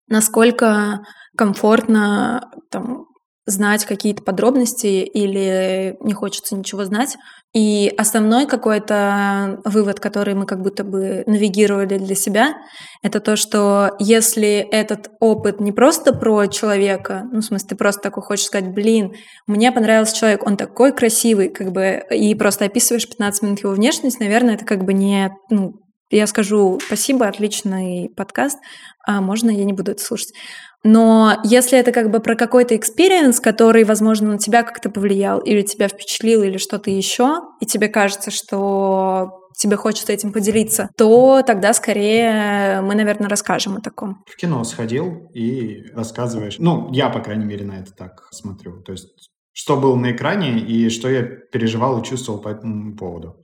насколько 0.10 1.00
комфортно 1.38 2.52
там, 2.70 3.06
знать 3.50 3.86
какие-то 3.86 4.22
подробности 4.24 4.88
или 4.88 5.98
не 6.02 6.14
хочется 6.14 6.56
ничего 6.56 6.86
знать. 6.86 7.18
И 7.54 7.92
основной 7.98 8.46
какой-то 8.46 9.60
вывод, 9.66 10.00
который 10.00 10.36
мы 10.36 10.46
как 10.46 10.62
будто 10.62 10.84
бы 10.84 11.24
навигировали 11.26 11.98
для 11.98 12.14
себя, 12.14 12.58
это 13.02 13.20
то, 13.20 13.36
что 13.36 13.96
если 13.98 14.58
этот 14.72 15.10
опыт 15.20 15.60
не 15.60 15.72
просто 15.72 16.14
про 16.14 16.46
человека, 16.46 17.24
ну, 17.32 17.42
в 17.42 17.46
смысле, 17.46 17.70
ты 17.70 17.76
просто 17.76 18.02
такой 18.02 18.22
хочешь 18.22 18.46
сказать, 18.46 18.72
блин, 18.72 19.14
мне 19.48 19.72
понравился 19.72 20.16
человек, 20.16 20.46
он 20.46 20.58
такой 20.58 20.94
красивый, 20.94 21.50
как 21.50 21.72
бы, 21.72 22.04
и 22.12 22.36
просто 22.36 22.66
описываешь 22.66 23.10
15 23.10 23.42
минут 23.42 23.60
его 23.64 23.74
внешность, 23.74 24.20
наверное, 24.20 24.54
это 24.54 24.66
как 24.66 24.84
бы 24.86 24.94
не, 24.94 25.32
ну, 25.50 25.74
я 26.12 26.28
скажу 26.28 26.80
спасибо, 26.86 27.28
отличный 27.28 28.12
подкаст, 28.16 28.60
а 29.06 29.22
можно 29.22 29.50
я 29.50 29.64
не 29.64 29.74
буду 29.74 29.92
это 29.92 30.04
слушать. 30.04 30.34
Но 30.84 31.38
если 31.44 31.78
это 31.78 31.92
как 31.92 32.10
бы 32.10 32.20
про 32.20 32.36
какой-то 32.36 32.76
experience, 32.76 33.40
который, 33.40 33.84
возможно, 33.84 34.32
на 34.32 34.38
тебя 34.38 34.64
как-то 34.64 34.90
повлиял, 34.90 35.40
или 35.40 35.62
тебя 35.62 35.88
впечатлил, 35.88 36.44
или 36.44 36.58
что-то 36.58 36.90
еще, 36.90 37.42
и 37.60 37.66
тебе 37.66 37.90
кажется, 37.90 38.32
что 38.32 39.40
тебе 39.58 39.76
хочется 39.76 40.14
этим 40.14 40.32
поделиться, 40.32 40.90
то 40.98 41.44
тогда 41.46 41.74
скорее 41.74 42.80
мы, 42.82 42.96
наверное, 42.96 43.28
расскажем 43.28 43.76
о 43.76 43.82
таком. 43.82 44.24
В 44.26 44.38
кино 44.38 44.64
сходил 44.64 45.30
и 45.34 45.84
рассказываешь. 45.94 46.56
Ну, 46.60 46.90
я, 46.94 47.10
по 47.10 47.20
крайней 47.20 47.46
мере, 47.46 47.66
на 47.66 47.80
это 47.80 47.92
так 47.92 48.30
смотрю. 48.32 48.82
То 48.84 48.94
есть, 48.94 49.30
что 49.52 49.76
было 49.76 49.96
на 49.96 50.14
экране 50.14 50.60
и 50.60 50.90
что 50.90 51.10
я 51.10 51.24
переживал 51.24 52.00
и 52.00 52.06
чувствовал 52.06 52.40
по 52.40 52.48
этому 52.48 52.96
поводу. 52.96 53.42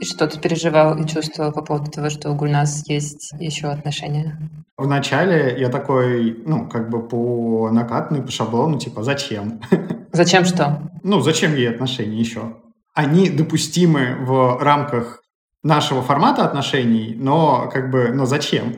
И 0.00 0.04
что 0.04 0.26
ты 0.26 0.38
переживал 0.38 0.96
и 0.98 1.08
чувствовал 1.08 1.52
по 1.52 1.62
поводу 1.62 1.90
того, 1.90 2.10
что 2.10 2.30
у 2.30 2.34
Гульнас 2.34 2.86
есть 2.88 3.32
еще 3.38 3.68
отношения? 3.68 4.38
Вначале 4.76 5.56
я 5.58 5.70
такой, 5.70 6.42
ну, 6.44 6.68
как 6.68 6.90
бы 6.90 7.06
по 7.06 7.70
накатной, 7.70 8.22
по 8.22 8.30
шаблону, 8.30 8.78
типа, 8.78 9.02
зачем? 9.02 9.60
Зачем 10.12 10.44
что? 10.46 10.90
Ну, 11.02 11.20
зачем 11.20 11.54
ей 11.54 11.68
отношения 11.68 12.18
еще? 12.18 12.56
Они 12.94 13.28
допустимы 13.28 14.16
в 14.20 14.58
рамках 14.62 15.20
нашего 15.62 16.00
формата 16.00 16.44
отношений, 16.44 17.14
но 17.18 17.68
как 17.70 17.90
бы, 17.90 18.10
но 18.14 18.24
зачем? 18.24 18.74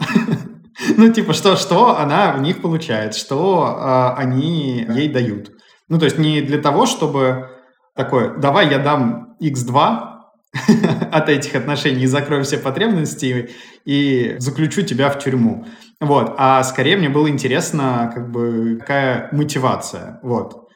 ну, 0.96 1.12
типа, 1.12 1.32
что, 1.34 1.54
что 1.56 1.98
она 1.98 2.32
в 2.32 2.42
них 2.42 2.60
получает, 2.60 3.14
что 3.14 3.78
э, 3.78 4.20
они 4.20 4.84
ей 4.88 5.08
дают. 5.08 5.52
Ну, 5.88 5.98
то 5.98 6.06
есть 6.06 6.18
не 6.18 6.40
для 6.40 6.58
того, 6.58 6.86
чтобы 6.86 7.50
такой, 7.94 8.36
давай 8.40 8.68
я 8.70 8.78
дам 8.78 9.36
x2, 9.40 10.18
от 11.12 11.28
этих 11.28 11.54
отношений 11.54 12.06
закрою 12.06 12.44
все 12.44 12.58
потребности 12.58 13.50
и 13.84 14.36
заключу 14.38 14.82
тебя 14.82 15.10
в 15.10 15.18
тюрьму. 15.18 15.66
Вот. 16.00 16.34
А 16.38 16.62
скорее 16.62 16.96
мне 16.96 17.08
было 17.08 17.28
интересно, 17.28 18.10
как 18.14 18.30
бы, 18.30 18.76
какая 18.80 19.28
мотивация. 19.32 20.20
Вот. 20.22 20.68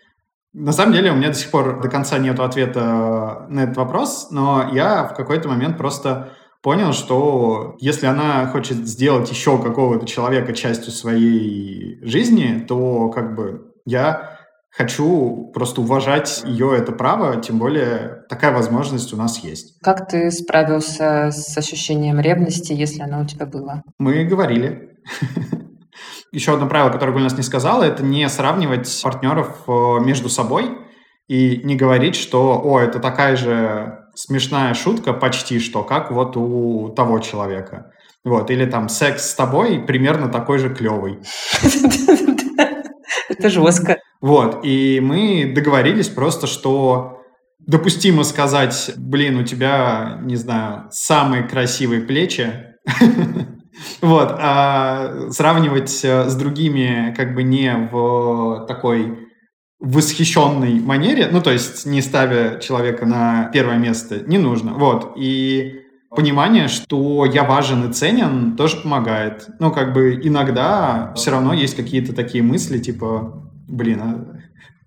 На 0.53 0.73
самом 0.73 0.93
деле 0.93 1.13
у 1.13 1.15
меня 1.15 1.29
до 1.29 1.35
сих 1.35 1.51
пор 1.51 1.81
до 1.81 1.89
конца 1.89 2.19
нет 2.19 2.39
ответа 2.39 3.47
на 3.49 3.61
этот 3.61 3.77
вопрос, 3.77 4.29
но 4.31 4.71
я 4.73 5.05
в 5.05 5.15
какой-то 5.15 5.49
момент 5.49 5.79
просто 5.79 6.33
понял, 6.63 6.93
что 6.93 7.75
если 7.81 8.07
она 8.07 8.47
хочет 8.47 8.77
сделать 8.87 9.31
еще 9.31 9.61
какого-то 9.61 10.07
человека 10.07 10.53
частью 10.53 10.93
своей 10.93 11.99
жизни, 12.05 12.65
то 12.69 13.09
как 13.09 13.35
бы 13.35 13.73
я 13.87 14.32
хочу 14.73 15.51
просто 15.55 15.83
уважать 15.83 16.43
ее 16.47 16.77
это 16.77 16.93
право, 16.93 17.41
тем 17.41 17.59
более 17.59 18.25
такая 18.29 18.53
возможность 18.53 19.13
у 19.13 19.17
нас 19.17 19.39
есть. 19.45 19.79
Как 19.81 20.09
ты 20.09 20.31
справился 20.31 21.31
с 21.31 21.57
ощущением 21.57 22.19
ревности, 22.21 22.73
если 22.73 23.03
оно 23.03 23.23
у 23.23 23.27
тебя 23.27 23.47
было? 23.47 23.83
Мы 23.99 24.25
говорили. 24.25 24.99
Еще 26.33 26.55
одно 26.55 26.67
правило, 26.67 26.91
которое 26.91 27.13
Гульнас 27.13 27.37
не 27.37 27.43
сказала, 27.43 27.85
это 27.85 28.03
не 28.03 28.27
сравнивать 28.31 29.03
партнеров 29.03 29.65
э, 29.69 29.99
между 30.01 30.31
собой 30.31 30.79
и 31.29 31.61
не 31.63 31.77
говорить, 31.77 32.17
что, 32.17 32.59
о, 32.65 32.81
это 32.81 33.01
такая 33.01 33.37
же 33.37 33.99
смешная 34.15 34.73
шутка 34.73 35.13
почти 35.13 35.59
что, 35.59 35.85
как 35.85 36.11
вот 36.11 36.39
у 36.39 36.89
того 36.89 37.19
человека. 37.19 37.93
Вот, 38.25 38.51
или 38.51 38.65
там 38.65 38.89
секс 38.89 39.31
с 39.31 39.35
тобой 39.35 39.81
примерно 39.81 40.29
такой 40.29 40.59
же 40.59 40.75
клевый. 40.75 41.19
Это 43.29 43.49
жестко. 43.51 43.99
Вот, 44.23 44.61
и 44.65 45.01
мы 45.03 45.53
договорились 45.53 46.09
просто, 46.09 46.47
что 46.47 47.19
допустимо 47.59 48.23
сказать, 48.23 48.93
блин, 48.97 49.37
у 49.37 49.43
тебя, 49.43 50.21
не 50.23 50.37
знаю, 50.37 50.87
самые 50.93 51.43
красивые 51.43 52.03
плечи, 52.03 52.77
вот, 54.01 54.29
а 54.39 55.29
сравнивать 55.31 56.05
э, 56.05 56.29
с 56.29 56.37
другими 56.37 57.13
как 57.17 57.35
бы 57.35 57.43
не 57.43 57.89
в 57.91 58.65
такой 58.69 59.29
восхищенной 59.81 60.79
манере, 60.79 61.29
ну, 61.33 61.41
то 61.41 61.51
есть 61.51 61.85
не 61.85 62.01
ставя 62.01 62.61
человека 62.61 63.05
на 63.05 63.51
первое 63.53 63.77
место, 63.77 64.21
не 64.21 64.39
нужно, 64.39 64.75
вот, 64.75 65.15
и 65.17 65.81
понимание, 66.15 66.69
что 66.69 67.25
я 67.25 67.43
важен 67.43 67.91
и 67.91 67.93
ценен, 67.93 68.55
тоже 68.57 68.77
помогает. 68.77 69.49
Ну, 69.59 69.73
как 69.73 69.93
бы 69.93 70.15
иногда 70.23 71.13
все 71.17 71.33
равно 71.33 71.55
есть 71.55 71.75
какие-то 71.75 72.15
такие 72.15 72.45
мысли, 72.45 72.79
типа, 72.79 73.52
блин, 73.69 74.01
а, 74.03 74.27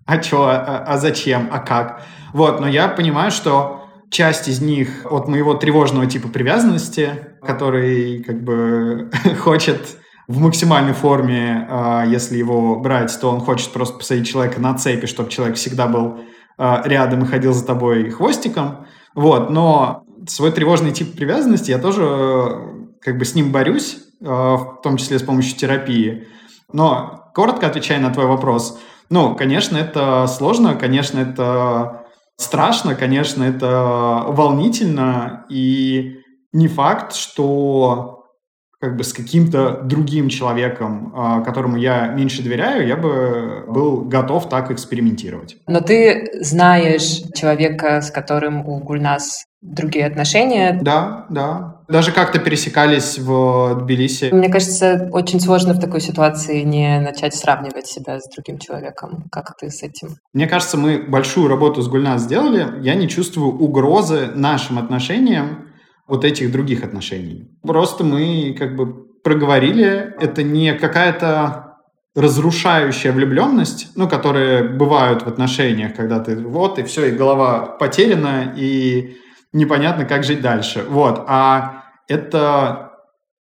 а 0.06 0.18
чё, 0.18 0.44
а, 0.44 0.84
а 0.86 0.98
зачем, 0.98 1.48
а 1.50 1.58
как? 1.58 2.02
Вот, 2.32 2.60
но 2.60 2.68
я 2.68 2.88
понимаю, 2.88 3.30
что 3.30 3.86
часть 4.10 4.48
из 4.48 4.60
них 4.60 5.06
от 5.10 5.28
моего 5.28 5.54
тревожного 5.54 6.06
типа 6.06 6.28
привязанности, 6.28 7.10
который 7.42 8.22
как 8.22 8.42
бы 8.42 9.10
хочет 9.40 9.98
в 10.28 10.40
максимальной 10.40 10.92
форме, 10.92 11.66
а, 11.70 12.04
если 12.04 12.36
его 12.36 12.80
брать, 12.80 13.16
то 13.20 13.30
он 13.30 13.40
хочет 13.40 13.72
просто 13.72 13.98
посадить 13.98 14.28
человека 14.28 14.60
на 14.60 14.74
цепи, 14.74 15.06
чтобы 15.06 15.30
человек 15.30 15.56
всегда 15.56 15.86
был 15.86 16.20
а, 16.58 16.82
рядом 16.84 17.22
и 17.22 17.26
ходил 17.26 17.52
за 17.52 17.64
тобой 17.64 18.10
хвостиком. 18.10 18.86
Вот, 19.14 19.50
но 19.50 20.04
свой 20.28 20.52
тревожный 20.52 20.92
тип 20.92 21.16
привязанности 21.16 21.70
я 21.70 21.78
тоже 21.78 22.94
как 23.00 23.18
бы 23.18 23.24
с 23.24 23.34
ним 23.34 23.52
борюсь, 23.52 23.98
а, 24.24 24.56
в 24.56 24.80
том 24.82 24.96
числе 24.96 25.18
с 25.18 25.22
помощью 25.22 25.56
терапии. 25.56 26.26
Но 26.72 27.25
коротко 27.36 27.66
отвечая 27.66 28.00
на 28.00 28.10
твой 28.10 28.24
вопрос, 28.24 28.80
ну, 29.10 29.36
конечно, 29.36 29.76
это 29.76 30.26
сложно, 30.26 30.74
конечно, 30.74 31.18
это 31.18 32.06
страшно, 32.38 32.94
конечно, 32.94 33.44
это 33.44 34.24
волнительно, 34.26 35.44
и 35.50 36.22
не 36.54 36.66
факт, 36.66 37.14
что 37.14 38.24
как 38.80 38.96
бы 38.96 39.04
с 39.04 39.12
каким-то 39.12 39.82
другим 39.82 40.30
человеком, 40.30 41.12
а, 41.14 41.40
которому 41.42 41.76
я 41.76 42.08
меньше 42.08 42.42
доверяю, 42.42 42.86
я 42.86 42.96
бы 42.96 43.64
был 43.68 44.00
готов 44.02 44.48
так 44.48 44.70
экспериментировать. 44.70 45.58
Но 45.66 45.80
ты 45.80 46.30
знаешь 46.40 47.22
человека, 47.34 48.00
с 48.00 48.10
которым 48.10 48.66
у 48.66 48.78
Гульнас 48.78 49.44
другие 49.60 50.06
отношения? 50.06 50.78
Да, 50.80 51.26
да. 51.28 51.75
Даже 51.88 52.12
как-то 52.12 52.38
пересекались 52.38 53.18
в 53.18 53.80
Тбилиси. 53.80 54.30
Мне 54.32 54.48
кажется, 54.48 55.08
очень 55.12 55.40
сложно 55.40 55.74
в 55.74 55.80
такой 55.80 56.00
ситуации 56.00 56.62
не 56.62 57.00
начать 57.00 57.34
сравнивать 57.34 57.86
себя 57.86 58.18
с 58.20 58.28
другим 58.34 58.58
человеком. 58.58 59.24
Как 59.30 59.56
ты 59.56 59.70
с 59.70 59.82
этим? 59.82 60.16
Мне 60.32 60.46
кажется, 60.46 60.76
мы 60.76 60.98
большую 60.98 61.48
работу 61.48 61.82
с 61.82 61.88
Гульнас 61.88 62.22
сделали. 62.22 62.82
Я 62.82 62.94
не 62.94 63.08
чувствую 63.08 63.56
угрозы 63.56 64.30
нашим 64.34 64.78
отношениям 64.78 65.68
вот 66.08 66.24
этих 66.24 66.52
других 66.52 66.84
отношений. 66.84 67.48
Просто 67.62 68.04
мы 68.04 68.54
как 68.58 68.76
бы 68.76 69.06
проговорили, 69.22 70.14
это 70.20 70.42
не 70.42 70.72
какая-то 70.74 71.66
разрушающая 72.14 73.12
влюбленность, 73.12 73.88
ну, 73.94 74.08
которые 74.08 74.62
бывают 74.62 75.22
в 75.22 75.26
отношениях, 75.26 75.94
когда 75.94 76.18
ты 76.18 76.36
вот, 76.36 76.78
и 76.78 76.82
все, 76.82 77.06
и 77.06 77.10
голова 77.10 77.66
потеряна, 77.66 78.54
и 78.56 79.16
непонятно, 79.56 80.04
как 80.04 80.24
жить 80.24 80.40
дальше. 80.40 80.84
Вот. 80.88 81.24
А 81.26 81.84
это 82.08 82.92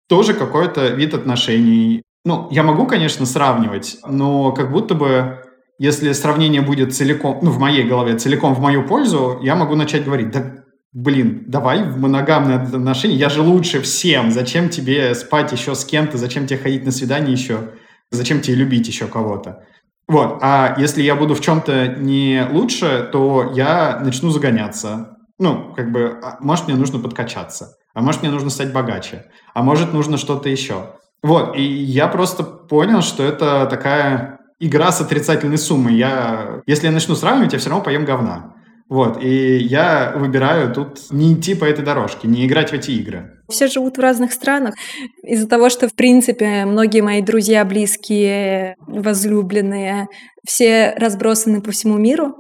тоже 0.09 0.35
какой-то 0.35 0.89
вид 0.89 1.15
отношений. 1.15 2.03
Ну, 2.25 2.49
я 2.51 2.63
могу, 2.63 2.87
конечно, 2.87 3.27
сравнивать, 3.27 3.99
но 4.07 4.53
как 4.53 4.73
будто 4.73 4.95
бы 4.95 5.41
если 5.79 6.13
сравнение 6.13 6.63
будет 6.63 6.95
целиком, 6.95 7.41
ну, 7.43 7.51
в 7.51 7.59
моей 7.59 7.83
голове, 7.83 8.17
целиком 8.17 8.55
в 8.55 8.61
мою 8.61 8.87
пользу, 8.87 9.41
я 9.43 9.57
могу 9.57 9.75
начать 9.75 10.05
говорить, 10.05 10.31
да 10.31 10.65
блин, 10.93 11.43
давай 11.49 11.83
в 11.83 11.99
моногамные 11.99 12.59
отношения, 12.59 13.17
я 13.17 13.29
же 13.29 13.43
лучше 13.43 13.81
всем, 13.81 14.31
зачем 14.31 14.69
тебе 14.69 15.15
спать 15.17 15.51
еще 15.51 15.75
с 15.75 15.85
кем-то, 15.85 16.17
зачем 16.17 16.47
тебе 16.47 16.61
ходить 16.61 16.85
на 16.85 16.93
свидание 16.93 17.33
еще, 17.33 17.73
зачем 18.13 18.41
тебе 18.41 18.55
любить 18.55 18.87
еще 18.87 19.07
кого-то. 19.07 19.65
Вот, 20.07 20.39
а 20.41 20.77
если 20.79 21.03
я 21.03 21.17
буду 21.17 21.35
в 21.35 21.41
чем-то 21.41 21.97
не 21.99 22.47
лучше, 22.51 23.09
то 23.11 23.53
я 23.57 24.01
начну 24.05 24.31
загоняться. 24.31 25.14
Ну, 25.39 25.73
как 25.75 25.91
бы, 25.91 26.19
а, 26.23 26.37
может, 26.41 26.69
мне 26.69 26.77
нужно 26.77 26.99
подкачаться, 26.99 27.77
а 27.93 28.01
может, 28.01 28.23
мне 28.23 28.31
нужно 28.31 28.51
стать 28.51 28.73
богаче, 28.73 29.27
а 29.53 29.63
может, 29.63 29.93
нужно 29.93 30.17
что-то 30.17 30.49
еще. 30.49 30.95
Вот, 31.23 31.57
и 31.57 31.63
я 31.63 32.09
просто 32.09 32.45
понял, 32.45 33.01
что 33.03 33.23
это 33.23 33.67
такая 33.67 34.39
игра 34.61 34.93
с 34.93 35.01
отрицательной 35.01 35.59
суммой. 35.59 35.95
Я, 35.97 36.63
если 36.67 36.87
я 36.87 36.93
начну 36.93 37.15
сравнивать, 37.15 37.53
я 37.53 37.59
все 37.59 37.71
равно 37.71 37.85
поем 37.85 38.05
говна. 38.05 38.55
Вот, 38.89 39.23
и 39.23 39.57
я 39.57 40.13
выбираю 40.15 40.73
тут 40.73 41.11
не 41.11 41.33
идти 41.33 41.55
по 41.55 41.65
этой 41.65 41.83
дорожке, 41.85 42.29
не 42.29 42.47
играть 42.47 42.71
в 42.71 42.75
эти 42.75 42.91
игры. 42.91 43.41
Все 43.49 43.67
живут 43.67 43.97
в 43.97 44.01
разных 44.01 44.33
странах. 44.33 44.75
Из-за 45.23 45.49
того, 45.49 45.71
что, 45.71 45.89
в 45.89 45.95
принципе, 45.95 46.67
многие 46.67 47.01
мои 47.01 47.23
друзья, 47.23 47.65
близкие, 47.65 48.77
возлюбленные, 48.87 50.07
все 50.47 50.95
разбросаны 50.99 51.63
по 51.63 51.71
всему 51.71 51.97
миру, 51.97 52.35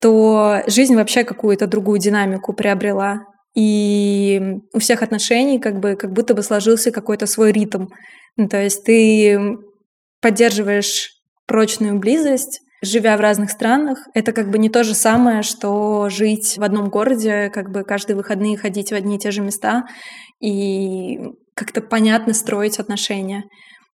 то 0.00 0.62
жизнь 0.66 0.94
вообще 0.94 1.24
какую-то 1.24 1.66
другую 1.66 1.98
динамику 1.98 2.52
приобрела. 2.52 3.20
И 3.54 4.40
у 4.72 4.78
всех 4.78 5.02
отношений 5.02 5.58
как 5.58 5.80
бы 5.80 5.96
как 5.96 6.12
будто 6.12 6.34
бы 6.34 6.42
сложился 6.42 6.90
какой-то 6.90 7.26
свой 7.26 7.52
ритм. 7.52 7.86
Ну, 8.36 8.48
то 8.48 8.62
есть 8.62 8.84
ты 8.84 9.56
поддерживаешь 10.20 11.10
прочную 11.46 11.98
близость, 11.98 12.60
живя 12.82 13.16
в 13.16 13.20
разных 13.20 13.50
странах, 13.50 13.98
это 14.14 14.32
как 14.32 14.50
бы 14.50 14.58
не 14.58 14.68
то 14.68 14.84
же 14.84 14.94
самое, 14.94 15.42
что 15.42 16.08
жить 16.08 16.56
в 16.56 16.62
одном 16.62 16.88
городе, 16.88 17.50
как 17.52 17.70
бы 17.70 17.82
каждые 17.82 18.16
выходные 18.16 18.56
ходить 18.56 18.90
в 18.90 18.94
одни 18.94 19.16
и 19.16 19.18
те 19.18 19.30
же 19.30 19.40
места 19.40 19.84
и 20.40 21.18
как-то 21.54 21.80
понятно 21.80 22.34
строить 22.34 22.78
отношения. 22.78 23.44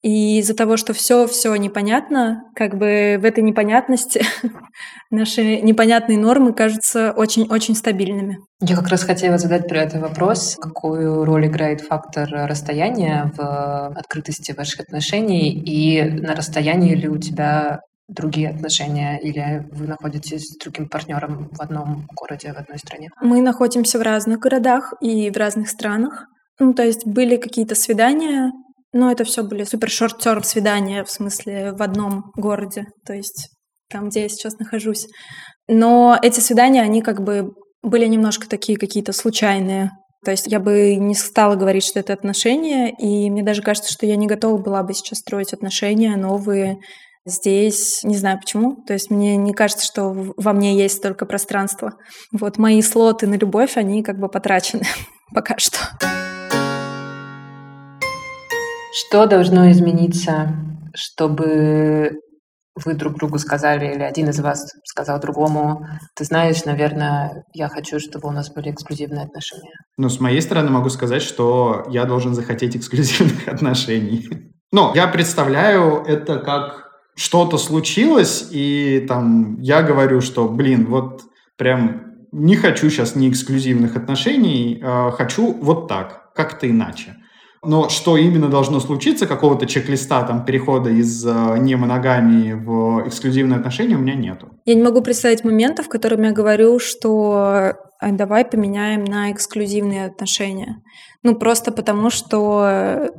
И 0.03 0.39
из-за 0.39 0.53
того, 0.53 0.75
что 0.75 0.93
все 0.93 1.27
все 1.27 1.55
непонятно, 1.55 2.43
как 2.55 2.77
бы 2.77 3.17
в 3.19 3.25
этой 3.25 3.41
непонятности 3.41 4.21
наши 5.09 5.61
непонятные 5.61 6.17
нормы 6.17 6.53
кажутся 6.53 7.13
очень-очень 7.13 7.73
стабильными. 7.73 8.39
Я 8.59 8.75
как 8.75 8.89
раз 8.89 9.03
хотела 9.03 9.37
задать 9.37 9.67
про 9.69 9.79
это 9.79 9.99
вопрос. 9.99 10.57
Какую 10.59 11.23
роль 11.23 11.47
играет 11.47 11.79
фактор 11.79 12.29
расстояния 12.29 13.31
в 13.35 13.97
открытости 13.97 14.51
ваших 14.51 14.81
отношений? 14.81 15.51
И 15.51 16.03
на 16.03 16.35
расстоянии 16.35 16.95
ли 16.95 17.07
у 17.07 17.17
тебя 17.17 17.79
другие 18.09 18.49
отношения 18.49 19.17
или 19.19 19.65
вы 19.71 19.87
находитесь 19.87 20.49
с 20.49 20.57
другим 20.57 20.89
партнером 20.89 21.49
в 21.51 21.61
одном 21.61 22.07
городе, 22.13 22.51
в 22.51 22.57
одной 22.57 22.77
стране? 22.77 23.09
Мы 23.21 23.41
находимся 23.41 23.99
в 23.99 24.01
разных 24.01 24.39
городах 24.39 24.93
и 24.99 25.31
в 25.31 25.37
разных 25.37 25.69
странах. 25.69 26.25
Ну, 26.59 26.73
то 26.73 26.83
есть 26.83 27.07
были 27.07 27.37
какие-то 27.37 27.75
свидания, 27.75 28.51
но 28.93 29.11
это 29.11 29.23
все 29.23 29.43
были 29.43 29.63
супер 29.63 29.89
шорт-терм 29.89 30.43
свидания, 30.43 31.03
в 31.03 31.11
смысле 31.11 31.73
в 31.73 31.81
одном 31.81 32.31
городе, 32.35 32.85
то 33.05 33.13
есть 33.13 33.49
там, 33.89 34.09
где 34.09 34.23
я 34.23 34.29
сейчас 34.29 34.57
нахожусь. 34.59 35.07
Но 35.67 36.17
эти 36.21 36.39
свидания, 36.39 36.81
они 36.81 37.01
как 37.01 37.23
бы 37.23 37.51
были 37.81 38.05
немножко 38.05 38.47
такие 38.47 38.77
какие-то 38.77 39.11
случайные. 39.13 39.91
То 40.23 40.31
есть 40.31 40.47
я 40.47 40.59
бы 40.59 40.95
не 40.95 41.15
стала 41.15 41.55
говорить, 41.55 41.83
что 41.83 41.99
это 41.99 42.13
отношения, 42.13 42.91
и 42.97 43.29
мне 43.29 43.43
даже 43.43 43.61
кажется, 43.61 43.91
что 43.91 44.05
я 44.05 44.15
не 44.15 44.27
готова 44.27 44.57
была 44.57 44.83
бы 44.83 44.93
сейчас 44.93 45.19
строить 45.19 45.53
отношения 45.53 46.15
новые, 46.15 46.77
Здесь 47.25 48.03
не 48.03 48.17
знаю 48.17 48.37
почему. 48.39 48.83
То 48.85 48.91
есть 48.91 49.09
мне 49.09 49.37
не 49.37 49.53
кажется, 49.53 49.85
что 49.85 50.13
во 50.13 50.51
мне 50.51 50.75
есть 50.75 50.97
столько 50.97 51.25
пространства. 51.25 51.93
Вот 52.33 52.57
мои 52.57 52.81
слоты 52.81 53.27
на 53.27 53.35
любовь, 53.35 53.77
они 53.77 54.03
как 54.03 54.19
бы 54.19 54.27
потрачены 54.27 54.83
пока 55.33 55.57
что. 55.57 55.77
Что 58.93 59.25
должно 59.25 59.71
измениться, 59.71 60.55
чтобы 60.93 62.19
вы 62.75 62.93
друг 62.93 63.15
другу 63.15 63.39
сказали, 63.39 63.93
или 63.93 64.03
один 64.03 64.29
из 64.29 64.39
вас 64.39 64.71
сказал 64.83 65.19
другому, 65.19 65.87
ты 66.15 66.23
знаешь, 66.25 66.63
наверное, 66.65 67.43
я 67.53 67.69
хочу, 67.69 67.99
чтобы 67.99 68.27
у 68.27 68.31
нас 68.31 68.51
были 68.51 68.71
эксклюзивные 68.71 69.25
отношения? 69.25 69.73
Ну, 69.97 70.09
с 70.09 70.19
моей 70.19 70.41
стороны 70.41 70.69
могу 70.69 70.89
сказать, 70.89 71.23
что 71.23 71.85
я 71.89 72.05
должен 72.05 72.35
захотеть 72.35 72.75
эксклюзивных 72.75 73.47
отношений. 73.51 74.27
Ну, 74.71 74.93
я 74.93 75.07
представляю 75.07 76.03
это 76.05 76.37
как 76.39 76.91
что-то 77.15 77.57
случилось, 77.57 78.47
и 78.51 79.05
там 79.07 79.59
я 79.59 79.81
говорю, 79.81 80.21
что, 80.21 80.47
блин, 80.47 80.85
вот 80.85 81.21
прям 81.57 82.13
не 82.31 82.55
хочу 82.55 82.89
сейчас 82.89 83.15
ни 83.15 83.29
эксклюзивных 83.29 83.95
отношений, 83.95 84.79
э, 84.83 85.11
хочу 85.11 85.53
вот 85.53 85.87
так, 85.87 86.33
как-то 86.33 86.69
иначе. 86.69 87.15
Но 87.65 87.89
что 87.89 88.17
именно 88.17 88.49
должно 88.49 88.79
случиться, 88.79 89.25
какого-то 89.25 89.65
чек-листа 89.65 90.23
там 90.23 90.45
перехода 90.45 90.89
из 90.89 91.25
э, 91.25 91.57
немоногамии 91.57 92.53
в 92.53 93.07
эксклюзивные 93.07 93.57
отношения 93.57 93.95
у 93.95 93.99
меня 93.99 94.15
нету. 94.15 94.49
Я 94.65 94.75
не 94.75 94.83
могу 94.83 95.01
представить 95.01 95.43
момента, 95.43 95.81
в 95.81 95.89
котором 95.89 96.23
я 96.23 96.31
говорю, 96.31 96.79
что 96.79 97.73
а, 98.03 98.11
давай 98.11 98.43
поменяем 98.43 99.05
на 99.05 99.31
эксклюзивные 99.31 100.05
отношения. 100.05 100.81
Ну, 101.23 101.35
просто 101.35 101.71
потому 101.71 102.09
что 102.09 103.11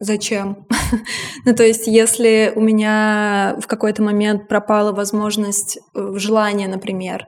зачем? 0.00 0.66
ну, 1.46 1.54
то 1.54 1.64
есть, 1.64 1.86
если 1.86 2.52
у 2.54 2.60
меня 2.60 3.56
в 3.60 3.66
какой-то 3.66 4.02
момент 4.02 4.48
пропала 4.48 4.92
возможность, 4.92 5.78
э, 5.94 6.12
желание, 6.16 6.68
например, 6.68 7.26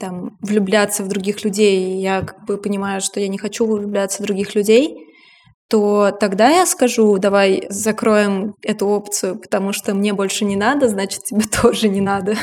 там, 0.00 0.36
влюбляться 0.40 1.02
в 1.02 1.08
других 1.08 1.44
людей, 1.44 2.00
я 2.00 2.22
как 2.22 2.44
бы 2.44 2.56
понимаю, 2.58 3.00
что 3.00 3.20
я 3.20 3.28
не 3.28 3.38
хочу 3.38 3.66
влюбляться 3.66 4.22
в 4.22 4.26
других 4.26 4.54
людей, 4.54 5.07
то 5.68 6.16
тогда 6.18 6.48
я 6.48 6.64
скажу, 6.64 7.18
давай 7.18 7.66
закроем 7.68 8.54
эту 8.62 8.88
опцию, 8.88 9.36
потому 9.36 9.72
что 9.74 9.94
мне 9.94 10.14
больше 10.14 10.46
не 10.46 10.56
надо, 10.56 10.88
значит, 10.88 11.24
тебе 11.24 11.42
тоже 11.62 11.88
не 11.88 12.00
надо. 12.00 12.34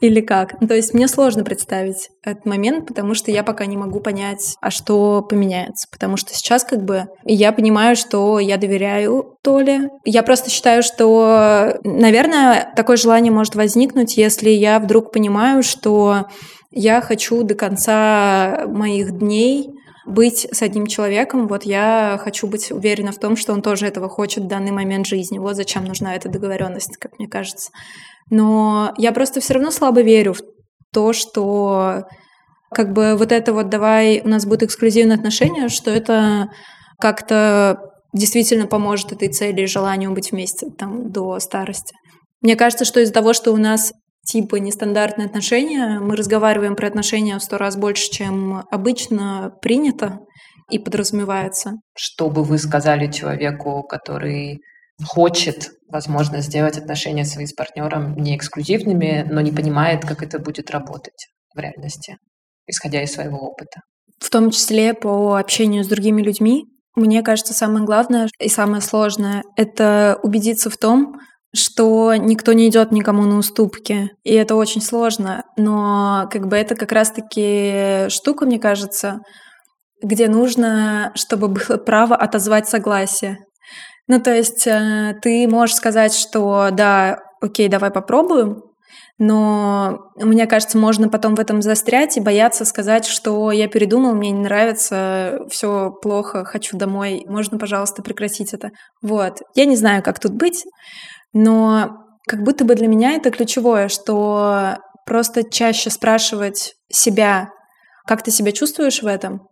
Или 0.00 0.20
как? 0.20 0.60
Ну, 0.60 0.68
то 0.68 0.74
есть 0.74 0.92
мне 0.92 1.08
сложно 1.08 1.44
представить 1.44 2.10
этот 2.22 2.44
момент, 2.44 2.86
потому 2.86 3.14
что 3.14 3.30
я 3.30 3.42
пока 3.42 3.64
не 3.64 3.78
могу 3.78 4.00
понять, 4.00 4.56
а 4.60 4.70
что 4.70 5.22
поменяется. 5.22 5.88
Потому 5.90 6.16
что 6.16 6.34
сейчас 6.34 6.64
как 6.64 6.84
бы 6.84 7.08
я 7.24 7.52
понимаю, 7.52 7.96
что 7.96 8.38
я 8.38 8.58
доверяю 8.58 9.38
Толе. 9.42 9.88
Я 10.04 10.22
просто 10.22 10.50
считаю, 10.50 10.82
что, 10.82 11.78
наверное, 11.84 12.72
такое 12.76 12.96
желание 12.96 13.32
может 13.32 13.54
возникнуть, 13.54 14.16
если 14.16 14.50
я 14.50 14.78
вдруг 14.78 15.10
понимаю, 15.10 15.62
что 15.62 16.26
я 16.70 17.00
хочу 17.00 17.42
до 17.42 17.54
конца 17.54 18.64
моих 18.66 19.18
дней 19.18 19.70
быть 20.04 20.48
с 20.50 20.62
одним 20.62 20.86
человеком, 20.86 21.46
вот 21.46 21.64
я 21.64 22.18
хочу 22.22 22.46
быть 22.46 22.72
уверена 22.72 23.12
в 23.12 23.18
том, 23.18 23.36
что 23.36 23.52
он 23.52 23.62
тоже 23.62 23.86
этого 23.86 24.08
хочет 24.08 24.44
в 24.44 24.48
данный 24.48 24.72
момент 24.72 25.06
жизни. 25.06 25.38
Вот 25.38 25.56
зачем 25.56 25.84
нужна 25.84 26.14
эта 26.14 26.28
договоренность, 26.28 26.96
как 26.96 27.18
мне 27.18 27.28
кажется. 27.28 27.70
Но 28.30 28.92
я 28.98 29.12
просто 29.12 29.40
все 29.40 29.54
равно 29.54 29.70
слабо 29.70 30.02
верю 30.02 30.34
в 30.34 30.40
то, 30.92 31.12
что 31.12 32.04
как 32.70 32.92
бы 32.92 33.16
вот 33.16 33.32
это 33.32 33.52
вот 33.52 33.68
давай 33.68 34.20
у 34.24 34.28
нас 34.28 34.46
будут 34.46 34.64
эксклюзивные 34.64 35.16
отношения, 35.16 35.68
что 35.68 35.90
это 35.90 36.50
как-то 36.98 37.78
действительно 38.12 38.66
поможет 38.66 39.12
этой 39.12 39.28
цели 39.28 39.62
и 39.62 39.66
желанию 39.66 40.12
быть 40.12 40.32
вместе 40.32 40.68
там 40.70 41.10
до 41.10 41.38
старости. 41.40 41.94
Мне 42.40 42.56
кажется, 42.56 42.84
что 42.84 43.00
из-за 43.00 43.12
того, 43.12 43.32
что 43.32 43.52
у 43.52 43.56
нас 43.56 43.92
типа 44.24 44.56
нестандартные 44.56 45.26
отношения. 45.26 45.98
Мы 46.00 46.16
разговариваем 46.16 46.76
про 46.76 46.88
отношения 46.88 47.38
в 47.38 47.42
сто 47.42 47.58
раз 47.58 47.76
больше, 47.76 48.10
чем 48.10 48.64
обычно 48.70 49.52
принято 49.60 50.20
и 50.70 50.78
подразумевается. 50.78 51.74
Что 51.96 52.30
бы 52.30 52.44
вы 52.44 52.58
сказали 52.58 53.10
человеку, 53.10 53.82
который 53.82 54.60
хочет, 55.04 55.70
возможно, 55.88 56.40
сделать 56.40 56.78
отношения 56.78 57.24
свои 57.24 57.46
с 57.46 57.52
партнером 57.52 58.14
не 58.16 58.36
эксклюзивными, 58.36 59.26
но 59.30 59.40
не 59.40 59.52
понимает, 59.52 60.04
как 60.04 60.22
это 60.22 60.38
будет 60.38 60.70
работать 60.70 61.26
в 61.54 61.58
реальности, 61.58 62.16
исходя 62.66 63.02
из 63.02 63.12
своего 63.12 63.38
опыта? 63.38 63.80
В 64.18 64.30
том 64.30 64.50
числе 64.50 64.94
по 64.94 65.36
общению 65.36 65.84
с 65.84 65.88
другими 65.88 66.22
людьми. 66.22 66.64
Мне 66.94 67.22
кажется, 67.22 67.54
самое 67.54 67.84
главное 67.84 68.28
и 68.38 68.48
самое 68.48 68.82
сложное— 68.82 69.42
это 69.56 70.18
убедиться 70.22 70.70
в 70.70 70.76
том, 70.76 71.18
что 71.54 72.14
никто 72.14 72.52
не 72.52 72.68
идет 72.68 72.92
никому 72.92 73.24
на 73.24 73.38
уступки. 73.38 74.10
И 74.24 74.32
это 74.32 74.54
очень 74.54 74.80
сложно. 74.80 75.44
Но 75.56 76.28
как 76.30 76.48
бы 76.48 76.56
это 76.56 76.74
как 76.74 76.92
раз-таки 76.92 78.08
штука, 78.08 78.46
мне 78.46 78.58
кажется, 78.58 79.20
где 80.02 80.28
нужно, 80.28 81.12
чтобы 81.14 81.48
было 81.48 81.76
право 81.76 82.16
отозвать 82.16 82.68
согласие. 82.68 83.38
Ну, 84.08 84.20
то 84.20 84.34
есть 84.34 84.66
э, 84.66 85.14
ты 85.22 85.46
можешь 85.46 85.76
сказать, 85.76 86.14
что 86.14 86.70
да, 86.72 87.20
окей, 87.40 87.68
давай 87.68 87.90
попробуем, 87.90 88.62
но 89.18 90.10
мне 90.16 90.46
кажется, 90.46 90.78
можно 90.78 91.08
потом 91.08 91.36
в 91.36 91.40
этом 91.40 91.62
застрять 91.62 92.16
и 92.16 92.20
бояться 92.20 92.64
сказать, 92.64 93.06
что 93.06 93.52
я 93.52 93.68
передумал, 93.68 94.14
мне 94.14 94.32
не 94.32 94.40
нравится, 94.40 95.40
все 95.48 95.92
плохо, 96.02 96.44
хочу 96.44 96.76
домой, 96.76 97.24
можно, 97.28 97.58
пожалуйста, 97.58 98.02
прекратить 98.02 98.52
это. 98.52 98.70
Вот. 99.00 99.38
Я 99.54 99.66
не 99.66 99.76
знаю, 99.76 100.02
как 100.02 100.18
тут 100.18 100.32
быть, 100.32 100.64
но 101.32 101.98
как 102.26 102.42
будто 102.42 102.64
бы 102.64 102.74
для 102.74 102.86
меня 102.86 103.12
это 103.12 103.30
ключевое, 103.30 103.88
что 103.88 104.78
просто 105.06 105.48
чаще 105.48 105.90
спрашивать 105.90 106.74
себя, 106.90 107.50
как 108.06 108.22
ты 108.22 108.30
себя 108.30 108.52
чувствуешь 108.52 109.02
в 109.02 109.06
этом, 109.06 109.42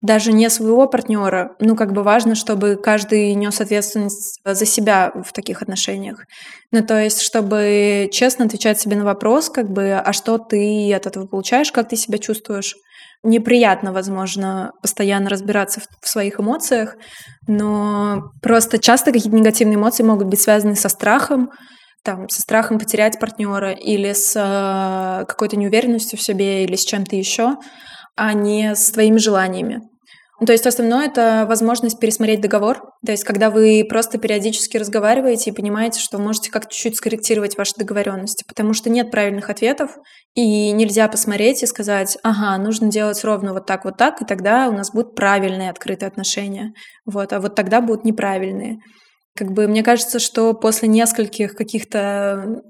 даже 0.00 0.32
не 0.32 0.48
своего 0.48 0.86
партнера, 0.86 1.56
ну 1.58 1.74
как 1.74 1.92
бы 1.92 2.02
важно, 2.04 2.36
чтобы 2.36 2.76
каждый 2.76 3.34
нес 3.34 3.60
ответственность 3.60 4.40
за 4.44 4.64
себя 4.64 5.12
в 5.24 5.32
таких 5.32 5.60
отношениях. 5.60 6.24
Ну 6.70 6.84
то 6.84 7.02
есть, 7.02 7.20
чтобы 7.20 8.08
честно 8.12 8.44
отвечать 8.44 8.80
себе 8.80 8.96
на 8.96 9.04
вопрос, 9.04 9.50
как 9.50 9.70
бы, 9.70 9.94
а 9.94 10.12
что 10.12 10.38
ты 10.38 10.92
от 10.94 11.06
этого 11.06 11.26
получаешь, 11.26 11.72
как 11.72 11.88
ты 11.88 11.96
себя 11.96 12.18
чувствуешь. 12.18 12.76
Неприятно, 13.24 13.92
возможно, 13.92 14.70
постоянно 14.80 15.28
разбираться 15.28 15.80
в, 15.80 15.86
в 16.00 16.08
своих 16.08 16.38
эмоциях, 16.38 16.94
но 17.48 18.30
просто 18.42 18.78
часто 18.78 19.12
какие-то 19.12 19.36
негативные 19.36 19.76
эмоции 19.76 20.04
могут 20.04 20.28
быть 20.28 20.40
связаны 20.40 20.76
со 20.76 20.88
страхом, 20.88 21.50
там, 22.04 22.28
со 22.28 22.40
страхом 22.40 22.78
потерять 22.78 23.18
партнера 23.18 23.72
или 23.72 24.12
с 24.12 24.34
э, 24.36 25.24
какой-то 25.26 25.56
неуверенностью 25.56 26.16
в 26.18 26.22
себе 26.22 26.64
или 26.64 26.76
с 26.76 26.84
чем-то 26.84 27.16
еще, 27.16 27.56
а 28.16 28.32
не 28.34 28.76
с 28.76 28.90
твоими 28.92 29.18
желаниями. 29.18 29.80
Ну, 30.40 30.46
то 30.46 30.52
есть 30.52 30.66
основное— 30.66 31.06
это 31.08 31.46
возможность 31.48 31.98
пересмотреть 31.98 32.40
договор. 32.40 32.92
То 33.04 33.10
есть 33.10 33.24
когда 33.24 33.50
вы 33.50 33.84
просто 33.88 34.18
периодически 34.18 34.76
разговариваете 34.76 35.50
и 35.50 35.54
понимаете, 35.54 35.98
что 35.98 36.18
можете 36.18 36.52
как-то 36.52 36.72
чуть-чуть 36.72 36.96
скорректировать 36.96 37.58
ваши 37.58 37.74
договоренности, 37.76 38.44
потому 38.46 38.72
что 38.72 38.88
нет 38.88 39.10
правильных 39.10 39.50
ответов, 39.50 39.96
и 40.34 40.70
нельзя 40.70 41.08
посмотреть 41.08 41.64
и 41.64 41.66
сказать, 41.66 42.18
ага, 42.22 42.56
нужно 42.62 42.88
делать 42.88 43.22
ровно 43.24 43.52
вот 43.52 43.66
так, 43.66 43.84
вот 43.84 43.96
так, 43.96 44.22
и 44.22 44.24
тогда 44.24 44.68
у 44.68 44.72
нас 44.72 44.92
будут 44.92 45.16
правильные 45.16 45.70
открытые 45.70 46.06
отношения. 46.06 46.72
Вот, 47.04 47.32
а 47.32 47.40
вот 47.40 47.56
тогда 47.56 47.80
будут 47.80 48.04
неправильные. 48.04 48.78
Как 49.36 49.52
бы 49.52 49.66
мне 49.66 49.82
кажется, 49.82 50.20
что 50.20 50.54
после 50.54 50.88
нескольких 50.88 51.54
каких-то 51.54 52.62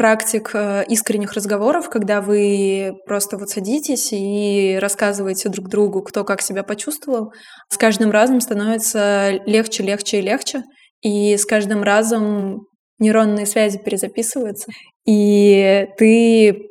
практик 0.00 0.52
э, 0.54 0.86
искренних 0.88 1.34
разговоров, 1.34 1.90
когда 1.90 2.22
вы 2.22 2.94
просто 3.04 3.36
вот 3.36 3.50
садитесь 3.50 4.14
и 4.14 4.78
рассказываете 4.80 5.50
друг 5.50 5.68
другу, 5.68 6.00
кто 6.00 6.24
как 6.24 6.40
себя 6.40 6.62
почувствовал, 6.62 7.34
с 7.68 7.76
каждым 7.76 8.10
разом 8.10 8.40
становится 8.40 9.42
легче, 9.44 9.82
легче 9.82 10.20
и 10.20 10.22
легче, 10.22 10.62
и 11.02 11.36
с 11.36 11.44
каждым 11.44 11.82
разом 11.82 12.62
нейронные 12.98 13.44
связи 13.44 13.76
перезаписываются, 13.76 14.70
и 15.04 15.86
ты 15.98 16.62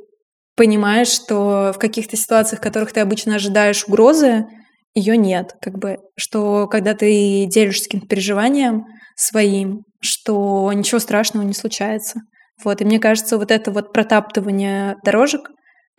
понимаешь, 0.56 1.10
что 1.10 1.72
в 1.72 1.78
каких-то 1.78 2.18
ситуациях, 2.18 2.62
в 2.62 2.64
которых 2.64 2.94
ты 2.94 3.00
обычно 3.00 3.36
ожидаешь 3.36 3.86
угрозы, 3.88 4.48
ее 4.96 5.18
нет, 5.18 5.54
как 5.62 5.78
бы, 5.78 5.98
что 6.18 6.66
когда 6.66 6.96
ты 6.96 7.46
делишься 7.46 7.84
каким-то 7.84 8.08
переживанием 8.08 8.86
своим, 9.16 9.84
что 10.02 10.74
ничего 10.74 10.98
страшного 10.98 11.44
не 11.44 11.54
случается. 11.54 12.22
Вот, 12.64 12.82
и 12.82 12.86
мне 12.86 13.00
кажется, 13.00 13.38
вот 13.38 13.52
это 13.52 13.72
вот 13.72 13.94
протаптывание 13.94 14.98
дорожек, 15.04 15.50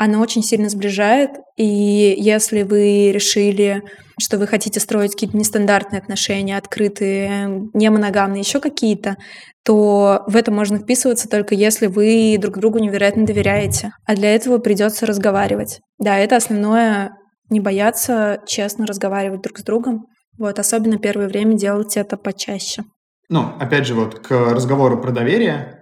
оно 0.01 0.21
очень 0.21 0.43
сильно 0.43 0.71
сближает. 0.71 1.33
И 1.59 2.15
если 2.17 2.63
вы 2.63 3.13
решили, 3.13 3.83
что 4.19 4.39
вы 4.39 4.47
хотите 4.47 4.81
строить 4.81 5.13
какие-то 5.13 5.37
нестандартные 5.37 6.01
отношения, 6.01 6.57
открытые, 6.57 7.69
не 7.75 7.91
моногамные, 7.91 8.41
еще 8.41 8.61
какие-то, 8.61 9.17
то 9.63 10.23
в 10.27 10.37
это 10.37 10.51
можно 10.51 10.79
вписываться 10.79 11.29
только 11.29 11.55
если 11.55 11.87
вы 11.87 12.39
друг 12.41 12.57
другу 12.59 12.79
невероятно 12.79 13.27
доверяете. 13.27 13.93
А 14.07 14.17
для 14.17 14.35
этого 14.35 14.57
придется 14.57 15.05
разговаривать. 15.05 15.81
Да, 15.99 16.17
это 16.17 16.37
основное 16.37 17.11
не 17.51 17.61
бояться 17.61 18.39
честно 18.47 18.87
разговаривать 18.87 19.43
друг 19.43 19.59
с 19.59 19.63
другом. 19.63 20.07
Вот, 20.39 20.59
особенно 20.59 20.97
первое 20.97 21.29
время 21.29 21.59
делать 21.59 21.99
это 21.99 22.17
почаще. 22.17 22.85
Ну, 23.29 23.53
опять 23.61 23.87
же, 23.87 23.95
вот 23.95 24.21
к 24.21 24.31
разговору 24.31 24.99
про 24.99 25.11
доверие, 25.11 25.80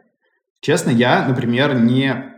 Честно, 0.60 0.90
я, 0.90 1.26
например, 1.26 1.78
не 1.78 2.34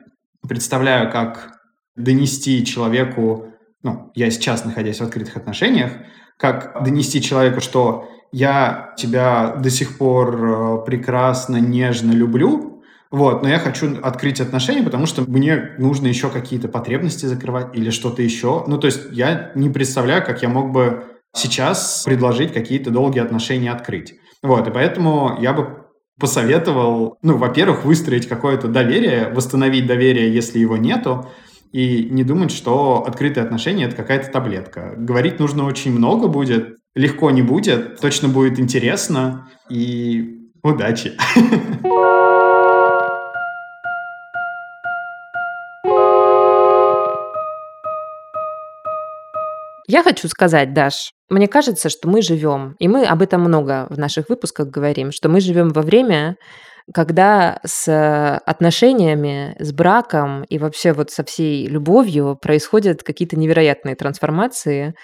представляю, 0.47 1.11
как 1.11 1.61
донести 1.97 2.65
человеку, 2.65 3.53
ну, 3.83 4.11
я 4.15 4.31
сейчас 4.31 4.65
находясь 4.65 5.01
в 5.01 5.05
открытых 5.05 5.37
отношениях, 5.37 5.93
как 6.37 6.83
донести 6.83 7.23
человеку, 7.23 7.61
что 7.61 8.09
я 8.33 8.95
тебя 8.97 9.57
до 9.57 9.71
сих 9.71 9.99
пор 9.99 10.45
э, 10.45 10.85
прекрасно, 10.87 11.57
нежно 11.57 12.13
люблю, 12.13 12.71
вот, 13.11 13.43
но 13.43 13.49
я 13.49 13.59
хочу 13.59 14.01
открыть 14.03 14.41
отношения, 14.41 14.85
потому 14.85 15.07
что 15.07 15.23
мне 15.23 15.75
нужно 15.79 16.07
еще 16.07 16.31
какие-то 16.31 16.69
потребности 16.69 17.27
закрывать 17.27 17.75
или 17.75 17.91
что-то 17.91 18.23
еще. 18.23 18.65
Ну, 18.69 18.79
то 18.79 18.87
есть 18.87 19.01
я 19.11 19.51
не 19.57 19.69
представляю, 19.69 20.25
как 20.25 20.43
я 20.43 20.49
мог 20.49 20.71
бы 20.71 21.07
сейчас 21.35 22.05
предложить 22.05 22.53
какие-то 22.53 22.91
долгие 22.91 23.21
отношения 23.21 23.73
открыть. 23.73 24.15
Вот, 24.43 24.67
и 24.69 24.71
поэтому 24.71 25.39
я 25.41 25.53
бы 25.53 25.80
посоветовал, 26.21 27.19
ну, 27.23 27.37
во-первых, 27.37 27.85
выстроить 27.85 28.29
какое-то 28.29 28.69
доверие, 28.69 29.31
восстановить 29.31 29.87
доверие, 29.87 30.33
если 30.33 30.59
его 30.59 30.77
нету, 30.77 31.27
и 31.73 32.09
не 32.11 32.25
думать, 32.25 32.51
что 32.51 33.05
открытые 33.07 33.45
отношения— 33.45 33.85
это 33.87 33.97
какая-то 33.97 34.31
таблетка. 34.31 34.95
Говорить 34.97 35.39
нужно 35.39 35.65
очень 35.65 35.93
много 35.93 36.29
будет, 36.29 36.79
легко 36.95 37.31
не 37.31 37.43
будет, 37.43 38.01
точно 38.01 38.29
будет 38.29 38.59
интересно, 38.61 39.49
и 39.69 40.49
удачи! 40.63 41.13
Я 49.87 50.05
хочу 50.05 50.29
сказать, 50.29 50.73
Даш, 50.73 51.13
мне 51.31 51.49
кажется, 51.49 51.89
что 51.89 52.09
мы 52.09 52.23
живем, 52.23 52.77
и 52.79 52.89
мы 52.89 53.07
об 53.07 53.23
этом 53.23 53.41
много 53.41 53.87
в 53.91 53.99
наших 53.99 54.29
выпусках 54.29 54.69
говорим, 54.69 55.13
что 55.13 55.29
мы 55.29 55.41
живем 55.41 55.71
во 55.71 55.83
время, 55.83 56.37
когда 56.93 57.61
с 57.65 58.41
отношениями, 58.47 59.55
с 59.61 59.73
браком 59.73 60.43
и 60.45 60.59
вообще 60.59 60.93
вот 60.93 61.11
со 61.11 61.23
всей 61.25 61.67
любовью 61.67 62.37
происходят 62.41 63.03
какие-то 63.03 63.39
невероятные 63.39 63.95
трансформации, 63.95 64.95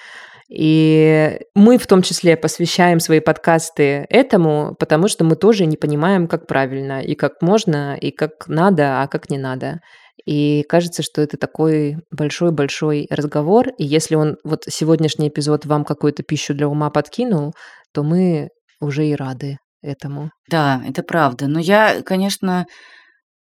И 0.48 1.40
мы 1.54 1.76
в 1.78 1.86
том 1.86 2.02
числе 2.02 2.36
посвящаем 2.36 3.00
свои 3.00 3.20
подкасты 3.20 4.06
этому, 4.10 4.76
потому 4.78 5.08
что 5.08 5.24
мы 5.24 5.34
тоже 5.36 5.66
не 5.66 5.76
понимаем, 5.76 6.28
как 6.28 6.46
правильно, 6.46 7.02
и 7.02 7.14
как 7.14 7.42
можно, 7.42 7.96
и 7.96 8.10
как 8.12 8.46
надо, 8.46 9.02
а 9.02 9.08
как 9.08 9.28
не 9.30 9.38
надо. 9.38 9.80
И 10.26 10.64
кажется, 10.68 11.02
что 11.02 11.22
это 11.22 11.36
такой 11.36 11.98
большой-большой 12.10 13.06
разговор. 13.10 13.68
И 13.78 13.84
если 13.84 14.16
он, 14.16 14.36
вот 14.44 14.64
сегодняшний 14.68 15.28
эпизод 15.28 15.66
вам 15.66 15.84
какую-то 15.84 16.24
пищу 16.24 16.52
для 16.52 16.68
ума 16.68 16.90
подкинул, 16.90 17.54
то 17.94 18.02
мы 18.02 18.48
уже 18.80 19.06
и 19.06 19.14
рады 19.14 19.58
этому. 19.82 20.30
Да, 20.50 20.82
это 20.86 21.02
правда. 21.02 21.46
Но 21.46 21.60
я, 21.60 22.02
конечно, 22.02 22.66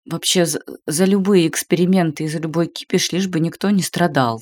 вообще 0.09 0.45
за, 0.45 0.59
за 0.86 1.05
любые 1.05 1.47
эксперименты 1.47 2.25
и 2.25 2.27
за 2.27 2.39
любой 2.39 2.67
кипиш, 2.67 3.11
лишь 3.13 3.27
бы 3.27 3.39
никто 3.39 3.69
не 3.69 3.81
страдал. 3.81 4.41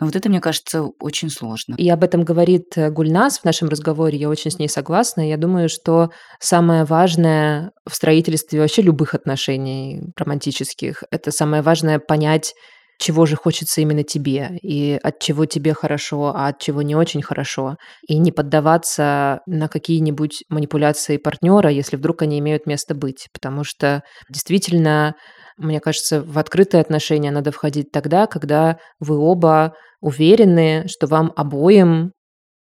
Но 0.00 0.06
вот 0.06 0.16
это, 0.16 0.30
мне 0.30 0.40
кажется, 0.40 0.82
очень 0.98 1.28
сложно. 1.28 1.74
И 1.76 1.88
об 1.90 2.02
этом 2.02 2.24
говорит 2.24 2.76
э, 2.76 2.90
Гульнас 2.90 3.38
в 3.38 3.44
нашем 3.44 3.68
разговоре, 3.68 4.18
я 4.18 4.30
очень 4.30 4.50
с 4.50 4.58
ней 4.58 4.68
согласна. 4.68 5.28
Я 5.28 5.36
думаю, 5.36 5.68
что 5.68 6.10
самое 6.40 6.84
важное 6.84 7.72
в 7.88 7.94
строительстве 7.94 8.60
вообще 8.60 8.80
любых 8.80 9.14
отношений 9.14 10.02
романтических, 10.16 11.04
это 11.10 11.30
самое 11.30 11.62
важное 11.62 11.98
понять, 11.98 12.54
чего 12.98 13.24
же 13.26 13.36
хочется 13.36 13.80
именно 13.80 14.02
тебе, 14.02 14.58
и 14.62 14.98
от 15.02 15.20
чего 15.20 15.46
тебе 15.46 15.74
хорошо, 15.74 16.32
а 16.34 16.48
от 16.48 16.60
чего 16.60 16.82
не 16.82 16.94
очень 16.94 17.22
хорошо, 17.22 17.76
и 18.06 18.18
не 18.18 18.30
поддаваться 18.30 19.40
на 19.46 19.68
какие-нибудь 19.68 20.44
манипуляции 20.50 21.16
партнера, 21.16 21.70
если 21.70 21.96
вдруг 21.96 22.22
они 22.22 22.38
имеют 22.38 22.66
место 22.66 22.94
быть, 22.94 23.28
потому 23.32 23.64
что 23.64 24.02
действительно 24.28 25.14
мне 25.60 25.78
кажется, 25.80 26.22
в 26.22 26.38
открытые 26.38 26.80
отношения 26.80 27.30
надо 27.30 27.52
входить 27.52 27.92
тогда, 27.92 28.26
когда 28.26 28.78
вы 28.98 29.18
оба 29.18 29.74
уверены, 30.00 30.84
что 30.88 31.06
вам 31.06 31.32
обоим 31.36 32.12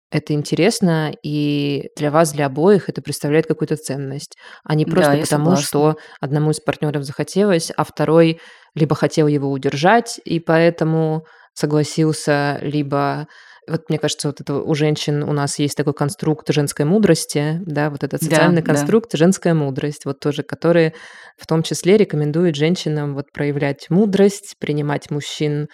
это 0.10 0.34
интересно, 0.34 1.12
и 1.22 1.90
для 1.98 2.12
вас, 2.12 2.32
для 2.32 2.46
обоих 2.46 2.88
это 2.88 3.02
представляет 3.02 3.46
какую-то 3.46 3.76
ценность, 3.76 4.38
а 4.64 4.74
не 4.74 4.86
просто 4.86 5.12
Да, 5.14 5.18
потому, 5.22 5.46
согласна. 5.58 5.66
что 5.68 5.96
одному 6.22 6.52
из 6.52 6.62
партнеров 6.62 7.04
захотелось, 7.04 7.72
а 7.76 7.84
второй 7.84 8.40
либо 8.74 8.96
хотел 8.96 9.28
его 9.28 9.52
удержать, 9.52 10.20
и 10.24 10.40
поэтому 10.40 11.26
согласился, 11.54 12.58
либо 12.62 13.28
вот 13.68 13.90
мне 13.90 14.00
кажется, 14.00 14.30
вот 14.30 14.40
это 14.40 14.56
у 14.62 14.74
женщин 14.76 15.24
у 15.24 15.34
нас 15.34 15.60
есть 15.60 15.76
такой 15.76 15.94
конструкт 15.94 16.48
женской 16.54 16.86
мудрости, 16.86 17.60
да, 17.66 17.90
вот 17.90 18.02
этот 18.06 18.22
Да, 18.22 18.26
социальный 18.28 18.62
да. 18.62 18.68
конструкт 18.68 19.12
женская 19.14 19.54
мудрость, 19.54 20.06
вот 20.06 20.22
тоже, 20.22 20.44
который 20.44 20.94
в 21.38 21.46
том 21.46 21.64
числе 21.64 21.98
рекомендует 21.98 22.56
женщинам 22.56 23.14
вот 23.14 23.26
проявлять 23.34 23.88
мудрость, 23.90 24.56
принимать 24.60 25.12
мужчин 25.12 25.68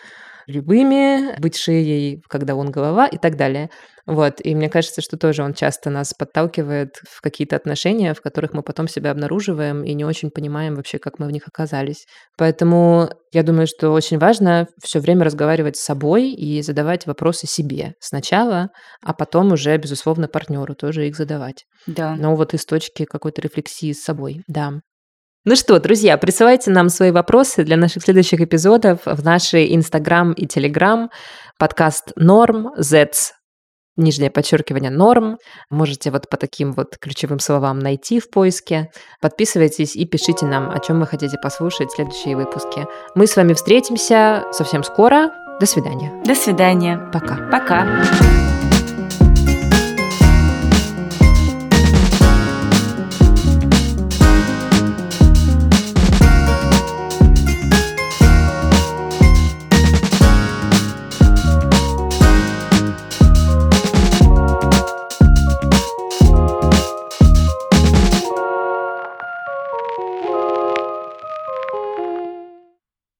любыми, 0.47 1.39
быть 1.39 1.55
шеей, 1.57 2.21
когда 2.29 2.55
он 2.55 2.71
голова 2.71 3.07
и 3.07 3.17
так 3.17 3.37
далее. 3.37 3.69
Вот, 4.05 4.41
и 4.43 4.53
мне 4.53 4.69
кажется, 4.69 5.01
что 5.01 5.17
тоже 5.17 5.43
он 5.43 5.53
часто 5.53 5.89
нас 5.89 6.13
подталкивает 6.13 6.97
в 7.09 7.21
какие-то 7.21 7.55
отношения, 7.55 8.13
в 8.13 8.21
которых 8.21 8.51
мы 8.51 8.61
потом 8.61 8.89
себя 8.89 9.11
обнаруживаем 9.11 9.83
и 9.83 9.93
не 9.93 10.03
очень 10.03 10.29
понимаем 10.29 10.75
вообще, 10.75 10.99
как 10.99 11.19
мы 11.19 11.27
в 11.27 11.31
них 11.31 11.43
оказались. 11.47 12.05
Поэтому 12.37 13.09
я 13.31 13.43
думаю, 13.43 13.65
что 13.65 13.91
очень 13.91 14.17
важно 14.19 14.67
все 14.83 14.99
время 14.99 15.23
разговаривать 15.23 15.77
с 15.77 15.85
собой 15.85 16.31
и 16.31 16.61
задавать 16.61 17.05
вопросы 17.05 17.47
себе 17.47 17.93
сначала, 18.01 18.69
а 19.01 19.13
потом 19.13 19.53
уже, 19.53 19.77
безусловно, 19.77 20.27
партнеру 20.27 20.75
тоже 20.75 21.07
их 21.07 21.15
задавать. 21.15 21.63
Да. 21.87 22.15
Но 22.15 22.35
вот 22.35 22.53
из 22.53 22.65
точки 22.65 23.05
какой-то 23.05 23.41
рефлексии 23.41 23.93
с 23.93 24.03
собой, 24.03 24.41
да. 24.47 24.73
Ну 25.45 25.57
что, 25.57 25.77
друзья, 25.77 26.17
присылайте 26.17 26.71
нам 26.71 26.87
свои 26.87 27.11
вопросы 27.11 27.65
для 27.65 27.75
наших 27.75 28.03
следующих 28.03 28.39
эпизодов 28.39 28.99
в 29.05 29.25
наши 29.25 29.75
Инстаграм 29.75 30.31
и 30.31 30.45
Телеграм. 30.45 31.09
Подкаст 31.59 32.13
Норм, 32.15 32.69
Zets, 32.79 33.31
нижнее 33.97 34.31
подчеркивание 34.31 34.89
Норм. 34.89 35.37
Можете 35.69 36.11
вот 36.11 36.29
по 36.29 36.37
таким 36.37 36.71
вот 36.71 36.97
ключевым 36.97 37.39
словам 37.39 37.79
найти 37.79 38.21
в 38.21 38.29
поиске. 38.29 38.89
Подписывайтесь 39.19 39.97
и 39.97 40.05
пишите 40.05 40.45
нам, 40.45 40.71
о 40.71 40.79
чем 40.79 41.01
вы 41.01 41.07
хотите 41.07 41.37
послушать 41.37 41.89
в 41.89 41.95
следующие 41.95 42.37
выпуски. 42.37 42.87
Мы 43.13 43.27
с 43.27 43.35
вами 43.35 43.53
встретимся 43.53 44.45
совсем 44.53 44.81
скоро. 44.81 45.29
До 45.59 45.65
свидания. 45.65 46.23
До 46.25 46.35
свидания. 46.35 47.09
Пока. 47.11 47.35
Пока. 47.51 48.52